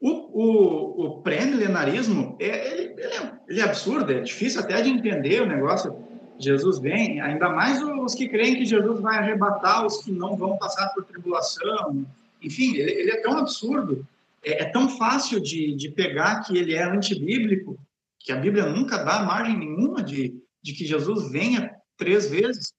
O, 0.00 0.10
o, 0.10 1.06
o 1.06 1.22
pré-milenarismo, 1.22 2.36
é, 2.38 2.72
ele, 2.72 2.92
ele, 2.92 3.14
é, 3.14 3.32
ele 3.48 3.60
é 3.60 3.64
absurdo, 3.64 4.12
é 4.12 4.20
difícil 4.20 4.60
até 4.60 4.80
de 4.80 4.90
entender 4.90 5.42
o 5.42 5.46
negócio. 5.46 6.06
Jesus 6.38 6.78
vem, 6.78 7.20
ainda 7.20 7.48
mais 7.48 7.82
os 7.82 8.14
que 8.14 8.28
creem 8.28 8.54
que 8.54 8.64
Jesus 8.64 9.00
vai 9.00 9.18
arrebatar 9.18 9.84
os 9.84 10.04
que 10.04 10.12
não 10.12 10.36
vão 10.36 10.56
passar 10.56 10.88
por 10.90 11.04
tribulação. 11.04 12.06
Enfim, 12.40 12.76
ele, 12.76 12.92
ele 12.92 13.10
é 13.10 13.20
tão 13.20 13.36
absurdo, 13.36 14.06
é, 14.44 14.62
é, 14.62 14.64
tão 14.66 14.88
fácil 14.88 15.40
de, 15.40 15.74
de 15.74 15.88
pegar 15.88 16.42
que 16.42 16.56
ele 16.56 16.74
é 16.74 16.84
antibíblico, 16.84 17.76
que 18.20 18.30
a 18.30 18.36
Bíblia 18.36 18.66
nunca 18.66 18.98
dá 18.98 19.24
margem 19.24 19.58
nenhuma 19.58 20.00
de, 20.00 20.40
de 20.68 20.74
que 20.74 20.86
Jesus 20.86 21.30
venha 21.30 21.74
três 21.96 22.28
vezes 22.28 22.74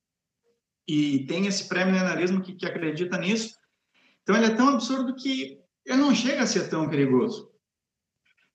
e 0.88 1.26
tem 1.26 1.48
esse 1.48 1.68
pré-milenarismo 1.68 2.42
que, 2.42 2.54
que 2.54 2.66
acredita 2.66 3.18
nisso. 3.18 3.56
Então 4.22 4.36
ele 4.36 4.46
é 4.46 4.56
tão 4.56 4.70
absurdo 4.70 5.16
que 5.16 5.60
ele 5.84 5.98
não 5.98 6.14
chega 6.14 6.44
a 6.44 6.48
ser 6.48 6.70
tão 6.70 6.88
perigoso. 6.88 7.52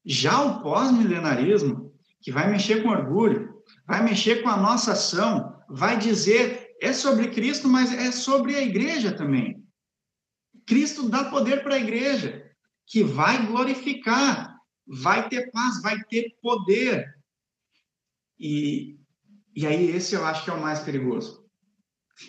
Já 0.05 0.41
o 0.41 0.63
pós-milenarismo, 0.63 1.93
que 2.23 2.31
vai 2.31 2.49
mexer 2.49 2.83
com 2.83 2.91
orgulho, 2.91 3.61
vai 3.85 4.05
mexer 4.05 4.43
com 4.43 4.49
a 4.49 4.57
nossa 4.57 4.93
ação, 4.93 5.61
vai 5.69 5.99
dizer 5.99 6.77
é 6.81 6.93
sobre 6.93 7.31
Cristo, 7.31 7.69
mas 7.69 7.93
é 7.93 8.13
sobre 8.13 8.55
a 8.55 8.63
igreja 8.63 9.11
também. 9.17 9.67
Cristo 10.65 11.09
dá 11.09 11.25
poder 11.25 11.63
para 11.65 11.75
a 11.75 11.79
igreja, 11.79 12.49
que 12.87 13.03
vai 13.03 13.47
glorificar, 13.47 14.57
vai 14.87 15.29
ter 15.29 15.51
paz, 15.51 15.83
vai 15.83 16.03
ter 16.05 16.37
poder. 16.41 17.13
E, 18.39 18.99
e 19.57 19.67
aí, 19.67 19.91
esse 19.91 20.15
eu 20.15 20.25
acho 20.25 20.45
que 20.45 20.51
é 20.51 20.55
o 20.55 20.61
mais 20.61 20.81
perigoso. 20.81 21.45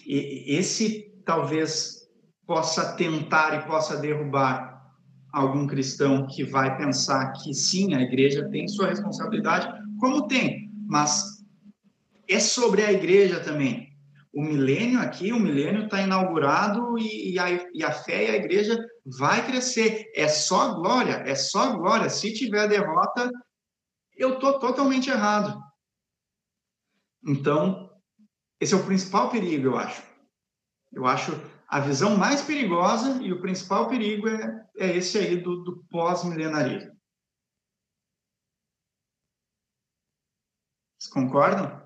E 0.05 0.55
esse 0.55 1.11
talvez 1.25 2.07
possa 2.45 2.93
tentar 2.95 3.55
e 3.55 3.67
possa 3.67 3.97
derrubar 3.97 4.75
algum 5.33 5.67
cristão 5.67 6.27
que 6.27 6.43
vai 6.43 6.77
pensar 6.77 7.33
que 7.33 7.53
sim, 7.53 7.93
a 7.93 8.01
igreja 8.01 8.47
tem 8.49 8.67
sua 8.67 8.87
responsabilidade, 8.87 9.67
como 9.99 10.27
tem, 10.27 10.71
mas 10.87 11.43
é 12.27 12.39
sobre 12.39 12.83
a 12.83 12.91
igreja 12.91 13.39
também. 13.39 13.93
O 14.33 14.41
milênio 14.41 14.99
aqui, 14.99 15.31
o 15.31 15.39
milênio 15.39 15.85
está 15.85 16.01
inaugurado 16.01 16.97
e, 16.97 17.33
e, 17.33 17.39
a, 17.39 17.49
e 17.73 17.83
a 17.83 17.91
fé 17.91 18.25
e 18.25 18.31
a 18.31 18.35
igreja 18.35 18.77
vai 19.05 19.45
crescer. 19.45 20.11
É 20.15 20.27
só 20.27 20.73
glória, 20.75 21.23
é 21.25 21.35
só 21.35 21.77
glória. 21.77 22.09
Se 22.09 22.33
tiver 22.33 22.67
derrota, 22.67 23.29
eu 24.17 24.33
estou 24.33 24.59
totalmente 24.59 25.09
errado. 25.09 25.57
Então, 27.25 27.89
esse 28.61 28.73
é 28.73 28.77
o 28.77 28.85
principal 28.85 29.31
perigo, 29.31 29.67
eu 29.67 29.77
acho. 29.77 30.03
Eu 30.93 31.05
acho 31.05 31.31
a 31.67 31.79
visão 31.79 32.15
mais 32.15 32.43
perigosa 32.43 33.21
e 33.23 33.33
o 33.33 33.41
principal 33.41 33.89
perigo 33.89 34.29
é, 34.29 34.69
é 34.77 34.95
esse 34.95 35.17
aí 35.17 35.41
do, 35.41 35.63
do 35.63 35.83
pós-milenarismo. 35.85 36.95
Vocês 40.97 41.11
concordam? 41.11 41.83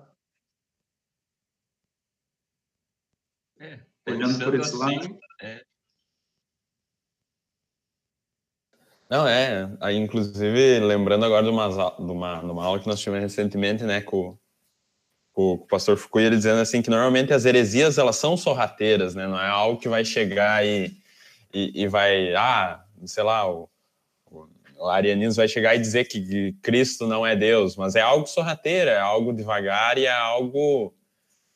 É, 3.58 3.84
Olhando 4.08 4.44
por 4.44 4.54
esse 4.54 4.74
assim, 4.74 4.78
lado. 4.78 5.20
É... 5.40 5.64
Não, 9.08 9.26
é. 9.26 9.76
Aí, 9.80 9.96
inclusive, 9.96 10.78
lembrando 10.80 11.24
agora 11.24 11.42
de 11.42 11.50
uma, 11.50 11.68
de, 11.68 12.12
uma, 12.12 12.40
de 12.40 12.50
uma 12.50 12.64
aula 12.64 12.78
que 12.78 12.86
nós 12.86 13.00
tivemos 13.00 13.22
recentemente, 13.22 13.82
né, 13.82 14.00
com, 14.00 14.38
o 15.40 15.58
pastor 15.66 15.96
Foucault, 15.96 16.26
ele 16.26 16.36
dizendo 16.36 16.60
assim 16.60 16.82
que 16.82 16.90
normalmente 16.90 17.32
as 17.32 17.44
heresias 17.44 17.98
elas 17.98 18.16
são 18.16 18.36
sorrateiras, 18.36 19.14
né? 19.14 19.26
Não 19.26 19.38
é 19.38 19.48
algo 19.48 19.80
que 19.80 19.88
vai 19.88 20.04
chegar 20.04 20.64
e, 20.66 20.96
e, 21.52 21.82
e 21.82 21.88
vai, 21.88 22.34
ah, 22.34 22.84
sei 23.06 23.22
lá, 23.22 23.50
o, 23.50 23.68
o 24.80 24.86
arianismo 24.86 25.34
vai 25.34 25.48
chegar 25.48 25.74
e 25.74 25.78
dizer 25.78 26.04
que 26.06 26.52
Cristo 26.62 27.06
não 27.06 27.26
é 27.26 27.36
Deus, 27.36 27.76
mas 27.76 27.94
é 27.94 28.00
algo 28.00 28.26
sorrateiro, 28.26 28.90
é 28.90 28.98
algo 28.98 29.32
devagar 29.32 29.98
e 29.98 30.06
é 30.06 30.12
algo 30.12 30.94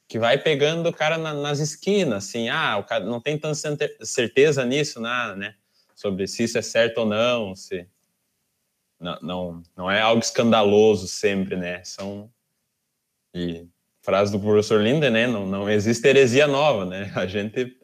que 0.07 0.19
vai 0.19 0.37
pegando 0.37 0.89
o 0.89 0.93
cara 0.93 1.17
na, 1.17 1.33
nas 1.33 1.59
esquinas, 1.59 2.25
assim, 2.27 2.49
ah, 2.51 2.77
o 2.77 2.85
cara 2.85 3.05
não 3.05 3.21
tem 3.21 3.39
tanta 3.39 3.89
certeza 4.03 4.65
nisso, 4.65 5.01
né, 5.01 5.35
né, 5.37 5.55
sobre 5.95 6.27
se 6.27 6.45
isso 6.45 6.59
é 6.59 6.63
certo 6.63 6.99
ou 6.99 7.07
não, 7.07 7.57
se 7.57 7.89
não, 9.01 9.19
não, 9.23 9.63
não 9.75 9.91
é 9.91 10.03
algo 10.03 10.21
escandaloso 10.21 11.09
sempre, 11.09 11.57
né, 11.57 11.83
são 11.85 12.31
e 13.35 13.67
frase 14.05 14.31
do 14.31 14.39
professor 14.39 14.81
Linden, 14.81 15.11
né? 15.11 15.27
Não, 15.27 15.47
não 15.47 15.69
existe 15.69 16.07
heresia 16.07 16.47
nova, 16.47 16.85
né? 16.85 17.11
A 17.17 17.27
gente 17.27 17.77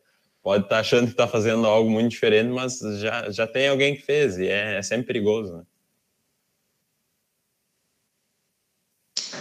pode 0.42 0.64
estar 0.64 0.76
tá 0.76 0.80
achando 0.80 1.06
que 1.06 1.12
está 1.12 1.26
fazendo 1.26 1.66
algo 1.66 1.90
muito 1.90 2.10
diferente, 2.10 2.52
mas 2.52 2.78
já, 3.00 3.30
já 3.30 3.46
tem 3.46 3.68
alguém 3.68 3.96
que 3.96 4.02
fez 4.02 4.38
e 4.38 4.46
é, 4.46 4.76
é 4.76 4.82
sempre 4.82 5.06
perigoso, 5.06 5.56
né? 5.56 5.62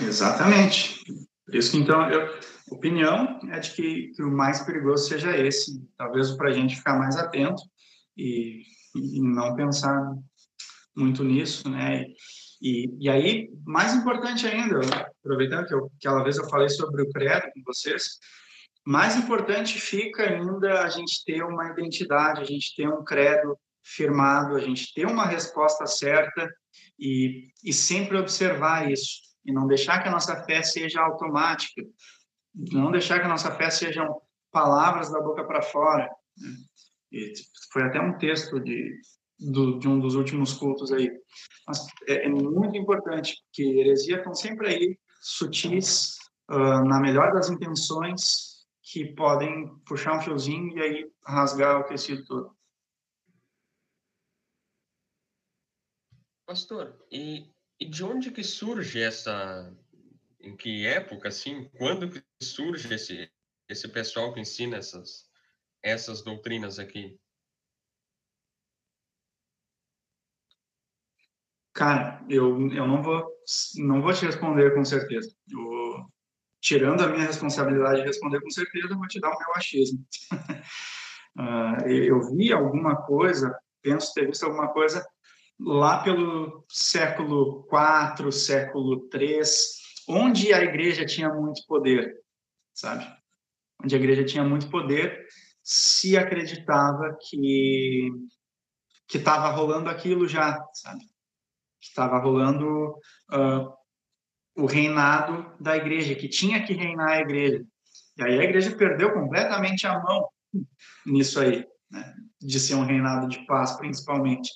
Exatamente. 0.01 1.03
Por 1.45 1.55
isso 1.55 1.71
que, 1.71 1.77
então, 1.77 2.09
eu, 2.09 2.39
opinião 2.71 3.39
é 3.51 3.59
de 3.59 3.71
que, 3.71 4.07
que 4.15 4.23
o 4.23 4.31
mais 4.31 4.61
perigoso 4.61 5.07
seja 5.07 5.35
esse, 5.37 5.85
talvez 5.97 6.31
para 6.31 6.49
a 6.49 6.53
gente 6.53 6.77
ficar 6.77 6.97
mais 6.97 7.17
atento 7.17 7.61
e, 8.15 8.61
e 8.95 9.21
não 9.21 9.55
pensar 9.55 10.15
muito 10.95 11.23
nisso, 11.23 11.69
né? 11.69 12.03
E, 12.03 12.15
e 12.61 13.09
aí, 13.09 13.49
mais 13.65 13.93
importante 13.93 14.45
ainda, 14.45 14.79
aproveitando 15.21 15.65
que, 15.65 15.73
eu, 15.73 15.89
que 15.99 16.07
aquela 16.07 16.23
vez 16.23 16.37
eu 16.37 16.49
falei 16.49 16.69
sobre 16.69 17.01
o 17.01 17.09
credo 17.09 17.49
com 17.53 17.61
vocês, 17.65 18.19
mais 18.85 19.15
importante 19.15 19.79
fica 19.79 20.23
ainda 20.23 20.83
a 20.83 20.89
gente 20.89 21.23
ter 21.23 21.43
uma 21.43 21.69
identidade, 21.69 22.41
a 22.41 22.45
gente 22.45 22.75
ter 22.75 22.87
um 22.87 23.03
credo 23.03 23.57
firmado, 23.83 24.55
a 24.55 24.59
gente 24.59 24.93
ter 24.93 25.05
uma 25.05 25.25
resposta 25.25 25.85
certa 25.85 26.49
e, 26.99 27.49
e 27.63 27.71
sempre 27.71 28.17
observar 28.17 28.89
isso, 28.91 29.21
e 29.45 29.53
não 29.53 29.67
deixar 29.67 30.01
que 30.01 30.07
a 30.07 30.11
nossa 30.11 30.43
fé 30.43 30.61
seja 30.61 31.01
automática, 31.01 31.81
não 32.53 32.91
deixar 32.91 33.19
que 33.19 33.25
a 33.25 33.29
nossa 33.29 33.51
fé 33.55 33.69
sejam 33.69 34.21
palavras 34.51 35.11
da 35.11 35.21
boca 35.21 35.43
para 35.43 35.61
fora. 35.61 36.09
Né? 36.37 36.51
E 37.11 37.33
foi 37.71 37.83
até 37.83 37.99
um 37.99 38.17
texto 38.17 38.59
de, 38.59 38.99
do, 39.39 39.79
de 39.79 39.87
um 39.87 39.99
dos 39.99 40.15
últimos 40.15 40.53
cultos 40.53 40.91
aí. 40.91 41.09
Mas 41.67 41.87
é, 42.07 42.25
é 42.25 42.29
muito 42.29 42.77
importante, 42.77 43.41
porque 43.45 43.63
heresia 43.63 44.17
estão 44.17 44.33
sempre 44.33 44.67
aí, 44.67 44.99
sutis, 45.21 46.17
uh, 46.49 46.83
na 46.85 46.99
melhor 46.99 47.33
das 47.33 47.49
intenções, 47.49 48.65
que 48.81 49.13
podem 49.13 49.67
puxar 49.85 50.17
um 50.17 50.21
fiozinho 50.21 50.77
e 50.77 50.81
aí 50.81 51.11
rasgar 51.25 51.79
o 51.79 51.83
tecido 51.83 52.25
todo. 52.25 52.57
Pastor, 56.45 56.97
e, 57.11 57.47
e 57.79 57.85
de 57.85 58.03
onde 58.03 58.31
que 58.31 58.43
surge 58.43 58.99
essa, 58.99 59.71
em 60.41 60.57
que 60.57 60.87
época, 60.87 61.27
assim, 61.27 61.69
quando 61.77 62.09
que 62.09 62.23
surge 62.41 62.91
esse, 62.91 63.31
esse 63.69 63.87
pessoal 63.87 64.33
que 64.33 64.39
ensina 64.39 64.77
essas, 64.77 65.29
essas 65.83 66.23
doutrinas 66.23 66.79
aqui? 66.79 67.19
Cara, 71.79 72.21
eu, 72.27 72.59
eu 72.73 72.85
não 72.85 73.01
vou 73.01 73.25
não 73.77 74.01
vou 74.01 74.13
te 74.13 74.25
responder 74.25 74.75
com 74.75 74.83
certeza. 74.83 75.33
Eu, 75.49 76.05
tirando 76.59 77.01
a 77.01 77.07
minha 77.07 77.25
responsabilidade 77.25 78.01
de 78.01 78.07
responder 78.07 78.41
com 78.41 78.49
certeza, 78.49 78.89
eu 78.89 78.97
vou 78.97 79.07
te 79.07 79.17
dar 79.17 79.29
o 79.29 79.39
meu 79.39 79.55
achismo. 79.55 80.05
uh, 81.39 81.87
eu 81.87 82.19
vi 82.35 82.51
alguma 82.51 82.97
coisa, 82.97 83.57
penso 83.81 84.13
ter 84.13 84.27
visto 84.27 84.43
alguma 84.43 84.67
coisa 84.73 85.07
lá 85.57 86.03
pelo 86.03 86.65
século 86.67 87.65
IV, 87.71 88.29
século 88.29 89.09
III, 89.13 89.41
onde 90.09 90.53
a 90.53 90.61
igreja 90.61 91.05
tinha 91.05 91.29
muito 91.29 91.65
poder, 91.65 92.13
sabe? 92.73 93.07
Onde 93.81 93.95
a 93.95 93.99
igreja 93.99 94.25
tinha 94.25 94.43
muito 94.43 94.69
poder, 94.69 95.25
se 95.63 96.17
acreditava 96.17 97.17
que 97.21 98.11
que 99.07 99.17
estava 99.17 99.49
rolando 99.49 99.89
aquilo 99.89 100.27
já, 100.27 100.61
sabe? 100.73 101.03
Estava 101.81 102.19
rolando 102.19 102.91
uh, 103.31 103.73
o 104.55 104.65
reinado 104.65 105.53
da 105.59 105.77
igreja, 105.77 106.15
que 106.15 106.27
tinha 106.27 106.63
que 106.65 106.73
reinar 106.73 107.09
a 107.09 107.21
igreja. 107.21 107.65
E 108.17 108.23
aí 108.23 108.39
a 108.39 108.43
igreja 108.43 108.75
perdeu 108.75 109.13
completamente 109.13 109.87
a 109.87 109.99
mão 109.99 110.27
nisso 111.05 111.39
aí, 111.39 111.65
né? 111.89 112.13
de 112.41 112.59
ser 112.59 112.75
um 112.75 112.85
reinado 112.85 113.27
de 113.27 113.45
paz, 113.45 113.77
principalmente. 113.77 114.51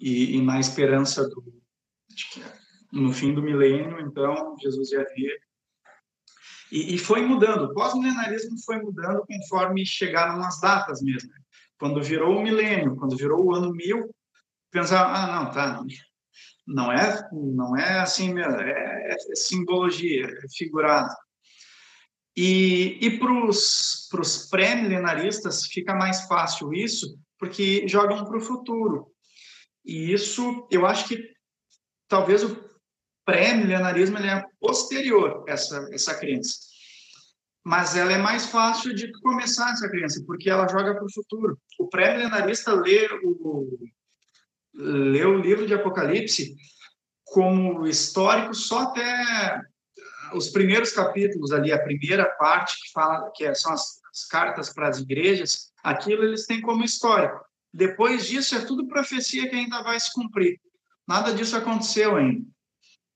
E, 0.00 0.36
e 0.36 0.42
na 0.42 0.58
esperança 0.58 1.28
do, 1.28 1.42
que 2.32 2.42
no 2.92 3.12
fim 3.12 3.34
do 3.34 3.42
milênio, 3.42 4.00
então, 4.00 4.56
Jesus 4.60 4.90
ia 4.92 5.04
vir. 5.14 5.38
E, 6.72 6.94
e 6.94 6.98
foi 6.98 7.22
mudando, 7.22 7.66
o 7.66 7.74
pós-milenarismo 7.74 8.56
foi 8.64 8.80
mudando 8.80 9.24
conforme 9.26 9.84
chegaram 9.86 10.42
as 10.42 10.60
datas 10.60 11.02
mesmo. 11.02 11.30
Quando 11.78 12.02
virou 12.02 12.38
o 12.38 12.42
milênio, 12.42 12.96
quando 12.96 13.16
virou 13.16 13.44
o 13.44 13.54
ano 13.54 13.72
mil, 13.72 14.10
pensava, 14.80 15.10
ah, 15.10 15.44
não, 15.44 15.50
tá, 15.50 15.82
não 16.66 16.92
é, 16.92 17.28
não 17.32 17.76
é 17.76 18.00
assim 18.00 18.34
mesmo, 18.34 18.60
é, 18.60 19.12
é 19.12 19.34
simbologia, 19.34 20.26
é 20.26 20.48
figurado. 20.56 21.14
E, 22.36 22.98
e 23.00 23.18
para 23.18 23.32
os 23.48 24.48
pré-milenaristas 24.50 25.66
fica 25.66 25.94
mais 25.94 26.22
fácil 26.26 26.74
isso, 26.74 27.18
porque 27.38 27.88
jogam 27.88 28.24
para 28.24 28.36
o 28.36 28.42
futuro. 28.42 29.10
E 29.84 30.12
isso, 30.12 30.66
eu 30.70 30.84
acho 30.84 31.08
que 31.08 31.32
talvez 32.08 32.44
o 32.44 32.62
pré-milenarismo 33.24 34.18
é 34.18 34.44
posterior 34.60 35.44
essa, 35.48 35.88
essa 35.92 36.14
crença. 36.14 36.54
Mas 37.64 37.96
ela 37.96 38.12
é 38.12 38.18
mais 38.18 38.46
fácil 38.46 38.94
de 38.94 39.10
começar 39.20 39.72
essa 39.72 39.88
crença, 39.88 40.22
porque 40.26 40.50
ela 40.50 40.68
joga 40.68 40.94
para 40.94 41.04
o 41.04 41.12
futuro. 41.12 41.58
O 41.78 41.88
pré-milenarista 41.88 42.72
lê 42.72 43.08
o, 43.24 43.78
lê 44.76 45.24
o 45.24 45.38
livro 45.38 45.66
de 45.66 45.74
Apocalipse 45.74 46.54
como 47.24 47.86
histórico 47.86 48.54
só 48.54 48.80
até 48.80 49.60
os 50.34 50.48
primeiros 50.48 50.92
capítulos 50.92 51.52
ali, 51.52 51.72
a 51.72 51.82
primeira 51.82 52.24
parte 52.24 52.80
que 52.80 52.92
fala 52.92 53.30
que 53.34 53.44
é, 53.44 53.54
são 53.54 53.72
as, 53.72 54.00
as 54.12 54.24
cartas 54.26 54.72
para 54.72 54.88
as 54.88 54.98
igrejas, 54.98 55.72
aquilo 55.82 56.24
eles 56.24 56.46
têm 56.46 56.60
como 56.60 56.84
histórico. 56.84 57.44
Depois 57.72 58.26
disso 58.26 58.54
é 58.54 58.64
tudo 58.64 58.88
profecia 58.88 59.48
que 59.48 59.56
ainda 59.56 59.82
vai 59.82 59.98
se 59.98 60.12
cumprir. 60.12 60.60
Nada 61.06 61.32
disso 61.32 61.56
aconteceu 61.56 62.16
ainda. 62.16 62.44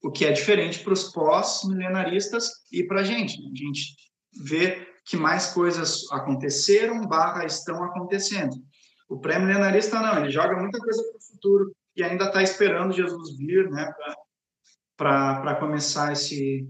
O 0.02 0.10
que 0.10 0.24
é 0.24 0.32
diferente 0.32 0.80
para 0.80 0.92
os 0.92 1.04
pós-milenaristas 1.12 2.50
e 2.70 2.82
para 2.84 3.00
a 3.00 3.04
gente. 3.04 3.40
Né? 3.40 3.50
A 3.52 3.56
gente 3.56 3.96
ver 4.42 4.88
que 5.04 5.16
mais 5.16 5.48
coisas 5.48 6.10
aconteceram 6.12 7.06
barra 7.06 7.44
estão 7.44 7.82
acontecendo. 7.82 8.54
O 9.10 9.18
pré-milenarista 9.18 10.00
não, 10.00 10.20
ele 10.20 10.30
joga 10.30 10.56
muita 10.56 10.78
coisa 10.78 11.02
para 11.02 11.18
o 11.18 11.20
futuro 11.20 11.76
e 11.96 12.02
ainda 12.04 12.26
está 12.26 12.44
esperando 12.44 12.94
Jesus 12.94 13.36
vir, 13.36 13.68
né, 13.68 13.92
para 14.96 15.56
começar 15.56 16.12
esse, 16.12 16.64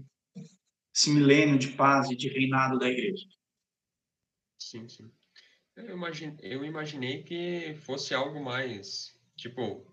esse 0.91 1.11
milênio 1.11 1.59
de 1.59 1.67
paz 1.73 2.09
e 2.09 2.15
de 2.15 2.29
reinado 2.29 2.79
da 2.79 2.89
igreja. 2.89 3.23
Sim, 4.59 4.89
sim. 4.89 5.11
Eu 5.75 5.91
imaginei, 5.91 6.37
eu 6.41 6.65
imaginei 6.65 7.21
que 7.21 7.75
fosse 7.75 8.15
algo 8.15 8.43
mais, 8.43 9.15
tipo, 9.35 9.85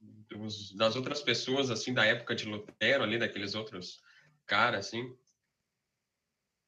dos, 0.00 0.72
das 0.76 0.94
outras 0.94 1.20
pessoas, 1.20 1.68
assim, 1.68 1.92
da 1.92 2.04
época 2.04 2.36
de 2.36 2.48
Lutero, 2.48 3.02
ali, 3.02 3.18
daqueles 3.18 3.56
outros 3.56 4.00
caras, 4.46 4.86
assim, 4.86 5.12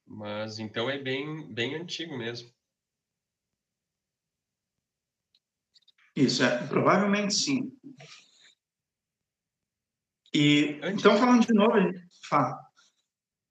mas 0.05 0.59
então 0.59 0.91
é 0.91 0.99
bem, 0.99 1.55
bem 1.55 1.77
antigo 1.77 2.19
mesmo. 2.19 2.53
Isso, 6.15 6.43
é, 6.43 6.67
provavelmente 6.67 7.35
sim. 7.35 7.73
E, 10.33 10.79
antes, 10.83 11.01
então, 11.01 11.19
falando 11.19 11.47
de 11.47 11.53
novo, 11.53 11.73
fala. 12.29 12.59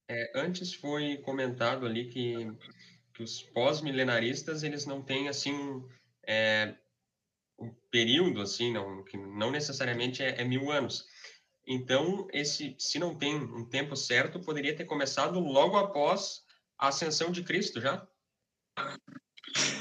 É, 0.09 0.31
antes 0.35 0.73
foi 0.73 1.17
comentado 1.17 1.85
ali 1.85 2.09
que, 2.09 2.35
que 3.13 3.21
os 3.21 3.43
pós-milenaristas, 3.43 4.63
eles 4.63 4.85
não 4.85 5.03
têm, 5.03 5.27
assim, 5.27 5.83
é, 6.25 6.75
um 7.59 7.73
período, 7.91 8.41
assim, 8.41 8.73
não, 8.73 9.03
que 9.03 9.17
não 9.17 9.51
necessariamente 9.51 10.23
é, 10.23 10.41
é 10.41 10.43
mil 10.43 10.71
anos. 10.71 11.05
Então, 11.67 12.27
esse, 12.33 12.75
se 12.79 12.97
não 12.97 13.15
tem 13.15 13.35
um 13.35 13.63
tempo 13.65 13.95
certo, 13.95 14.39
poderia 14.39 14.75
ter 14.75 14.85
começado 14.85 15.39
logo 15.39 15.77
após 15.77 16.43
a 16.77 16.87
ascensão 16.87 17.31
de 17.31 17.43
Cristo 17.43 17.79
já? 17.79 18.07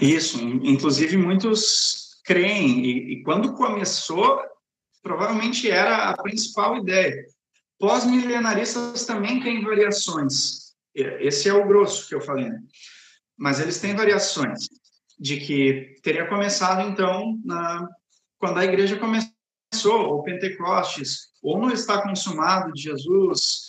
Isso, 0.00 0.38
inclusive 0.42 1.16
muitos 1.16 2.07
creem, 2.28 2.84
e, 2.84 3.12
e 3.14 3.22
quando 3.22 3.54
começou, 3.54 4.38
provavelmente 5.02 5.70
era 5.70 6.10
a 6.10 6.22
principal 6.22 6.76
ideia. 6.76 7.24
Pós-milenaristas 7.78 9.06
também 9.06 9.40
têm 9.40 9.64
variações. 9.64 10.74
Esse 10.94 11.48
é 11.48 11.54
o 11.54 11.66
grosso 11.66 12.06
que 12.06 12.14
eu 12.14 12.20
falei, 12.20 12.50
né? 12.50 12.60
Mas 13.34 13.60
eles 13.60 13.80
têm 13.80 13.96
variações 13.96 14.68
de 15.18 15.38
que 15.38 15.96
teria 16.02 16.28
começado, 16.28 16.86
então, 16.86 17.40
na, 17.42 17.88
quando 18.38 18.58
a 18.58 18.64
igreja 18.64 18.98
começou, 18.98 19.32
ou 19.84 20.22
Pentecostes, 20.22 21.28
ou 21.42 21.58
no 21.58 21.72
está 21.72 22.02
consumado 22.02 22.72
de 22.72 22.82
Jesus, 22.82 23.68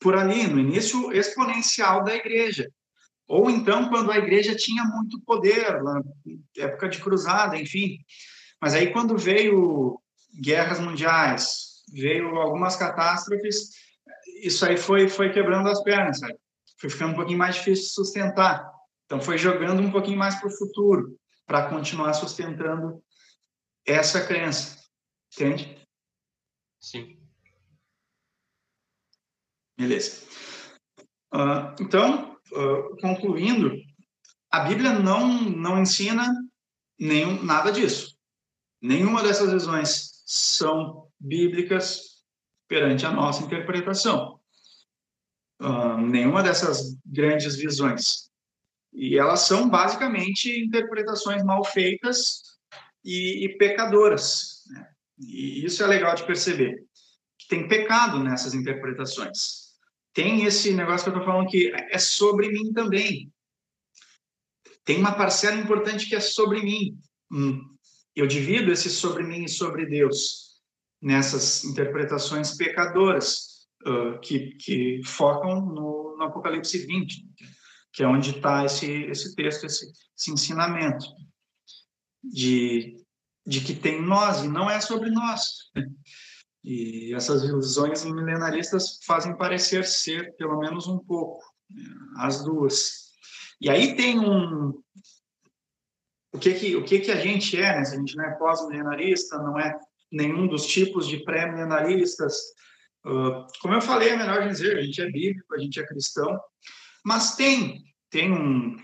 por 0.00 0.16
ali, 0.16 0.46
no 0.46 0.58
início 0.58 1.12
exponencial 1.12 2.02
da 2.02 2.14
igreja. 2.14 2.66
Ou 3.26 3.50
então, 3.50 3.88
quando 3.88 4.10
a 4.10 4.18
igreja 4.18 4.54
tinha 4.54 4.84
muito 4.84 5.20
poder, 5.20 5.82
na 5.82 6.02
época 6.58 6.88
de 6.88 7.00
cruzada, 7.00 7.58
enfim. 7.58 7.98
Mas 8.60 8.74
aí, 8.74 8.92
quando 8.92 9.16
veio 9.16 10.00
guerras 10.40 10.78
mundiais, 10.78 11.82
veio 11.92 12.36
algumas 12.36 12.76
catástrofes, 12.76 13.70
isso 14.42 14.64
aí 14.66 14.76
foi, 14.76 15.08
foi 15.08 15.32
quebrando 15.32 15.68
as 15.68 15.82
pernas, 15.82 16.18
sabe? 16.18 16.36
Foi 16.78 16.90
ficando 16.90 17.12
um 17.12 17.16
pouquinho 17.16 17.38
mais 17.38 17.56
difícil 17.56 17.86
de 17.86 17.94
sustentar. 17.94 18.70
Então, 19.06 19.20
foi 19.20 19.38
jogando 19.38 19.80
um 19.80 19.90
pouquinho 19.90 20.18
mais 20.18 20.34
para 20.34 20.48
o 20.48 20.56
futuro, 20.56 21.18
para 21.46 21.68
continuar 21.68 22.12
sustentando 22.14 23.02
essa 23.86 24.24
crença. 24.26 24.82
Entende? 25.32 25.78
Sim. 26.80 27.18
Beleza. 29.76 30.22
Uh, 31.34 31.74
então, 31.80 32.33
uh, 32.54 32.96
concluindo, 33.00 33.76
a 34.50 34.60
Bíblia 34.60 34.92
não, 34.98 35.42
não 35.42 35.82
ensina 35.82 36.32
nenhum, 36.98 37.42
nada 37.42 37.72
disso. 37.72 38.16
Nenhuma 38.80 39.22
dessas 39.22 39.52
visões 39.52 40.22
são 40.24 41.08
bíblicas 41.18 42.22
perante 42.68 43.04
a 43.04 43.10
nossa 43.10 43.42
interpretação. 43.42 44.38
Uh, 45.60 45.96
nenhuma 45.98 46.42
dessas 46.42 46.96
grandes 47.04 47.56
visões. 47.56 48.30
E 48.92 49.18
elas 49.18 49.40
são 49.40 49.68
basicamente 49.68 50.48
interpretações 50.64 51.42
mal 51.42 51.64
feitas 51.64 52.42
e, 53.04 53.44
e 53.44 53.56
pecadoras. 53.56 54.62
Né? 54.68 54.88
E 55.18 55.64
isso 55.64 55.82
é 55.82 55.86
legal 55.86 56.14
de 56.14 56.24
perceber, 56.24 56.84
que 57.38 57.48
tem 57.48 57.66
pecado 57.66 58.22
nessas 58.22 58.54
interpretações 58.54 59.63
tem 60.14 60.44
esse 60.44 60.72
negócio 60.72 61.04
que 61.04 61.10
eu 61.10 61.18
estou 61.18 61.32
falando 61.32 61.50
que 61.50 61.72
é 61.90 61.98
sobre 61.98 62.48
mim 62.48 62.72
também. 62.72 63.32
Tem 64.84 64.98
uma 64.98 65.12
parcela 65.12 65.60
importante 65.60 66.08
que 66.08 66.14
é 66.14 66.20
sobre 66.20 66.62
mim. 66.62 66.96
Hum. 67.32 67.60
Eu 68.14 68.26
divido 68.26 68.70
esse 68.70 68.88
sobre 68.88 69.24
mim 69.24 69.44
e 69.44 69.48
sobre 69.48 69.86
Deus 69.86 70.60
nessas 71.02 71.64
interpretações 71.64 72.56
pecadoras 72.56 73.66
uh, 73.86 74.20
que, 74.20 74.54
que 74.54 75.00
focam 75.04 75.60
no, 75.60 76.16
no, 76.16 76.22
Apocalipse 76.22 76.78
20, 76.78 77.26
que 77.92 78.04
é 78.04 78.06
onde 78.06 78.30
está 78.30 78.64
esse, 78.64 78.86
esse 78.86 79.34
texto, 79.34 79.66
esse, 79.66 79.92
esse 80.16 80.30
ensinamento 80.30 81.06
de, 82.22 82.96
de 83.44 83.60
que 83.60 83.74
tem 83.74 84.00
nós 84.00 84.44
e 84.44 84.48
não 84.48 84.70
é 84.70 84.80
sobre 84.80 85.10
nós. 85.10 85.70
E 86.64 87.12
essas 87.14 87.42
visões 87.42 88.04
milenaristas 88.06 88.98
fazem 89.04 89.36
parecer 89.36 89.84
ser, 89.84 90.34
pelo 90.36 90.58
menos 90.58 90.86
um 90.86 90.98
pouco, 90.98 91.44
né, 91.68 91.84
as 92.16 92.42
duas. 92.42 93.12
E 93.60 93.68
aí 93.68 93.94
tem 93.94 94.18
um. 94.18 94.82
O 96.32 96.38
que 96.38 96.54
que, 96.54 96.74
o 96.74 96.84
que, 96.84 97.00
que 97.00 97.10
a 97.10 97.16
gente 97.16 97.56
é, 97.56 97.76
né? 97.76 97.80
A 97.80 97.84
gente 97.84 98.16
não 98.16 98.24
é 98.24 98.34
pós-milenarista, 98.36 99.38
não 99.38 99.58
é 99.58 99.78
nenhum 100.10 100.46
dos 100.46 100.66
tipos 100.66 101.06
de 101.06 101.22
pré-milenaristas. 101.22 102.34
Uh, 103.04 103.46
como 103.60 103.74
eu 103.74 103.82
falei, 103.82 104.08
é 104.08 104.16
melhor 104.16 104.48
dizer, 104.48 104.78
a 104.78 104.82
gente 104.82 105.02
é 105.02 105.10
bíblico, 105.10 105.54
a 105.54 105.58
gente 105.58 105.78
é 105.78 105.86
cristão, 105.86 106.40
mas 107.04 107.36
tem, 107.36 107.84
tem 108.10 108.32
um. 108.32 108.76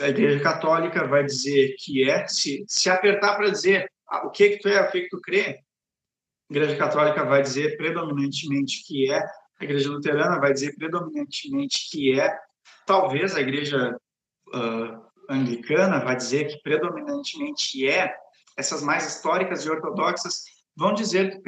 A 0.00 0.08
Igreja 0.08 0.42
Católica 0.42 1.06
vai 1.06 1.24
dizer 1.24 1.76
que 1.78 2.08
é, 2.08 2.26
se, 2.26 2.64
se 2.66 2.88
apertar 2.88 3.36
para 3.36 3.50
dizer 3.50 3.90
ah, 4.08 4.26
o 4.26 4.30
que, 4.30 4.50
que 4.50 4.58
tu 4.60 4.68
é, 4.68 4.80
o 4.80 4.90
que, 4.90 5.02
que 5.02 5.08
tu 5.10 5.20
crê, 5.20 5.60
a 6.50 6.52
Igreja 6.52 6.76
Católica 6.76 7.24
vai 7.24 7.42
dizer 7.42 7.76
predominantemente 7.76 8.82
que 8.84 9.08
é, 9.10 9.18
a 9.18 9.64
Igreja 9.64 9.88
Luterana 9.88 10.40
vai 10.40 10.52
dizer 10.52 10.74
predominantemente 10.74 11.88
que 11.90 12.18
é, 12.18 12.36
talvez 12.84 13.36
a 13.36 13.40
Igreja 13.40 13.96
uh, 14.48 15.00
anglicana 15.28 16.04
vai 16.04 16.16
dizer 16.16 16.48
que 16.48 16.60
predominantemente 16.60 17.88
é, 17.88 18.12
essas 18.56 18.82
mais 18.82 19.06
históricas 19.06 19.64
e 19.64 19.70
ortodoxas 19.70 20.42
vão 20.74 20.92
dizer 20.92 21.30
que 21.30 21.40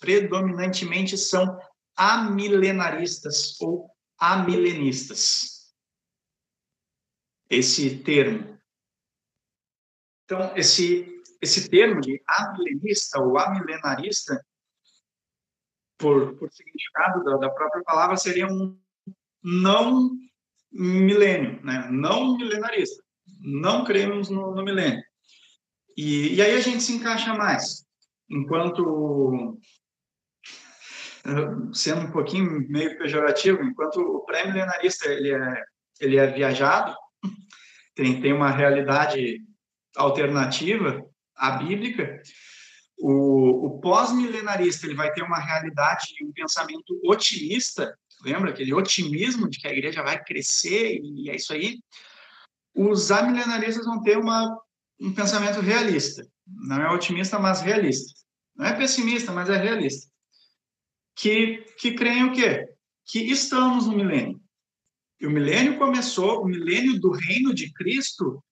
predominantemente 0.00 1.18
são 1.18 1.58
amilenaristas 1.94 3.60
ou 3.60 3.90
amilenistas. 4.18 5.74
Esse 7.50 7.98
termo. 7.98 8.58
Então, 10.24 10.56
esse, 10.56 11.19
esse 11.40 11.68
termo 11.68 12.00
de 12.00 12.22
amilenista 12.26 13.20
ou 13.20 13.38
amilenarista, 13.38 14.44
por, 15.96 16.34
por 16.36 16.50
significado 16.50 17.22
da, 17.24 17.36
da 17.36 17.50
própria 17.50 17.82
palavra, 17.84 18.16
seria 18.16 18.46
um 18.46 18.78
não 19.42 20.10
milênio, 20.72 21.62
né? 21.64 21.88
não 21.90 22.36
milenarista. 22.36 23.02
Não 23.38 23.84
cremos 23.84 24.28
no, 24.28 24.54
no 24.54 24.62
milênio. 24.62 25.02
E, 25.96 26.34
e 26.34 26.42
aí 26.42 26.54
a 26.54 26.60
gente 26.60 26.82
se 26.82 26.92
encaixa 26.92 27.34
mais. 27.34 27.84
Enquanto 28.28 29.58
sendo 31.72 32.06
um 32.06 32.10
pouquinho 32.10 32.66
meio 32.68 32.96
pejorativo, 32.96 33.62
enquanto 33.62 33.98
o 34.00 34.24
pré-milenarista 34.24 35.08
ele 35.08 35.32
é, 35.32 35.64
ele 36.00 36.16
é 36.16 36.26
viajado, 36.26 36.94
tem, 37.94 38.20
tem 38.20 38.32
uma 38.32 38.50
realidade 38.50 39.38
alternativa 39.96 41.04
à 41.40 41.52
bíblica, 41.52 42.22
o, 42.98 43.66
o 43.66 43.80
pós-milenarista 43.80 44.86
ele 44.86 44.94
vai 44.94 45.12
ter 45.12 45.22
uma 45.22 45.38
realidade 45.38 46.06
e 46.20 46.24
um 46.24 46.32
pensamento 46.32 47.00
otimista, 47.04 47.96
lembra 48.22 48.50
aquele 48.50 48.74
otimismo 48.74 49.48
de 49.48 49.58
que 49.58 49.66
a 49.66 49.72
igreja 49.72 50.02
vai 50.02 50.22
crescer 50.22 51.00
e 51.02 51.30
é 51.30 51.36
isso 51.36 51.52
aí? 51.52 51.78
Os 52.74 53.10
amilenaristas 53.10 53.86
vão 53.86 54.02
ter 54.02 54.18
uma, 54.18 54.56
um 55.00 55.12
pensamento 55.12 55.60
realista, 55.60 56.22
não 56.46 56.80
é 56.80 56.90
otimista, 56.90 57.38
mas 57.38 57.60
realista. 57.60 58.20
Não 58.54 58.66
é 58.66 58.74
pessimista, 58.74 59.32
mas 59.32 59.48
é 59.48 59.56
realista 59.56 60.10
que, 61.20 61.58
que 61.78 61.92
creem 61.92 62.24
o 62.24 62.32
quê? 62.32 62.66
Que 63.04 63.18
estamos 63.30 63.86
no 63.86 63.94
milênio. 63.94 64.40
E 65.20 65.26
o 65.26 65.30
milênio 65.30 65.78
começou, 65.78 66.42
o 66.42 66.46
milênio 66.46 66.98
do 66.98 67.10
reino 67.10 67.54
de 67.54 67.70
Cristo 67.74 68.42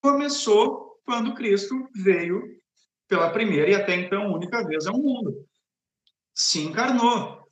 começou 0.00 0.85
quando 1.06 1.34
Cristo 1.34 1.88
veio 1.94 2.42
pela 3.08 3.30
primeira 3.30 3.70
e 3.70 3.74
até 3.74 3.94
então 3.94 4.34
única 4.34 4.66
vez 4.66 4.86
ao 4.86 4.98
mundo. 4.98 5.46
Se 6.34 6.60
encarnou, 6.60 7.48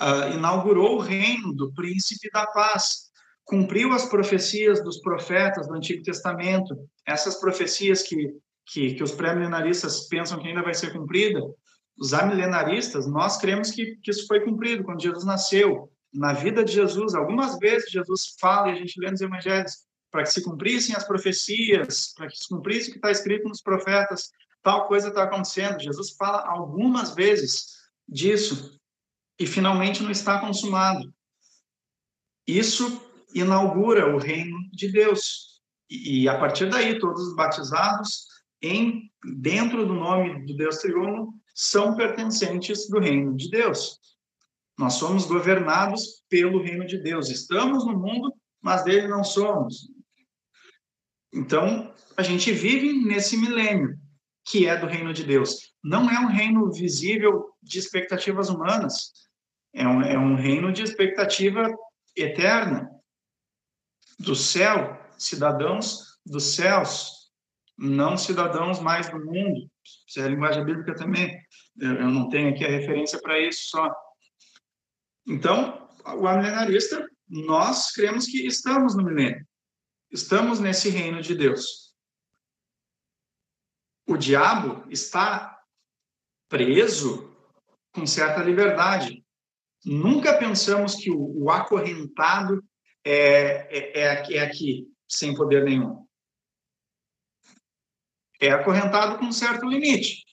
uh, 0.00 0.32
inaugurou 0.32 0.96
o 0.96 1.00
reino 1.00 1.52
do 1.52 1.74
príncipe 1.74 2.30
da 2.30 2.46
paz, 2.46 3.10
cumpriu 3.44 3.92
as 3.92 4.08
profecias 4.08 4.82
dos 4.82 5.00
profetas 5.00 5.66
do 5.66 5.74
Antigo 5.74 6.02
Testamento, 6.02 6.76
essas 7.04 7.40
profecias 7.40 8.02
que, 8.02 8.32
que, 8.66 8.94
que 8.94 9.02
os 9.02 9.12
pré-milenaristas 9.12 10.08
pensam 10.08 10.38
que 10.38 10.48
ainda 10.48 10.62
vai 10.62 10.74
ser 10.74 10.92
cumprida, 10.92 11.40
os 11.98 12.12
amilenaristas, 12.12 13.06
nós 13.06 13.38
cremos 13.38 13.70
que, 13.70 13.96
que 13.96 14.10
isso 14.10 14.26
foi 14.26 14.40
cumprido 14.44 14.84
quando 14.84 15.02
Jesus 15.02 15.24
nasceu. 15.24 15.90
Na 16.12 16.32
vida 16.32 16.64
de 16.64 16.72
Jesus, 16.72 17.14
algumas 17.14 17.58
vezes 17.58 17.90
Jesus 17.90 18.36
fala, 18.38 18.68
e 18.68 18.72
a 18.72 18.74
gente 18.74 19.00
lê 19.00 19.10
nos 19.10 19.20
evangelhos, 19.20 19.85
para 20.10 20.22
que 20.22 20.32
se 20.32 20.42
cumprissem 20.42 20.94
as 20.94 21.06
profecias, 21.06 22.12
para 22.14 22.28
que 22.28 22.36
se 22.36 22.48
cumprisse 22.48 22.88
o 22.88 22.92
que 22.92 22.98
está 22.98 23.10
escrito 23.10 23.48
nos 23.48 23.60
profetas, 23.60 24.30
tal 24.62 24.88
coisa 24.88 25.08
está 25.08 25.24
acontecendo. 25.24 25.80
Jesus 25.80 26.10
fala 26.16 26.46
algumas 26.46 27.14
vezes 27.14 27.76
disso 28.08 28.78
e 29.38 29.46
finalmente 29.46 30.02
não 30.02 30.10
está 30.10 30.40
consumado. 30.40 31.12
Isso 32.46 33.02
inaugura 33.34 34.14
o 34.14 34.18
reino 34.18 34.56
de 34.72 34.90
Deus. 34.90 35.60
E, 35.90 36.22
e 36.22 36.28
a 36.28 36.38
partir 36.38 36.70
daí, 36.70 36.98
todos 36.98 37.28
os 37.28 37.34
batizados 37.34 38.26
em 38.62 39.10
dentro 39.36 39.86
do 39.86 39.94
nome 39.94 40.46
do 40.46 40.56
Deus 40.56 40.78
Triuno 40.78 41.34
são 41.54 41.96
pertencentes 41.96 42.88
do 42.88 42.98
reino 42.98 43.36
de 43.36 43.50
Deus. 43.50 43.98
Nós 44.78 44.94
somos 44.94 45.26
governados 45.26 46.22
pelo 46.28 46.62
reino 46.62 46.86
de 46.86 46.98
Deus. 46.98 47.30
Estamos 47.30 47.84
no 47.84 47.98
mundo, 47.98 48.32
mas 48.60 48.84
dele 48.84 49.08
não 49.08 49.24
somos. 49.24 49.88
Então, 51.36 51.92
a 52.16 52.22
gente 52.22 52.50
vive 52.50 52.94
nesse 53.04 53.36
milênio, 53.36 53.98
que 54.46 54.66
é 54.66 54.74
do 54.74 54.86
reino 54.86 55.12
de 55.12 55.22
Deus. 55.22 55.74
Não 55.84 56.10
é 56.10 56.18
um 56.18 56.28
reino 56.28 56.72
visível 56.72 57.50
de 57.62 57.78
expectativas 57.78 58.48
humanas, 58.48 59.12
é 59.74 59.86
um, 59.86 60.00
é 60.00 60.18
um 60.18 60.34
reino 60.34 60.72
de 60.72 60.82
expectativa 60.82 61.68
eterna, 62.16 62.90
do 64.18 64.34
céu, 64.34 64.98
cidadãos 65.18 66.16
dos 66.24 66.54
céus, 66.54 67.30
não 67.76 68.16
cidadãos 68.16 68.80
mais 68.80 69.10
do 69.10 69.22
mundo. 69.22 69.70
Isso 70.08 70.18
é 70.18 70.24
a 70.24 70.28
linguagem 70.28 70.64
bíblica 70.64 70.94
também. 70.94 71.38
Eu 71.78 72.10
não 72.10 72.30
tenho 72.30 72.48
aqui 72.48 72.64
a 72.64 72.70
referência 72.70 73.20
para 73.20 73.38
isso 73.38 73.68
só. 73.68 73.94
Então, 75.28 75.86
o 76.06 76.26
amilenarista, 76.26 77.06
nós 77.28 77.92
cremos 77.92 78.24
que 78.26 78.46
estamos 78.46 78.96
no 78.96 79.04
milênio. 79.04 79.46
Estamos 80.10 80.60
nesse 80.60 80.88
reino 80.88 81.20
de 81.20 81.34
Deus. 81.34 81.94
O 84.08 84.16
diabo 84.16 84.88
está 84.90 85.60
preso 86.48 87.34
com 87.92 88.06
certa 88.06 88.42
liberdade. 88.42 89.24
Nunca 89.84 90.38
pensamos 90.38 90.94
que 90.94 91.10
o, 91.10 91.44
o 91.44 91.50
acorrentado 91.50 92.64
é, 93.04 93.66
é, 93.76 94.00
é, 94.00 94.36
é 94.36 94.40
aqui, 94.40 94.86
sem 95.08 95.34
poder 95.34 95.64
nenhum. 95.64 96.06
É 98.40 98.50
acorrentado 98.50 99.18
com 99.18 99.32
certo 99.32 99.66
limite 99.66 100.26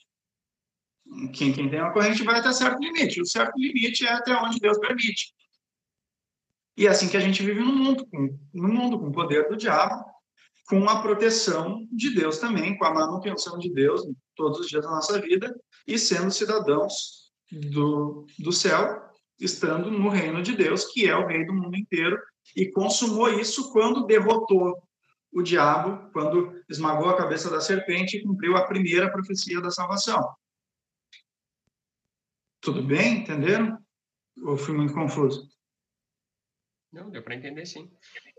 quem, 1.32 1.52
quem 1.52 1.68
tem 1.68 1.80
uma 1.80 1.92
corrente 1.92 2.22
vai 2.22 2.40
até 2.40 2.52
certo 2.52 2.78
limite. 2.80 3.20
O 3.20 3.26
certo 3.26 3.56
limite 3.56 4.06
é 4.06 4.12
até 4.12 4.34
onde 4.36 4.58
Deus 4.58 4.78
permite. 4.78 5.34
E 6.76 6.86
é 6.86 6.90
assim 6.90 7.08
que 7.08 7.16
a 7.16 7.20
gente 7.20 7.42
vive 7.42 7.60
no 7.60 7.72
mundo, 7.72 8.06
com, 8.06 8.38
no 8.52 8.68
mundo 8.68 8.98
com 8.98 9.08
o 9.08 9.12
poder 9.12 9.48
do 9.48 9.56
diabo, 9.56 10.04
com 10.66 10.88
a 10.88 11.00
proteção 11.02 11.86
de 11.92 12.14
Deus 12.14 12.38
também, 12.38 12.76
com 12.76 12.84
a 12.84 12.94
manutenção 12.94 13.58
de 13.58 13.72
Deus 13.72 14.02
todos 14.34 14.60
os 14.60 14.68
dias 14.68 14.84
da 14.84 14.90
nossa 14.90 15.20
vida 15.20 15.54
e 15.86 15.98
sendo 15.98 16.30
cidadãos 16.30 17.32
do, 17.52 18.26
do 18.38 18.52
céu, 18.52 19.02
estando 19.38 19.90
no 19.90 20.08
reino 20.08 20.42
de 20.42 20.56
Deus, 20.56 20.86
que 20.86 21.08
é 21.08 21.16
o 21.16 21.26
rei 21.26 21.44
do 21.46 21.54
mundo 21.54 21.76
inteiro, 21.76 22.18
e 22.56 22.70
consumou 22.70 23.28
isso 23.28 23.72
quando 23.72 24.06
derrotou 24.06 24.82
o 25.32 25.42
diabo, 25.42 26.10
quando 26.12 26.62
esmagou 26.68 27.10
a 27.10 27.16
cabeça 27.16 27.50
da 27.50 27.60
serpente 27.60 28.16
e 28.16 28.22
cumpriu 28.22 28.56
a 28.56 28.66
primeira 28.66 29.10
profecia 29.10 29.60
da 29.60 29.70
salvação. 29.70 30.32
Tudo 32.60 32.82
bem? 32.82 33.18
Entenderam? 33.18 33.78
Ou 34.42 34.56
fui 34.56 34.74
muito 34.74 34.94
confuso? 34.94 35.53
Não, 36.94 37.10
deu 37.10 37.24
para 37.24 37.34
entender 37.34 37.66
sim. 37.66 37.90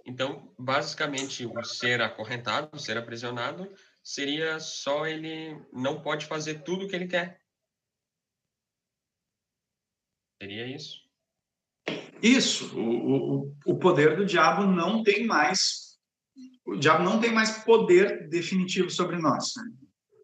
Então, 0.06 0.50
basicamente, 0.58 1.46
o 1.46 1.64
ser 1.66 2.02
acorrentado, 2.02 2.70
o 2.72 2.80
ser 2.80 2.98
aprisionado, 2.98 3.70
seria 4.02 4.62
só 4.62 5.06
ele 5.06 5.62
não 5.74 6.02
pode 6.02 6.26
fazer 6.26 6.64
tudo 6.64 6.86
o 6.86 6.88
que 6.88 6.96
ele 6.96 7.08
quer. 7.08 7.42
Seria 10.42 10.74
isso? 10.74 11.04
Isso. 12.24 12.80
O, 12.80 13.44
o, 13.44 13.56
o 13.66 13.78
poder 13.78 14.16
do 14.16 14.26
diabo 14.26 14.66
não 14.66 15.04
tem 15.04 15.26
mais. 15.26 16.00
O 16.66 16.78
diabo 16.78 17.04
não 17.04 17.20
tem 17.20 17.34
mais 17.34 17.62
poder 17.66 18.30
definitivo 18.30 18.90
sobre 18.90 19.18
nós. 19.18 19.54
Né? 19.58 19.64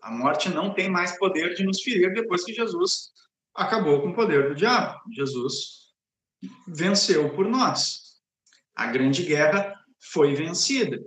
A 0.04 0.12
morte 0.12 0.48
não 0.48 0.74
tem 0.74 0.90
mais 0.90 1.18
poder 1.18 1.54
de 1.54 1.66
nos 1.66 1.82
ferir 1.82 2.14
depois 2.14 2.46
que 2.46 2.54
Jesus 2.54 3.12
acabou 3.54 4.02
com 4.02 4.12
o 4.12 4.16
poder 4.16 4.48
do 4.48 4.56
diabo. 4.56 5.02
Jesus 5.12 5.82
venceu 6.66 7.36
por 7.36 7.46
nós. 7.46 8.11
A 8.82 8.88
grande 8.88 9.22
guerra 9.22 9.76
foi 10.12 10.34
vencida. 10.34 11.00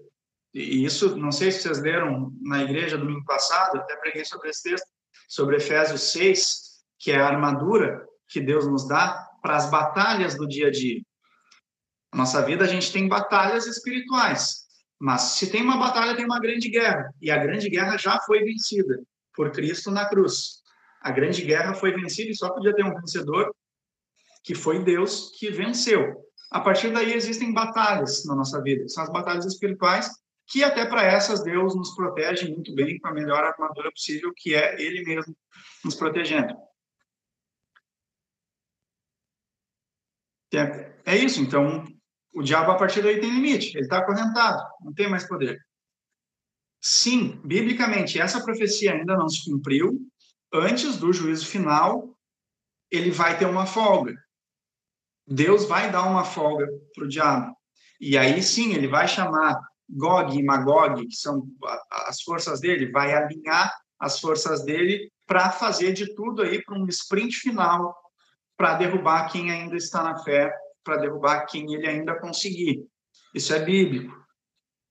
E 0.55 0.85
isso, 0.85 1.17
não 1.17 1.33
sei 1.33 1.51
se 1.51 1.63
vocês 1.63 1.83
leram 1.83 2.33
na 2.41 2.63
igreja 2.63 2.97
domingo 2.97 3.25
passado, 3.25 3.79
até 3.79 3.97
preguei 3.97 4.25
sobre 4.25 4.49
esse 4.51 4.63
texto, 4.63 4.87
sobre 5.29 5.57
Efésios 5.57 6.13
6, 6.13 6.85
que 7.01 7.11
é 7.11 7.19
a 7.19 7.27
armadura 7.27 8.07
que 8.29 8.41
Deus 8.41 8.65
nos 8.69 8.87
dá 8.87 9.29
para 9.43 9.57
as 9.57 9.69
batalhas 9.69 10.37
do 10.37 10.47
dia 10.47 10.69
a 10.69 10.71
dia. 10.71 11.03
Na 12.13 12.21
nossa 12.21 12.41
vida, 12.43 12.65
a 12.65 12.69
gente 12.69 12.93
tem 12.93 13.09
batalhas 13.09 13.67
espirituais, 13.67 14.69
mas 14.97 15.23
se 15.23 15.51
tem 15.51 15.61
uma 15.61 15.77
batalha, 15.77 16.15
tem 16.15 16.25
uma 16.25 16.39
grande 16.39 16.69
guerra. 16.69 17.13
E 17.21 17.29
a 17.29 17.39
grande 17.39 17.69
guerra 17.69 17.97
já 17.97 18.21
foi 18.25 18.45
vencida 18.45 19.03
por 19.35 19.51
Cristo 19.51 19.91
na 19.91 20.09
cruz. 20.09 20.63
A 21.01 21.11
grande 21.11 21.43
guerra 21.43 21.75
foi 21.75 21.91
vencida 21.91 22.31
e 22.31 22.37
só 22.37 22.51
podia 22.51 22.73
ter 22.73 22.85
um 22.85 22.95
vencedor, 22.95 23.53
que 24.45 24.55
foi 24.55 24.79
Deus 24.85 25.33
que 25.37 25.51
venceu. 25.51 26.25
A 26.55 26.61
partir 26.61 26.93
daí 26.93 27.13
existem 27.13 27.53
batalhas 27.53 28.25
na 28.27 28.37
nossa 28.37 28.63
vida, 28.63 28.89
são 28.89 29.03
as 29.03 29.11
batalhas 29.11 29.45
espirituais, 29.45 30.09
que 30.47 30.63
até 30.63 30.87
para 30.87 31.03
essas 31.03 31.43
Deus 31.43 31.75
nos 31.75 31.97
protege 31.97 32.49
muito 32.49 32.73
bem 32.77 32.97
com 33.01 33.09
a 33.09 33.13
melhor 33.13 33.43
armadura 33.43 33.91
possível, 33.91 34.33
que 34.37 34.55
é 34.55 34.81
Ele 34.81 35.05
mesmo 35.05 35.37
nos 35.85 35.97
protegendo. 35.97 36.55
É, 41.05 41.17
isso, 41.17 41.41
então 41.41 41.85
o 42.33 42.41
diabo 42.41 42.71
a 42.71 42.77
partir 42.77 43.03
daí 43.03 43.21
tem 43.21 43.35
limite, 43.35 43.77
ele 43.77 43.83
está 43.83 43.99
acorrentado, 43.99 44.63
não 44.81 44.95
tem 44.95 45.11
mais 45.11 45.27
poder. 45.27 45.61
Sim, 46.81 47.41
biblicamente, 47.45 48.21
essa 48.21 48.41
profecia 48.45 48.93
ainda 48.93 49.17
não 49.17 49.29
se 49.29 49.45
cumpriu. 49.45 49.99
Antes 50.53 50.99
do 50.99 51.13
juízo 51.13 51.47
final, 51.47 52.17
ele 52.93 53.11
vai 53.11 53.37
ter 53.37 53.47
uma 53.47 53.67
folga. 53.67 54.15
Deus 55.27 55.65
vai 55.65 55.91
dar 55.91 56.03
uma 56.03 56.25
folga 56.25 56.67
para 56.95 57.05
o 57.05 57.09
diabo. 57.09 57.57
E 58.01 58.19
aí 58.19 58.43
sim, 58.43 58.75
ele 58.75 58.89
vai 58.89 59.09
chamar 59.09 59.59
Gog 59.89 60.37
e 60.37 60.43
Magog, 60.43 61.07
que 61.07 61.17
são 61.17 61.47
as 62.07 62.21
forças 62.23 62.61
dele, 62.61 62.91
vai 62.91 63.15
alinhar 63.15 63.73
as 63.99 64.21
forças 64.21 64.65
dele 64.65 65.11
para 65.27 65.51
fazer 65.51 65.93
de 65.93 66.15
tudo 66.15 66.43
aí 66.43 66.63
para 66.63 66.79
um 66.79 66.87
sprint 66.89 67.37
final, 67.37 67.95
para 68.57 68.75
derrubar 68.75 69.31
quem 69.31 69.51
ainda 69.51 69.77
está 69.77 70.03
na 70.03 70.19
fé, 70.19 70.53
para 70.83 70.99
derrubar 70.99 71.47
quem 71.47 71.73
ele 71.73 71.87
ainda 71.87 72.19
conseguir. 72.19 72.85
Isso 73.35 73.55
é 73.55 73.61
bíblico. 73.61 74.15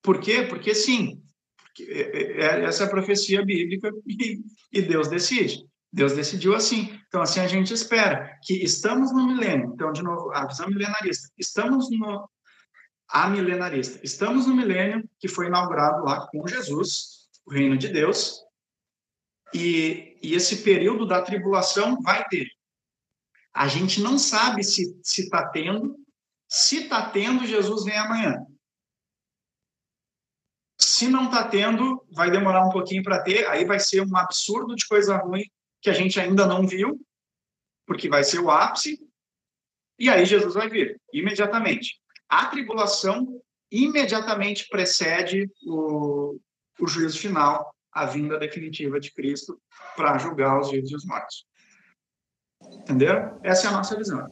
Por 0.02 0.20
quê? 0.20 0.44
Porque 0.44 0.74
sim, 0.74 1.22
é, 1.80 2.02
é, 2.02 2.42
é, 2.42 2.66
essa 2.66 2.84
é 2.84 2.88
a 2.88 2.90
profecia 2.90 3.44
bíblica 3.44 3.90
e 4.72 4.82
Deus 4.82 5.08
decide. 5.08 5.66
Deus 5.94 6.14
decidiu 6.14 6.56
assim. 6.56 7.00
Então, 7.08 7.22
assim 7.22 7.40
a 7.40 7.48
gente 7.48 7.72
espera 7.72 8.40
que 8.42 8.64
estamos 8.64 9.14
no 9.14 9.28
milênio. 9.28 9.72
Então, 9.76 9.92
de 9.92 10.02
novo, 10.02 10.32
a 10.34 10.48
visão 10.48 10.68
milenarista. 10.68 11.30
Estamos 11.38 11.88
no 11.92 12.28
a 13.08 13.30
milenarista. 13.30 14.00
Estamos 14.04 14.48
no 14.48 14.56
milênio 14.56 15.08
que 15.20 15.28
foi 15.28 15.46
inaugurado 15.46 16.04
lá 16.04 16.28
com 16.28 16.48
Jesus, 16.48 17.30
o 17.46 17.54
reino 17.54 17.78
de 17.78 17.90
Deus. 17.90 18.42
E, 19.54 20.18
e 20.24 20.34
esse 20.34 20.64
período 20.64 21.06
da 21.06 21.22
tribulação 21.22 22.02
vai 22.02 22.28
ter. 22.28 22.48
A 23.54 23.68
gente 23.68 24.02
não 24.02 24.18
sabe 24.18 24.64
se 24.64 24.98
está 25.04 25.48
tendo. 25.50 25.96
Se 26.50 26.86
está 26.86 27.08
tendo, 27.08 27.46
Jesus 27.46 27.84
vem 27.84 27.96
amanhã. 27.96 28.44
Se 30.80 31.08
não 31.08 31.26
está 31.26 31.48
tendo, 31.48 32.04
vai 32.12 32.32
demorar 32.32 32.66
um 32.66 32.72
pouquinho 32.72 33.04
para 33.04 33.22
ter, 33.22 33.46
aí 33.46 33.64
vai 33.64 33.80
ser 33.80 34.02
um 34.02 34.18
absurdo 34.18 34.76
de 34.76 34.88
coisa 34.88 35.18
ruim 35.18 35.46
que 35.84 35.90
a 35.90 35.94
gente 35.94 36.20
ainda 36.20 36.48
não 36.48 36.66
viu, 36.66 37.00
porque 37.86 38.08
vai 38.08 38.24
ser 38.24 38.40
o 38.40 38.50
ápice, 38.50 39.06
e 40.00 40.10
aí 40.10 40.26
Jesus 40.26 40.54
vai 40.54 40.70
vir, 40.70 40.98
imediatamente. 41.12 42.00
A 42.30 42.46
tribulação 42.46 43.42
imediatamente 43.70 44.70
precede 44.70 45.52
o, 45.68 46.40
o 46.80 46.88
juízo 46.88 47.20
final, 47.20 47.76
a 47.92 48.06
vinda 48.06 48.40
definitiva 48.40 48.98
de 49.00 49.14
Cristo 49.14 49.62
para 49.96 50.18
julgar 50.18 50.60
os 50.60 50.72
vivos 50.72 50.90
e 50.90 50.96
os 50.96 51.06
mortos. 51.06 51.46
Entenderam? 52.66 53.38
Essa 53.44 53.68
é 53.68 53.70
a 53.70 53.74
nossa 53.74 53.96
visão. 53.98 54.26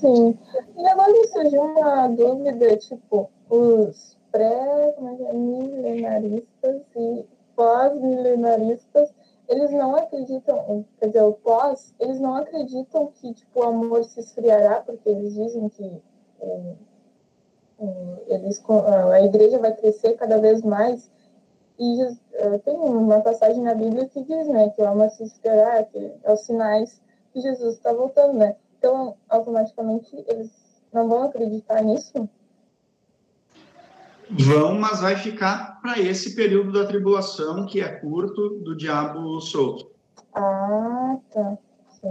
Sim. 0.00 0.38
E 0.76 0.86
agora 0.86 1.12
me 1.12 1.26
surgiu 1.28 1.62
uma 1.62 2.08
dúvida, 2.08 2.76
tipo, 2.76 3.30
os 3.48 4.18
pré-milenaristas 4.30 6.82
e 6.94 7.24
pós-milenaristas, 7.56 9.14
eles 9.48 9.70
não 9.70 9.94
acreditam, 9.96 10.84
quer 10.98 11.06
dizer, 11.08 11.22
o 11.22 11.32
pós, 11.32 11.94
eles 12.00 12.18
não 12.18 12.36
acreditam 12.36 13.08
que 13.08 13.32
tipo, 13.34 13.60
o 13.60 13.62
amor 13.62 14.04
se 14.04 14.20
esfriará, 14.20 14.80
porque 14.80 15.08
eles 15.08 15.34
dizem 15.34 15.68
que 15.68 16.02
é, 16.40 16.74
é, 17.80 18.34
eles, 18.34 18.62
a 19.12 19.20
igreja 19.22 19.58
vai 19.58 19.74
crescer 19.74 20.14
cada 20.14 20.38
vez 20.38 20.62
mais. 20.62 21.10
E 21.78 22.02
é, 22.32 22.58
tem 22.58 22.74
uma 22.74 23.20
passagem 23.20 23.62
na 23.62 23.74
Bíblia 23.74 24.06
que 24.06 24.22
diz 24.22 24.46
né, 24.48 24.70
que 24.70 24.80
o 24.80 24.86
amor 24.86 25.10
se 25.10 25.24
esfriará, 25.24 25.82
que 25.84 26.12
é 26.22 26.32
os 26.32 26.40
sinais 26.40 27.00
que 27.32 27.40
Jesus 27.40 27.74
está 27.74 27.92
voltando. 27.92 28.34
Né? 28.34 28.56
Então, 28.78 29.16
automaticamente, 29.28 30.24
eles 30.28 30.50
não 30.92 31.08
vão 31.08 31.24
acreditar 31.24 31.82
nisso? 31.82 32.28
Vão, 34.36 34.78
mas 34.78 35.00
vai 35.00 35.14
ficar 35.16 35.80
para 35.80 35.98
esse 35.98 36.34
período 36.34 36.72
da 36.72 36.86
tribulação, 36.86 37.66
que 37.66 37.80
é 37.80 37.88
curto, 37.88 38.60
do 38.60 38.76
diabo 38.76 39.40
solto. 39.40 39.92
Ah, 40.34 41.16
tá. 41.32 41.58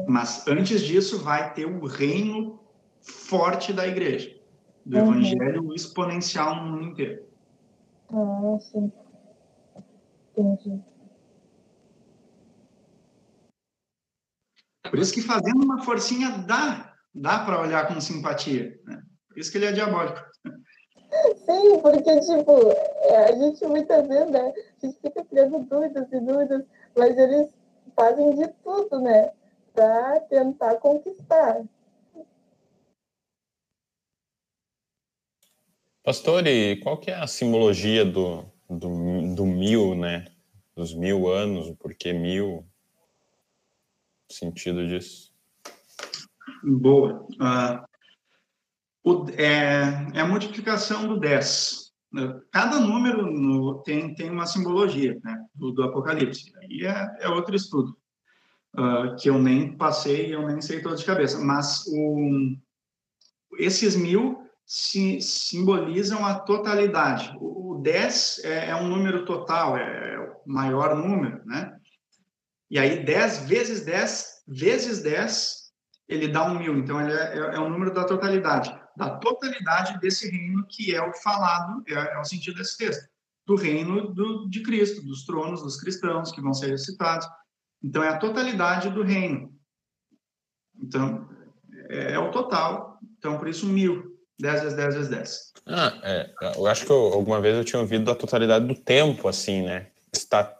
Mas 0.08 0.48
antes 0.48 0.82
disso, 0.82 1.20
vai 1.20 1.54
ter 1.54 1.66
o 1.66 1.86
reino 1.86 2.60
forte 3.02 3.74
da 3.74 3.86
igreja, 3.86 4.34
do 4.86 4.98
uhum. 4.98 5.04
evangelho 5.04 5.74
exponencial 5.74 6.56
no 6.56 6.72
mundo 6.72 6.84
inteiro. 6.84 7.26
Ah, 8.10 8.58
sim. 8.60 8.92
Entendi. 10.38 10.82
Por 14.90 15.00
isso 15.00 15.14
que 15.14 15.22
fazendo 15.22 15.64
uma 15.64 15.84
forcinha 15.84 16.30
dá, 16.30 16.94
dá 17.14 17.40
para 17.40 17.60
olhar 17.60 17.88
com 17.88 18.00
simpatia. 18.00 18.80
Né? 18.86 19.02
Por 19.28 19.40
isso 19.40 19.52
que 19.52 19.58
ele 19.58 19.66
é 19.66 19.72
diabólico. 19.72 20.33
Sim, 21.46 21.80
porque, 21.82 22.20
tipo, 22.22 22.72
é, 23.04 23.16
a 23.26 23.32
gente 23.36 23.66
muitas 23.68 24.08
vezes, 24.08 24.32
né, 24.32 24.54
a 24.82 24.86
gente 24.86 25.00
fica 25.00 25.24
criando 25.24 25.60
dúvidas 25.60 26.08
e 26.12 26.20
dúvidas, 26.20 26.66
mas 26.96 27.18
eles 27.18 27.50
fazem 27.96 28.36
de 28.36 28.48
tudo, 28.64 29.00
né, 29.00 29.32
para 29.74 30.20
tentar 30.22 30.76
conquistar. 30.76 31.64
Pastor, 36.04 36.46
e 36.48 36.76
qual 36.82 36.98
que 36.98 37.12
é 37.12 37.16
a 37.16 37.28
simbologia 37.28 38.04
do, 38.04 38.46
do, 38.70 39.36
do 39.36 39.46
mil, 39.46 39.96
né? 39.96 40.26
Dos 40.76 40.94
mil 40.94 41.30
anos, 41.30 41.70
o 41.70 41.76
porquê 41.76 42.12
mil? 42.12 42.66
O 44.30 44.34
sentido 44.34 44.86
disso? 44.86 45.32
Boa. 46.64 47.26
Uh, 47.40 47.93
é, 49.36 50.18
é, 50.18 50.22
a 50.22 50.26
multiplicação 50.26 51.08
do 51.08 51.20
10. 51.20 51.92
Cada 52.52 52.80
número 52.80 53.26
no, 53.26 53.82
tem, 53.82 54.14
tem 54.14 54.30
uma 54.30 54.46
simbologia 54.46 55.20
né, 55.24 55.38
do, 55.54 55.72
do 55.72 55.84
Apocalipse. 55.84 56.54
Aí 56.60 56.86
é, 56.86 57.18
é 57.22 57.30
outro 57.30 57.56
estudo, 57.56 57.98
uh, 58.78 59.16
que 59.18 59.30
eu 59.30 59.40
nem 59.40 59.76
passei, 59.76 60.34
eu 60.34 60.48
nem 60.48 60.62
sei 60.62 60.82
todo 60.82 60.96
de 60.96 61.06
cabeça. 61.06 61.40
Mas 61.40 61.84
o, 61.88 62.56
esses 63.58 63.96
mil 63.96 64.48
se, 64.66 65.20
simbolizam 65.20 66.26
a 66.26 66.36
totalidade. 66.36 67.36
O, 67.42 67.74
o 67.74 67.82
10 67.82 68.42
é, 68.46 68.70
é, 68.70 68.76
um 68.76 68.88
número 68.88 69.26
total, 69.26 69.76
é, 69.76 70.14
é 70.14 70.20
o 70.20 70.36
maior 70.46 70.96
número, 70.96 71.44
né? 71.46 71.76
E 72.70 72.80
aí 72.80 73.04
10 73.04 73.48
vezes 73.48 73.84
10 73.84 74.44
vezes 74.48 75.02
10, 75.02 75.64
ele 76.08 76.28
dá 76.28 76.44
um 76.46 76.60
mil. 76.60 76.78
Então, 76.78 77.02
ele 77.02 77.12
é, 77.12 77.34
é, 77.34 77.56
é 77.56 77.60
o 77.60 77.70
número 77.70 77.94
da 77.94 78.06
totalidade 78.06 78.83
da 78.96 79.18
totalidade 79.18 80.00
desse 80.00 80.30
reino 80.30 80.66
que 80.68 80.94
é 80.94 81.02
o 81.02 81.14
falado, 81.14 81.84
é, 81.88 81.94
é 81.94 82.20
o 82.20 82.26
sentido 82.26 82.58
desse 82.58 82.78
texto, 82.78 83.08
do 83.46 83.56
reino 83.56 84.14
do, 84.14 84.48
de 84.50 84.62
Cristo, 84.62 85.02
dos 85.02 85.26
tronos 85.26 85.62
dos 85.62 85.78
cristãos 85.80 86.32
que 86.32 86.42
vão 86.42 86.54
ser 86.54 86.68
ressuscitados. 86.68 87.28
Então, 87.84 88.04
é 88.04 88.10
a 88.10 88.18
totalidade 88.18 88.90
do 88.90 89.04
reino. 89.04 89.54
Então, 90.82 91.28
é, 91.90 92.14
é 92.14 92.20
o 92.20 92.32
total. 92.32 93.00
Então, 93.18 93.38
por 93.38 93.48
isso, 93.48 93.68
mil. 93.68 94.14
10 94.40 94.62
vezes 94.62 94.78
10 94.78 94.96
vezes 94.96 95.10
10. 95.10 95.54
Ah, 95.68 96.00
é, 96.04 96.34
eu 96.58 96.68
acho 96.68 96.86
que 96.86 96.92
eu, 96.92 97.14
alguma 97.14 97.40
vez 97.40 97.56
eu 97.56 97.64
tinha 97.64 97.80
ouvido 97.80 98.06
da 98.06 98.16
totalidade 98.16 98.66
do 98.66 98.76
tempo, 98.76 99.28
assim, 99.28 99.62
né? 99.62 99.88
Está 100.12 100.58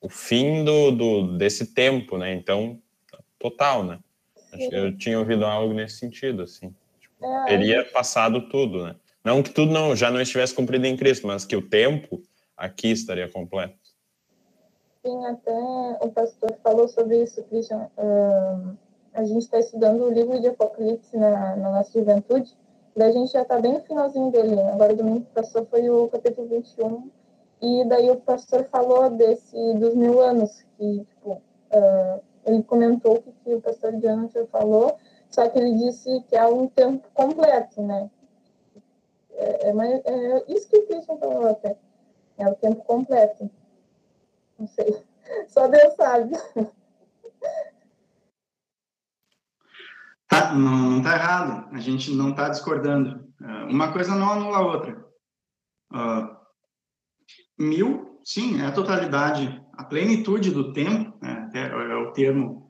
o 0.00 0.08
fim 0.08 0.64
do, 0.64 0.90
do 0.92 1.36
desse 1.36 1.74
tempo, 1.74 2.16
né? 2.16 2.32
Então, 2.32 2.80
total, 3.38 3.84
né? 3.84 3.98
Eu 4.70 4.96
tinha 4.96 5.18
ouvido 5.18 5.44
algo 5.44 5.74
nesse 5.74 5.96
sentido, 5.96 6.42
assim. 6.42 6.74
É, 7.20 7.44
teria 7.46 7.84
passado 7.84 8.48
tudo, 8.48 8.84
né? 8.84 8.96
Não 9.24 9.42
que 9.42 9.50
tudo 9.50 9.72
não, 9.72 9.94
já 9.94 10.10
não 10.10 10.20
estivesse 10.20 10.54
cumprido 10.54 10.86
em 10.86 10.96
Cristo, 10.96 11.26
mas 11.26 11.44
que 11.44 11.56
o 11.56 11.68
tempo 11.68 12.22
aqui 12.56 12.88
estaria 12.88 13.28
completo. 13.28 13.76
Sim, 15.04 15.24
até 15.26 15.52
o 16.00 16.10
pastor 16.10 16.56
falou 16.62 16.88
sobre 16.88 17.22
isso, 17.22 17.42
Christian. 17.44 17.88
Uh, 17.96 18.76
a 19.12 19.24
gente 19.24 19.42
está 19.42 19.58
estudando 19.58 20.02
o 20.02 20.12
livro 20.12 20.40
de 20.40 20.48
Apocalipse 20.48 21.16
na, 21.16 21.56
na 21.56 21.70
nossa 21.70 21.98
juventude, 21.98 22.56
e 22.96 23.02
a 23.02 23.10
gente 23.10 23.32
já 23.32 23.42
está 23.42 23.60
bem 23.60 23.74
no 23.74 23.80
finalzinho 23.80 24.30
dele. 24.30 24.56
Né? 24.56 24.72
Agora, 24.72 24.94
domingo 24.94 25.20
que 25.20 25.32
passou 25.32 25.66
foi 25.66 25.88
o 25.88 26.08
capítulo 26.08 26.48
21, 26.48 27.10
e 27.60 27.84
daí 27.86 28.10
o 28.10 28.16
pastor 28.16 28.64
falou 28.64 29.10
desse 29.10 29.56
dos 29.74 29.94
mil 29.94 30.20
anos, 30.20 30.64
que, 30.76 31.04
tipo, 31.04 31.32
uh, 31.32 32.20
ele 32.46 32.62
comentou 32.62 33.16
o 33.16 33.22
que, 33.22 33.32
que 33.44 33.54
o 33.54 33.60
pastor 33.60 33.92
Jonathan 34.00 34.46
falou, 34.46 34.96
só 35.30 35.48
que 35.48 35.58
ele 35.58 35.74
disse 35.74 36.22
que 36.28 36.36
é 36.36 36.46
um 36.46 36.68
tempo 36.68 37.06
completo, 37.14 37.82
né? 37.82 38.10
É, 39.32 39.70
é, 39.70 39.70
é 39.70 40.44
isso 40.48 40.68
que 40.68 40.78
o 40.78 40.86
Christian 40.86 41.16
falou 41.18 41.48
até. 41.48 41.76
É 42.36 42.48
o 42.48 42.54
tempo 42.54 42.82
completo. 42.84 43.50
Não 44.58 44.66
sei. 44.66 45.04
Só 45.48 45.68
Deus 45.68 45.94
sabe. 45.94 46.32
Tá, 50.30 50.52
não 50.52 50.98
está 50.98 51.14
errado. 51.14 51.74
A 51.74 51.80
gente 51.80 52.14
não 52.14 52.32
está 52.32 52.50
discordando. 52.50 53.32
É, 53.40 53.64
uma 53.64 53.90
coisa 53.94 54.14
não 54.14 54.30
anula 54.30 54.58
a 54.58 54.60
outra. 54.60 55.06
Uh, 55.90 56.36
mil, 57.58 58.20
sim, 58.22 58.60
é 58.60 58.66
a 58.66 58.72
totalidade, 58.72 59.64
a 59.72 59.84
plenitude 59.84 60.50
do 60.50 60.74
tempo, 60.74 61.16
né, 61.22 61.50
é 61.54 61.94
o 61.94 62.12
termo 62.12 62.67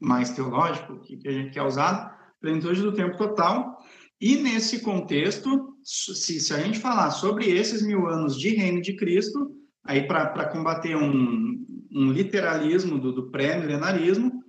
mais 0.00 0.30
teológico 0.30 1.00
que, 1.00 1.28
a 1.28 1.32
gente 1.32 1.50
quer 1.50 1.62
usar, 1.62 2.34
plenitude 2.40 2.80
do 2.82 2.94
tempo 2.94 3.16
total, 3.16 3.78
E 4.20 4.36
nesse 4.36 4.80
contexto, 4.80 5.76
se, 5.82 6.40
se 6.40 6.52
a 6.52 6.58
gente 6.58 6.78
falar 6.78 7.10
sobre 7.10 7.50
esses 7.50 7.82
mil 7.82 8.06
anos 8.06 8.38
de 8.38 8.50
reino 8.54 8.82
de 8.82 8.94
Cristo, 8.94 9.50
aí 9.84 10.06
para 10.06 10.46
combater 10.50 10.94
um, 10.94 11.64
um 11.90 12.12
literalismo 12.12 12.98
do, 12.98 13.12
do 13.12 13.30
pré-milenarismo, 13.30 14.44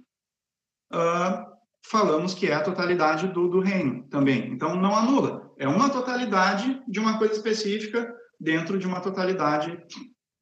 uh, 0.93 1.51
falamos 1.85 2.33
que 2.33 2.47
é 2.47 2.53
a 2.53 2.63
totalidade 2.63 3.27
do, 3.27 3.47
do 3.47 3.59
reino 3.59 4.07
também. 4.09 4.51
Então, 4.51 4.75
não 4.75 4.95
anula. 4.95 5.51
É 5.57 5.67
uma 5.67 5.89
totalidade 5.89 6.81
de 6.87 6.99
uma 6.99 7.17
coisa 7.17 7.33
específica 7.33 8.13
dentro 8.39 8.77
de 8.77 8.87
uma 8.87 8.99
totalidade 8.99 9.81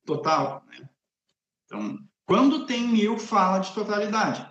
total. 0.06 0.64
Né? 0.68 0.90
Então, 1.65 1.98
quando 2.26 2.65
tem 2.65 2.88
mil, 2.88 3.18
fala 3.18 3.60
de 3.60 3.73
totalidade. 3.73 4.48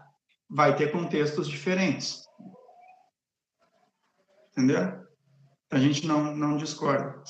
Vai 0.48 0.76
ter 0.76 0.90
contextos 0.90 1.48
diferentes. 1.48 2.26
Entendeu? 4.52 5.06
A 5.70 5.78
gente 5.78 6.06
não, 6.06 6.34
não 6.34 6.56
discorda. 6.56 7.22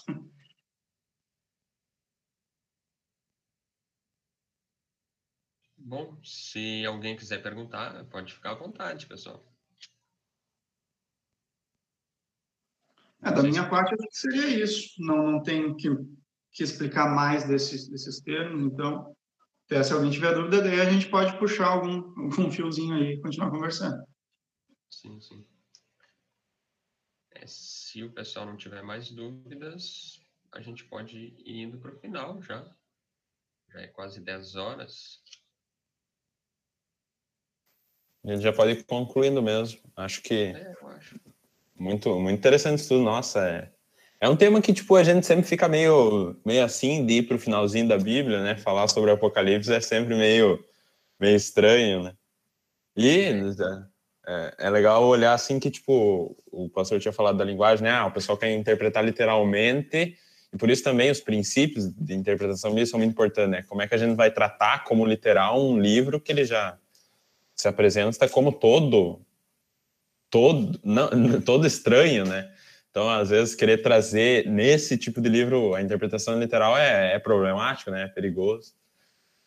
Bom, 5.76 6.18
se 6.22 6.84
alguém 6.84 7.16
quiser 7.16 7.42
perguntar, 7.42 8.04
pode 8.10 8.34
ficar 8.34 8.52
à 8.52 8.54
vontade, 8.54 9.06
pessoal. 9.06 9.42
É, 13.22 13.32
da 13.32 13.42
minha 13.42 13.68
parte, 13.68 13.94
acho 13.94 14.08
que 14.08 14.16
seria 14.16 14.62
isso. 14.62 14.94
Não, 14.98 15.32
não 15.32 15.42
tenho 15.42 15.74
que, 15.76 15.88
que 16.52 16.62
explicar 16.62 17.14
mais 17.14 17.44
desses, 17.44 17.88
desses 17.88 18.20
termos, 18.20 18.70
então, 18.70 19.16
até 19.68 19.82
se 19.82 19.92
alguém 19.92 20.10
tiver 20.10 20.34
dúvida, 20.34 20.62
daí 20.62 20.80
a 20.80 20.90
gente 20.90 21.10
pode 21.10 21.38
puxar 21.38 21.66
algum, 21.66 21.96
algum 22.22 22.50
fiozinho 22.50 22.94
aí 22.94 23.12
e 23.12 23.20
continuar 23.20 23.50
conversando. 23.50 24.02
Sim, 24.90 25.20
sim. 25.20 25.46
É, 27.32 27.46
se 27.46 28.02
o 28.02 28.10
pessoal 28.10 28.46
não 28.46 28.56
tiver 28.56 28.82
mais 28.82 29.10
dúvidas, 29.10 30.18
a 30.52 30.62
gente 30.62 30.84
pode 30.86 31.34
ir 31.44 31.64
indo 31.64 31.78
para 31.78 31.94
o 31.94 31.98
final 31.98 32.42
já. 32.42 32.66
Já 33.70 33.80
é 33.82 33.88
quase 33.88 34.22
10 34.22 34.56
horas. 34.56 35.22
A 38.24 38.30
gente 38.30 38.42
já 38.42 38.54
pode 38.54 38.72
ir 38.72 38.84
concluindo 38.84 39.42
mesmo. 39.42 39.80
Acho 39.94 40.22
que. 40.22 40.34
É, 40.34 40.74
eu 40.80 40.88
acho. 40.88 41.20
Muito, 41.76 42.18
muito 42.18 42.38
interessante 42.38 42.80
isso 42.80 42.88
tudo. 42.88 43.04
Nossa, 43.04 43.46
é. 43.46 43.77
É 44.20 44.28
um 44.28 44.36
tema 44.36 44.60
que, 44.60 44.72
tipo, 44.72 44.96
a 44.96 45.04
gente 45.04 45.24
sempre 45.24 45.46
fica 45.46 45.68
meio, 45.68 46.36
meio 46.44 46.64
assim 46.64 47.06
de 47.06 47.18
ir 47.18 47.22
pro 47.22 47.38
finalzinho 47.38 47.86
da 47.86 47.96
Bíblia, 47.96 48.42
né? 48.42 48.56
Falar 48.56 48.88
sobre 48.88 49.10
o 49.10 49.14
Apocalipse 49.14 49.72
é 49.72 49.80
sempre 49.80 50.16
meio, 50.16 50.64
meio 51.20 51.36
estranho, 51.36 52.02
né? 52.02 52.14
E 52.96 53.32
é, 54.26 54.54
é 54.58 54.70
legal 54.70 55.04
olhar 55.04 55.34
assim 55.34 55.60
que, 55.60 55.70
tipo, 55.70 56.36
o 56.50 56.68
pastor 56.68 56.98
tinha 56.98 57.12
falado 57.12 57.38
da 57.38 57.44
linguagem, 57.44 57.84
né? 57.84 57.92
Ah, 57.92 58.06
o 58.06 58.10
pessoal 58.10 58.36
quer 58.36 58.52
interpretar 58.52 59.04
literalmente, 59.04 60.16
e 60.52 60.56
por 60.58 60.68
isso 60.68 60.82
também 60.82 61.10
os 61.10 61.20
princípios 61.20 61.88
de 61.88 62.14
interpretação 62.14 62.70
bíblica 62.70 62.90
são 62.90 62.98
muito 62.98 63.12
importantes, 63.12 63.50
né? 63.50 63.62
Como 63.68 63.82
é 63.82 63.86
que 63.86 63.94
a 63.94 63.98
gente 63.98 64.16
vai 64.16 64.32
tratar 64.32 64.82
como 64.82 65.06
literal 65.06 65.64
um 65.64 65.78
livro 65.78 66.20
que 66.20 66.32
ele 66.32 66.44
já 66.44 66.76
se 67.54 67.68
apresenta 67.68 68.28
como 68.28 68.52
todo 68.52 69.20
todo 70.30 70.78
não, 70.82 71.08
todo 71.42 71.66
estranho, 71.66 72.24
né? 72.24 72.52
Então, 72.98 73.08
às 73.08 73.30
vezes, 73.30 73.54
querer 73.54 73.80
trazer 73.80 74.44
nesse 74.50 74.98
tipo 74.98 75.20
de 75.20 75.28
livro 75.28 75.72
a 75.72 75.80
interpretação 75.80 76.36
literal 76.36 76.76
é, 76.76 77.14
é 77.14 77.18
problemático, 77.20 77.92
né? 77.92 78.02
É 78.02 78.08
perigoso. 78.08 78.74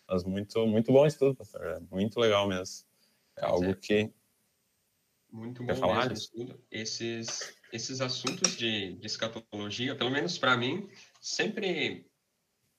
Mas 0.07 0.23
muito, 0.23 0.65
muito 0.65 0.90
bom 0.90 1.06
estudo, 1.06 1.36
pastor. 1.36 1.61
É 1.61 1.80
muito 1.94 2.18
legal 2.18 2.48
mesmo. 2.48 2.86
É 3.38 3.44
algo 3.44 3.76
que. 3.76 4.10
Muito 5.30 5.65
bom 5.65 5.76
falar 5.76 6.07
mesmo 6.07 6.14
estudo. 6.14 6.64
Esses, 6.72 7.53
esses 7.73 7.99
assuntos 7.99 8.56
de, 8.56 8.94
de 8.94 9.06
escatologia, 9.06 9.98
pelo 9.98 10.11
menos 10.11 10.38
para 10.38 10.56
mim, 10.56 10.90
sempre, 11.19 12.10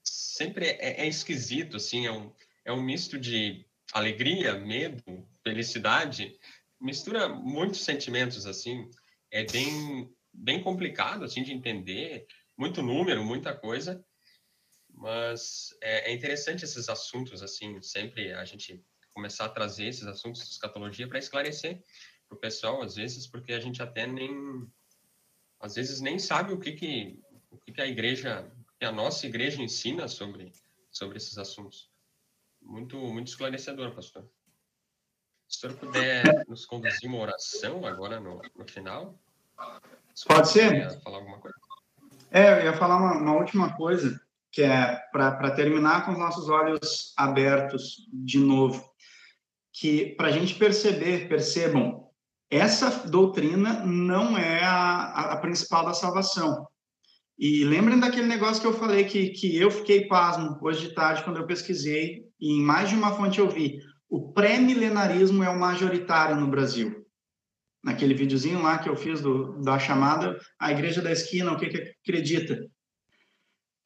sempre 0.03 0.69
é, 0.69 1.03
é, 1.03 1.07
esquisito, 1.07 1.77
assim, 1.77 2.07
é 2.07 2.13
um, 2.13 2.33
é 2.65 2.73
um 2.73 2.83
misto 2.83 3.19
de 3.19 3.67
alegria, 3.93 4.55
medo, 4.55 5.03
felicidade, 5.45 6.35
mistura 6.81 7.29
muitos 7.29 7.83
sentimentos 7.83 8.47
assim, 8.47 8.89
é 9.31 9.45
bem 9.45 10.11
bem 10.33 10.63
complicado 10.63 11.25
assim 11.25 11.43
de 11.43 11.53
entender, 11.53 12.27
muito 12.57 12.83
número, 12.83 13.25
muita 13.25 13.55
coisa, 13.55 14.05
mas 14.89 15.77
é, 15.81 16.11
é 16.11 16.15
interessante 16.15 16.65
esses 16.65 16.89
assuntos 16.89 17.43
assim, 17.43 17.81
sempre 17.83 18.33
a 18.33 18.45
gente 18.45 18.85
começar 19.11 19.47
a 19.47 19.51
trazer 19.51 19.87
esses 19.87 20.07
assuntos 20.07 20.43
de 20.43 20.51
escatologia 20.51 21.09
para 21.09 21.19
esclarecer 21.19 21.83
para 22.29 22.37
o 22.37 22.41
pessoal 22.41 22.83
às 22.83 22.97
vezes, 22.97 23.27
porque 23.27 23.53
a 23.53 23.61
gente 23.61 23.83
até 23.83 24.07
nem 24.07 24.31
às 25.61 25.75
vezes 25.75 26.01
nem 26.01 26.19
sabe 26.19 26.53
o 26.53 26.59
que 26.59 26.73
que 26.73 27.21
o 27.51 27.59
que, 27.59 27.73
que 27.73 27.83
a 27.83 27.87
igreja, 27.87 28.51
que 28.79 28.85
a 28.85 28.93
nossa 28.93 29.27
igreja 29.27 29.63
ensina 29.63 30.09
sobre 30.09 30.53
sobre 30.91 31.17
esses 31.17 31.39
assuntos 31.39 31.93
muito, 32.65 32.97
muito 32.97 33.29
esclarecedor, 33.29 33.95
pastor. 33.95 34.29
Se 35.49 35.59
o 35.59 35.61
senhor 35.61 35.79
puder 35.79 36.47
nos 36.49 36.65
conduzir 36.65 37.09
uma 37.09 37.19
oração 37.19 37.85
agora 37.85 38.19
no, 38.21 38.41
no 38.55 38.67
final. 38.67 39.22
Pode 40.27 40.49
ser? 40.49 41.01
Falar 41.03 41.19
alguma 41.19 41.39
coisa? 41.39 41.57
É, 42.31 42.61
eu 42.61 42.65
ia 42.65 42.73
falar 42.73 42.97
uma, 42.97 43.19
uma 43.19 43.35
última 43.35 43.75
coisa, 43.75 44.19
que 44.51 44.63
é 44.63 44.99
para 45.13 45.51
terminar 45.51 46.05
com 46.05 46.13
os 46.13 46.19
nossos 46.19 46.49
olhos 46.49 47.13
abertos 47.17 48.09
de 48.13 48.39
novo. 48.39 48.85
Que 49.73 50.15
para 50.17 50.29
a 50.29 50.33
gente 50.33 50.55
perceber, 50.55 51.29
percebam, 51.29 52.09
essa 52.51 53.09
doutrina 53.09 53.85
não 53.85 54.37
é 54.37 54.63
a, 54.63 55.33
a 55.33 55.37
principal 55.39 55.85
da 55.85 55.95
salvação. 55.95 56.67
E 57.39 57.65
lembrem 57.65 57.99
daquele 57.99 58.27
negócio 58.27 58.61
que 58.61 58.67
eu 58.67 58.75
falei 58.75 59.05
que, 59.05 59.31
que 59.31 59.57
eu 59.57 59.71
fiquei 59.71 60.07
pasmo 60.07 60.59
hoje 60.61 60.89
de 60.89 60.95
tarde 60.95 61.25
quando 61.25 61.39
eu 61.39 61.47
pesquisei 61.47 62.25
e 62.39 62.53
em 62.53 62.61
mais 62.61 62.91
de 62.91 62.95
uma 62.95 63.13
fonte 63.17 63.41
eu 63.41 63.49
vi. 63.49 63.81
O 64.09 64.33
pré-milenarismo 64.33 65.43
é 65.43 65.49
o 65.49 65.59
majoritário 65.59 66.37
no 66.37 66.47
Brasil. 66.47 67.02
Naquele 67.83 68.15
videozinho 68.15 68.63
lá 68.63 68.79
que 68.79 68.89
eu 68.89 68.97
fiz 68.97 69.21
do, 69.21 69.61
da 69.61 69.79
chamada 69.79 70.39
A 70.59 70.71
Igreja 70.71 71.03
da 71.03 71.11
Esquina, 71.11 71.53
o 71.53 71.57
que, 71.59 71.69
que 71.69 71.95
acredita. 72.03 72.65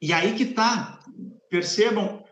E 0.01 0.13
aí 0.13 0.35
que 0.35 0.45
tá, 0.45 0.99
percebam, 1.49 2.23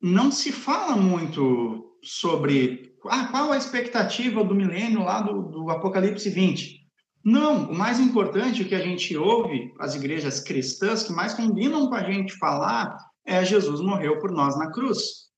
não 0.00 0.30
se 0.30 0.52
fala 0.52 0.96
muito 0.96 1.96
sobre 2.02 2.94
ah, 3.06 3.28
qual 3.28 3.52
a 3.52 3.56
expectativa 3.56 4.44
do 4.44 4.54
milênio 4.54 5.02
lá 5.02 5.22
do, 5.22 5.42
do 5.42 5.70
Apocalipse 5.70 6.28
20. 6.28 6.80
Não, 7.24 7.70
o 7.70 7.74
mais 7.74 8.00
importante, 8.00 8.62
o 8.62 8.68
que 8.68 8.74
a 8.74 8.80
gente 8.80 9.16
ouve, 9.16 9.72
as 9.78 9.94
igrejas 9.94 10.40
cristãs 10.40 11.02
que 11.02 11.12
mais 11.12 11.34
combinam 11.34 11.88
com 11.88 11.94
a 11.94 12.02
gente 12.02 12.36
falar, 12.38 12.96
é 13.26 13.44
Jesus 13.44 13.80
morreu 13.80 14.18
por 14.18 14.30
nós 14.30 14.58
na 14.58 14.70
cruz. 14.70 15.30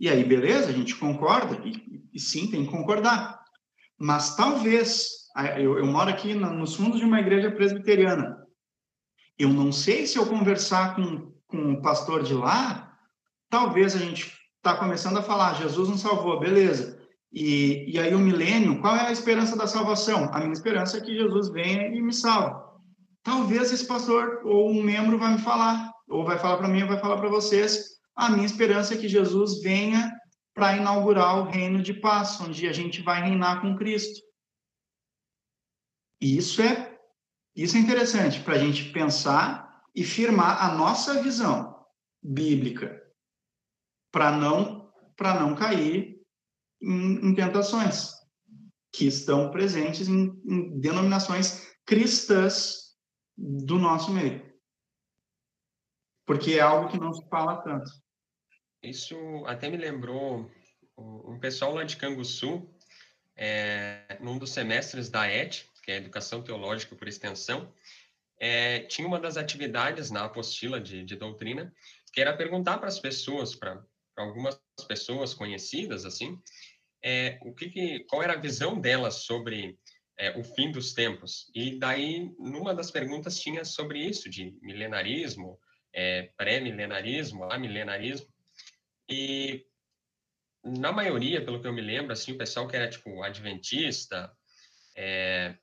E 0.00 0.08
aí, 0.08 0.24
beleza, 0.24 0.70
a 0.70 0.72
gente 0.72 0.96
concorda, 0.96 1.60
e, 1.66 2.02
e 2.12 2.18
sim, 2.18 2.50
tem 2.50 2.64
que 2.64 2.70
concordar. 2.70 3.41
Mas 4.02 4.34
talvez, 4.34 5.28
eu, 5.56 5.78
eu 5.78 5.86
moro 5.86 6.10
aqui 6.10 6.34
nos 6.34 6.74
fundos 6.74 6.98
de 6.98 7.06
uma 7.06 7.20
igreja 7.20 7.52
presbiteriana, 7.52 8.36
eu 9.38 9.48
não 9.48 9.70
sei 9.70 10.08
se 10.08 10.18
eu 10.18 10.26
conversar 10.26 10.96
com, 10.96 11.32
com 11.46 11.74
o 11.74 11.80
pastor 11.80 12.24
de 12.24 12.34
lá, 12.34 12.98
talvez 13.48 13.94
a 13.94 14.00
gente 14.00 14.36
está 14.56 14.76
começando 14.76 15.18
a 15.18 15.22
falar, 15.22 15.54
Jesus 15.54 15.88
nos 15.88 16.00
salvou, 16.00 16.40
beleza. 16.40 17.00
E, 17.32 17.92
e 17.92 17.96
aí 18.00 18.12
o 18.12 18.18
milênio, 18.18 18.80
qual 18.80 18.96
é 18.96 19.06
a 19.06 19.12
esperança 19.12 19.56
da 19.56 19.68
salvação? 19.68 20.28
A 20.32 20.40
minha 20.40 20.52
esperança 20.52 20.98
é 20.98 21.00
que 21.00 21.14
Jesus 21.14 21.48
venha 21.50 21.86
e 21.86 22.02
me 22.02 22.12
salve. 22.12 22.60
Talvez 23.22 23.72
esse 23.72 23.86
pastor 23.86 24.40
ou 24.44 24.68
um 24.68 24.82
membro 24.82 25.16
vai 25.16 25.34
me 25.34 25.38
falar, 25.38 25.92
ou 26.08 26.24
vai 26.24 26.40
falar 26.40 26.56
para 26.56 26.66
mim, 26.66 26.82
ou 26.82 26.88
vai 26.88 26.98
falar 26.98 27.18
para 27.18 27.28
vocês. 27.28 27.84
A 28.16 28.28
minha 28.30 28.46
esperança 28.46 28.94
é 28.94 28.96
que 28.96 29.06
Jesus 29.06 29.62
venha 29.62 30.12
para 30.54 30.76
inaugurar 30.76 31.38
o 31.38 31.50
reino 31.50 31.82
de 31.82 31.94
paz, 31.94 32.40
onde 32.40 32.66
a 32.68 32.72
gente 32.72 33.00
vai 33.02 33.22
reinar 33.22 33.60
com 33.60 33.76
Cristo. 33.76 34.20
E 36.20 36.36
isso 36.36 36.60
é 36.62 36.92
isso 37.54 37.76
é 37.76 37.80
interessante 37.80 38.40
para 38.40 38.54
a 38.54 38.58
gente 38.58 38.90
pensar 38.92 39.82
e 39.94 40.04
firmar 40.04 40.62
a 40.64 40.74
nossa 40.74 41.22
visão 41.22 41.84
bíblica 42.22 43.02
para 44.10 44.30
não 44.30 44.90
para 45.16 45.38
não 45.38 45.54
cair 45.54 46.20
em, 46.80 47.28
em 47.28 47.34
tentações 47.34 48.14
que 48.92 49.06
estão 49.06 49.50
presentes 49.50 50.08
em, 50.08 50.40
em 50.44 50.80
denominações 50.80 51.72
cristãs 51.86 52.96
do 53.36 53.78
nosso 53.78 54.12
meio. 54.12 54.52
Porque 56.26 56.54
é 56.54 56.60
algo 56.60 56.90
que 56.90 56.98
não 56.98 57.12
se 57.12 57.26
fala 57.28 57.62
tanto. 57.62 57.90
Isso 58.82 59.16
até 59.46 59.68
me 59.68 59.76
lembrou 59.76 60.50
um 60.98 61.38
pessoal 61.38 61.74
lá 61.74 61.84
de 61.84 61.96
Canguçu, 61.96 62.68
é, 63.36 64.18
num 64.20 64.38
dos 64.38 64.50
semestres 64.50 65.08
da 65.08 65.26
ET, 65.26 65.64
que 65.82 65.92
é 65.92 65.96
Educação 65.96 66.42
Teológica 66.42 66.94
por 66.96 67.08
Extensão, 67.08 67.72
é, 68.40 68.80
tinha 68.80 69.06
uma 69.06 69.20
das 69.20 69.36
atividades 69.36 70.10
na 70.10 70.24
apostila 70.24 70.80
de, 70.80 71.04
de 71.04 71.16
doutrina, 71.16 71.72
que 72.12 72.20
era 72.20 72.36
perguntar 72.36 72.78
para 72.78 72.88
as 72.88 72.98
pessoas, 72.98 73.54
para 73.54 73.80
algumas 74.16 74.60
pessoas 74.88 75.32
conhecidas, 75.32 76.04
assim, 76.04 76.36
é, 77.02 77.38
o 77.42 77.54
que, 77.54 77.70
que, 77.70 78.04
qual 78.08 78.22
era 78.22 78.34
a 78.34 78.40
visão 78.40 78.80
delas 78.80 79.24
sobre 79.24 79.78
é, 80.18 80.36
o 80.38 80.44
fim 80.44 80.70
dos 80.70 80.92
tempos. 80.92 81.50
E 81.54 81.78
daí, 81.78 82.32
numa 82.38 82.74
das 82.74 82.90
perguntas 82.90 83.38
tinha 83.38 83.64
sobre 83.64 84.00
isso, 84.00 84.28
de 84.28 84.56
milenarismo, 84.60 85.58
é, 85.92 86.30
pré-milenarismo, 86.36 87.44
amilenarismo. 87.44 88.31
E 89.08 89.64
na 90.64 90.92
maioria, 90.92 91.44
pelo 91.44 91.60
que 91.60 91.66
eu 91.66 91.72
me 91.72 91.80
lembro, 91.80 92.12
assim, 92.12 92.32
o 92.32 92.38
pessoal 92.38 92.68
que 92.68 92.76
era 92.76 92.88
tipo 92.88 93.22
adventista, 93.22 94.32
é, 94.96 95.56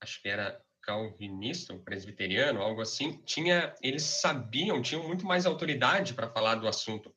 acho 0.00 0.20
que 0.20 0.28
era 0.28 0.60
calvinista, 0.82 1.76
presbiteriano, 1.78 2.60
algo 2.60 2.82
assim, 2.82 3.22
tinha, 3.24 3.74
eles 3.82 4.02
sabiam, 4.02 4.82
tinham 4.82 5.06
muito 5.06 5.24
mais 5.24 5.46
autoridade 5.46 6.12
para 6.12 6.30
falar 6.30 6.56
do 6.56 6.68
assunto. 6.68 7.14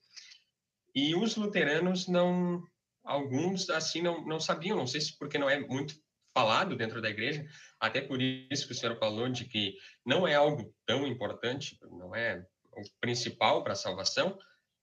E 0.96 1.14
os 1.16 1.36
luteranos 1.36 2.08
não, 2.08 2.64
alguns 3.04 3.70
assim 3.70 4.02
não, 4.02 4.26
não 4.26 4.40
sabiam, 4.40 4.78
não 4.78 4.88
sei 4.88 5.02
se 5.02 5.18
porque 5.18 5.38
não 5.38 5.50
é 5.50 5.60
muito 5.60 5.96
falado 6.34 6.76
dentro 6.76 7.02
da 7.02 7.10
igreja, 7.10 7.46
até 7.80 8.00
por 8.00 8.22
isso 8.22 8.68
que 8.68 8.72
o 8.72 8.76
senhor 8.76 8.98
falou 8.98 9.28
de 9.28 9.46
que 9.46 9.76
não 10.06 10.28
é 10.28 10.36
algo 10.36 10.74
tão 10.86 11.06
importante, 11.06 11.78
não 11.92 12.16
é 12.16 12.46
o 12.72 12.82
principal 13.02 13.64
para 13.64 13.74
a 13.74 13.76
salvação, 13.76 14.38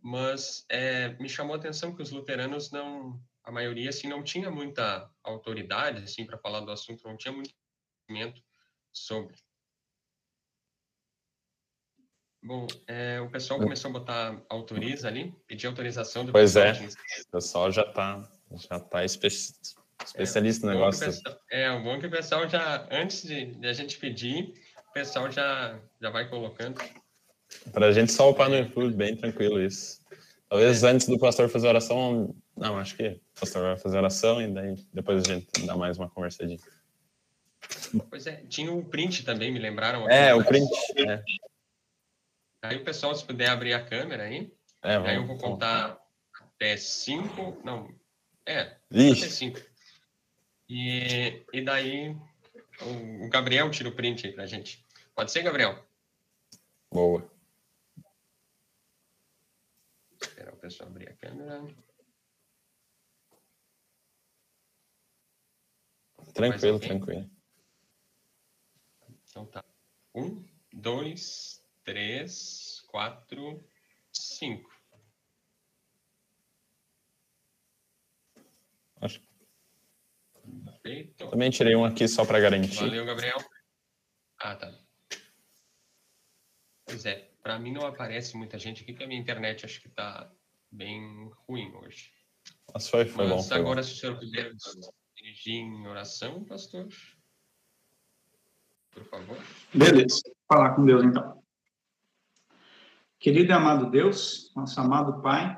mas 0.05 0.67
é, 0.69 1.15
me 1.15 1.31
chamou 1.31 1.55
a 1.55 1.59
atenção 1.59 1.97
que 1.97 2.03
os 2.03 2.11
luteranos 2.11 2.71
não, 2.71 3.19
a 3.43 3.51
maioria 3.51 3.89
assim 3.89 4.07
não 4.07 4.23
tinha 4.23 4.51
muita 4.51 5.11
autoridade 5.23 6.05
assim 6.05 6.27
para 6.27 6.37
falar 6.37 6.61
do 6.61 6.71
assunto, 6.71 7.09
não 7.09 7.17
tinha 7.17 7.33
muito 7.33 7.55
conhecimento 8.07 8.43
sobre. 8.93 9.35
Bom, 12.43 12.67
é, 12.87 13.19
o 13.23 13.31
pessoal 13.31 13.59
começou 13.59 13.89
a 13.89 13.93
botar 13.93 14.43
autoriza 14.51 15.09
ali, 15.09 15.35
pedir 15.47 15.69
autorização 15.69 16.27
do 16.27 16.33
Pois 16.33 16.55
é, 16.55 16.73
o 16.73 17.31
pessoal 17.31 17.73
já 17.73 17.83
está 17.83 18.31
já 18.53 18.79
tá 18.79 19.03
espe 19.07 19.29
especialista 20.05 20.67
é, 20.67 20.69
no 20.69 20.75
negócio. 20.75 21.07
Pessoal, 21.07 21.41
é, 21.51 21.71
o 21.71 21.83
bom 21.83 21.99
que 21.99 22.07
o 22.07 22.11
pessoal 22.11 22.47
já, 22.47 22.87
antes 22.91 23.23
de, 23.23 23.55
de, 23.55 23.67
a 23.67 23.73
gente 23.73 23.97
pedir, 23.97 24.53
o 24.91 24.93
pessoal 24.93 25.31
já, 25.31 25.81
já 25.99 26.11
vai 26.11 26.29
colocando. 26.29 26.79
Para 27.73 27.87
a 27.87 27.93
gente 27.93 28.13
só 28.13 28.31
upar 28.31 28.49
no 28.49 28.57
YouTube, 28.57 28.95
bem 28.95 29.17
tranquilo 29.17 29.61
isso. 29.63 30.01
Talvez 30.49 30.83
é. 30.83 30.91
antes 30.91 31.07
do 31.07 31.19
pastor 31.19 31.49
fazer 31.49 31.69
oração, 31.69 32.35
não, 32.57 32.79
acho 32.79 32.97
que 32.97 33.09
o 33.09 33.41
pastor 33.41 33.63
vai 33.63 33.77
fazer 33.77 33.99
oração 33.99 34.41
e 34.41 34.53
daí 34.53 34.75
depois 34.93 35.25
a 35.25 35.35
gente 35.35 35.67
dá 35.67 35.77
mais 35.77 35.99
uma 35.99 36.09
conversadinha. 36.09 36.59
Pois 38.11 38.27
é, 38.27 38.37
tinha 38.49 38.71
o 38.73 38.79
um 38.79 38.85
print 38.85 39.25
também, 39.25 39.53
me 39.53 39.59
lembraram. 39.59 40.09
É, 40.09 40.35
o 40.35 40.45
print. 40.45 40.69
É. 40.99 41.23
Aí 42.63 42.77
o 42.77 42.85
pessoal, 42.85 43.15
se 43.15 43.25
puder 43.25 43.51
abrir 43.51 43.75
a 43.75 43.85
câmera 43.85 44.25
aí. 44.25 44.53
É, 44.83 44.97
aí 44.97 45.17
eu 45.17 45.27
vou 45.27 45.39
contar 45.39 45.99
até 46.55 46.77
cinco. 46.77 47.61
Não, 47.65 47.89
é, 48.47 48.77
Ixi. 48.91 49.25
até 49.25 49.33
cinco. 49.33 49.61
E, 50.69 51.43
e 51.53 51.63
daí 51.63 52.17
o, 52.81 53.27
o 53.27 53.29
Gabriel 53.29 53.71
tira 53.71 53.89
o 53.89 53.93
print 53.93 54.27
aí 54.27 54.33
pra 54.33 54.47
gente. 54.47 54.85
Pode 55.15 55.33
ser, 55.33 55.43
Gabriel? 55.43 55.85
Boa. 56.93 57.29
Esperar 60.27 60.55
o 60.55 60.57
pessoal 60.57 60.89
abrir 60.89 61.09
a 61.09 61.17
câmera. 61.17 61.63
Tranquilo, 66.33 66.81
tranquilo. 66.81 67.31
Então 69.29 69.47
tá. 69.47 69.65
Um, 70.15 70.45
dois, 70.73 71.63
três, 71.85 72.83
quatro, 72.89 73.69
cinco. 74.13 74.73
Acho. 79.01 79.21
Perfeito. 80.65 81.31
Também 81.31 81.51
tirei 81.51 81.77
um 81.77 81.85
aqui 81.85 82.09
só 82.09 82.25
para 82.25 82.41
garantir. 82.41 82.77
Valeu, 82.77 83.05
Gabriel. 83.05 83.39
Ah, 84.39 84.57
tá. 84.57 84.73
Pois 86.87 87.05
é, 87.07 87.34
para 87.45 87.59
mim 87.59 87.73
não 87.73 87.87
aparece 87.87 88.39
muita 88.39 88.59
gente 88.59 88.83
aqui, 88.83 88.93
porque 88.93 89.05
a 89.05 89.07
minha 89.07 89.21
internet 89.21 89.67
acho 89.67 89.83
que 89.83 89.89
está 89.89 90.33
bem 90.73 91.31
ruim 91.47 91.71
hoje. 91.75 92.11
Mas 92.73 92.89
foi, 92.89 93.05
foi 93.05 93.29
Mas 93.29 93.49
bom. 93.49 93.55
Agora, 93.55 93.83
bom. 93.83 93.87
se 93.87 93.93
o 93.93 93.97
senhor 93.97 94.19
puder 94.19 94.51
dirigir 95.15 95.57
em 95.57 95.87
oração, 95.87 96.43
pastor, 96.45 96.89
por 98.91 99.05
favor. 99.05 99.37
Beleza, 99.75 100.23
Vou 100.25 100.35
falar 100.49 100.75
com 100.75 100.87
Deus 100.87 101.05
então. 101.05 101.43
Querido 103.19 103.51
e 103.51 103.53
amado 103.53 103.91
Deus, 103.91 104.51
nosso 104.57 104.81
amado 104.81 105.21
Pai, 105.21 105.55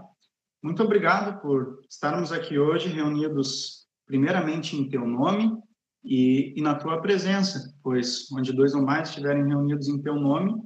muito 0.60 0.82
obrigado 0.82 1.40
por 1.40 1.84
estarmos 1.88 2.32
aqui 2.32 2.58
hoje 2.58 2.88
reunidos, 2.88 3.86
primeiramente 4.04 4.76
em 4.76 4.88
Teu 4.88 5.06
nome 5.06 5.56
e, 6.02 6.52
e 6.56 6.60
na 6.60 6.74
Tua 6.74 7.00
presença, 7.00 7.72
pois 7.80 8.30
onde 8.32 8.52
dois 8.52 8.74
ou 8.74 8.82
mais 8.82 9.08
estiverem 9.08 9.46
reunidos 9.46 9.86
em 9.86 10.02
Teu 10.02 10.16
nome, 10.16 10.65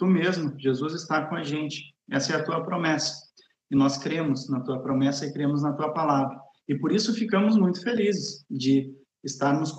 Tu 0.00 0.06
mesmo, 0.06 0.58
Jesus, 0.58 0.94
está 0.94 1.26
com 1.26 1.34
a 1.34 1.42
gente. 1.42 1.94
Essa 2.10 2.32
é 2.32 2.36
a 2.36 2.42
Tua 2.42 2.64
promessa. 2.64 3.22
E 3.70 3.76
nós 3.76 3.98
cremos 3.98 4.48
na 4.48 4.60
Tua 4.60 4.80
promessa 4.80 5.26
e 5.26 5.32
cremos 5.34 5.62
na 5.62 5.74
Tua 5.74 5.92
palavra. 5.92 6.40
E 6.66 6.74
por 6.74 6.90
isso 6.90 7.12
ficamos 7.12 7.54
muito 7.54 7.82
felizes 7.82 8.42
de 8.50 8.90
estarmos 9.22 9.72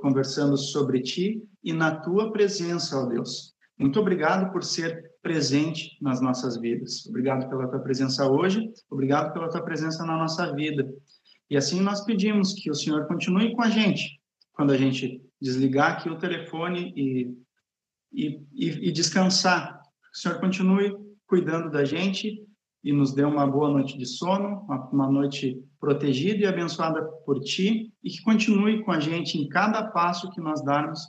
conversando 0.00 0.56
sobre 0.56 1.02
Ti 1.02 1.42
e 1.64 1.72
na 1.72 1.96
Tua 1.96 2.30
presença, 2.30 2.96
ó 3.00 3.06
Deus. 3.06 3.52
Muito 3.76 3.98
obrigado 3.98 4.52
por 4.52 4.62
ser 4.62 5.10
presente 5.20 5.98
nas 6.00 6.20
nossas 6.20 6.56
vidas. 6.56 7.04
Obrigado 7.06 7.48
pela 7.48 7.66
tua 7.66 7.80
presença 7.80 8.30
hoje, 8.30 8.70
obrigado 8.88 9.32
pela 9.32 9.50
tua 9.50 9.62
presença 9.62 10.06
na 10.06 10.16
nossa 10.16 10.54
vida. 10.54 10.88
E 11.50 11.56
assim 11.56 11.80
nós 11.80 12.04
pedimos 12.04 12.54
que 12.54 12.70
o 12.70 12.74
Senhor 12.76 13.08
continue 13.08 13.52
com 13.56 13.62
a 13.62 13.68
gente 13.68 14.20
quando 14.52 14.72
a 14.72 14.76
gente 14.76 15.20
desligar 15.42 15.94
aqui 15.94 16.08
o 16.08 16.18
telefone 16.18 16.92
e, 16.96 17.43
e, 18.14 18.40
e, 18.52 18.88
e 18.88 18.92
descansar. 18.92 19.80
Que 20.12 20.18
o 20.18 20.20
Senhor 20.20 20.40
continue 20.40 20.94
cuidando 21.26 21.70
da 21.70 21.84
gente 21.84 22.42
e 22.82 22.92
nos 22.92 23.12
dê 23.12 23.24
uma 23.24 23.46
boa 23.46 23.70
noite 23.70 23.96
de 23.98 24.06
sono, 24.06 24.60
uma, 24.60 24.88
uma 24.90 25.10
noite 25.10 25.62
protegida 25.80 26.44
e 26.44 26.46
abençoada 26.46 27.02
por 27.26 27.40
Ti 27.40 27.92
e 28.02 28.10
que 28.10 28.22
continue 28.22 28.84
com 28.84 28.92
a 28.92 29.00
gente 29.00 29.38
em 29.38 29.48
cada 29.48 29.90
passo 29.90 30.30
que 30.30 30.40
nós 30.40 30.62
darmos 30.62 31.00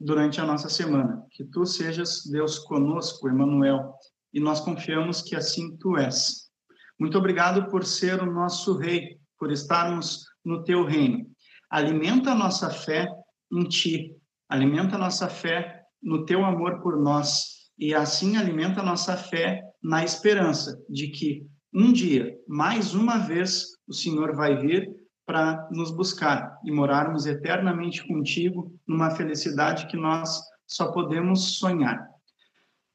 durante 0.00 0.40
a 0.40 0.46
nossa 0.46 0.68
semana. 0.68 1.24
Que 1.30 1.44
tu 1.44 1.64
sejas 1.64 2.26
Deus 2.26 2.58
conosco, 2.58 3.28
Emmanuel, 3.28 3.94
e 4.32 4.40
nós 4.40 4.60
confiamos 4.60 5.22
que 5.22 5.36
assim 5.36 5.76
tu 5.76 5.96
és. 5.96 6.50
Muito 6.98 7.18
obrigado 7.18 7.70
por 7.70 7.84
ser 7.84 8.22
o 8.22 8.32
nosso 8.32 8.76
rei, 8.76 9.18
por 9.38 9.52
estarmos 9.52 10.24
no 10.44 10.64
teu 10.64 10.84
reino. 10.84 11.26
Alimenta 11.70 12.32
a 12.32 12.34
nossa 12.34 12.70
fé 12.70 13.08
em 13.52 13.64
ti, 13.64 14.16
alimenta 14.48 14.96
a 14.96 14.98
nossa 14.98 15.28
fé 15.28 15.81
no 16.02 16.24
teu 16.24 16.44
amor 16.44 16.80
por 16.82 16.96
nós 16.96 17.70
e 17.78 17.94
assim 17.94 18.36
alimenta 18.36 18.80
a 18.80 18.84
nossa 18.84 19.16
fé 19.16 19.62
na 19.82 20.04
esperança 20.04 20.82
de 20.88 21.08
que 21.08 21.46
um 21.74 21.92
dia, 21.92 22.38
mais 22.46 22.94
uma 22.94 23.18
vez, 23.18 23.78
o 23.88 23.94
Senhor 23.94 24.36
vai 24.36 24.56
vir 24.56 24.90
para 25.24 25.68
nos 25.70 25.90
buscar 25.90 26.58
e 26.64 26.70
morarmos 26.70 27.26
eternamente 27.26 28.06
contigo 28.06 28.74
numa 28.86 29.10
felicidade 29.10 29.86
que 29.86 29.96
nós 29.96 30.40
só 30.66 30.92
podemos 30.92 31.58
sonhar. 31.58 32.06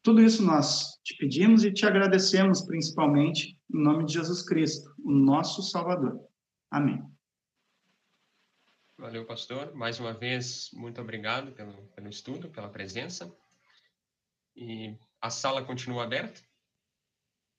Tudo 0.04 0.22
isso 0.22 0.46
nós 0.46 1.00
te 1.04 1.18
pedimos 1.18 1.64
e 1.64 1.74
te 1.74 1.86
agradecemos 1.86 2.62
principalmente 2.62 3.58
em 3.74 3.84
nome 3.84 4.06
de 4.06 4.14
Jesus 4.14 4.42
Cristo, 4.44 4.90
o 5.04 5.12
nosso 5.12 5.62
Salvador. 5.64 6.20
Amém. 6.72 7.17
Valeu, 8.98 9.26
pastor. 9.26 9.76
Mais 9.76 10.00
uma 10.00 10.12
vez, 10.12 10.72
muito 10.74 11.00
obrigado 11.00 11.52
pelo, 11.52 11.88
pelo 11.90 12.10
estudo, 12.10 12.50
pela 12.50 12.68
presença. 12.68 13.32
E 14.56 14.98
a 15.22 15.30
sala 15.30 15.64
continua 15.64 16.04
aberta. 16.04 16.42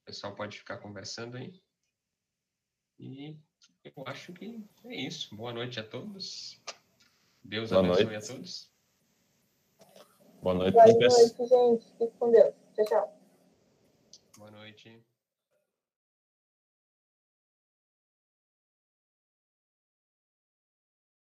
O 0.02 0.06
pessoal 0.06 0.34
pode 0.34 0.58
ficar 0.58 0.78
conversando 0.78 1.36
aí. 1.36 1.62
E 2.98 3.38
eu 3.84 4.04
acho 4.06 4.32
que 4.32 4.68
é 4.86 4.96
isso. 4.96 5.34
Boa 5.36 5.52
noite 5.52 5.78
a 5.78 5.84
todos. 5.84 6.60
Deus 7.44 7.70
Boa 7.70 7.84
abençoe 7.84 8.04
noite. 8.06 8.24
a 8.24 8.34
todos. 8.34 8.72
Boa 10.42 10.54
noite, 10.54 10.74
Boa 10.74 10.86
noite, 10.86 11.46
gente. 11.46 11.84
Fique 11.98 12.16
com 12.18 12.32
Deus. 12.32 12.54
Tchau, 12.74 12.84
tchau. 12.84 13.20
Boa 14.38 14.50
noite. 14.50 15.07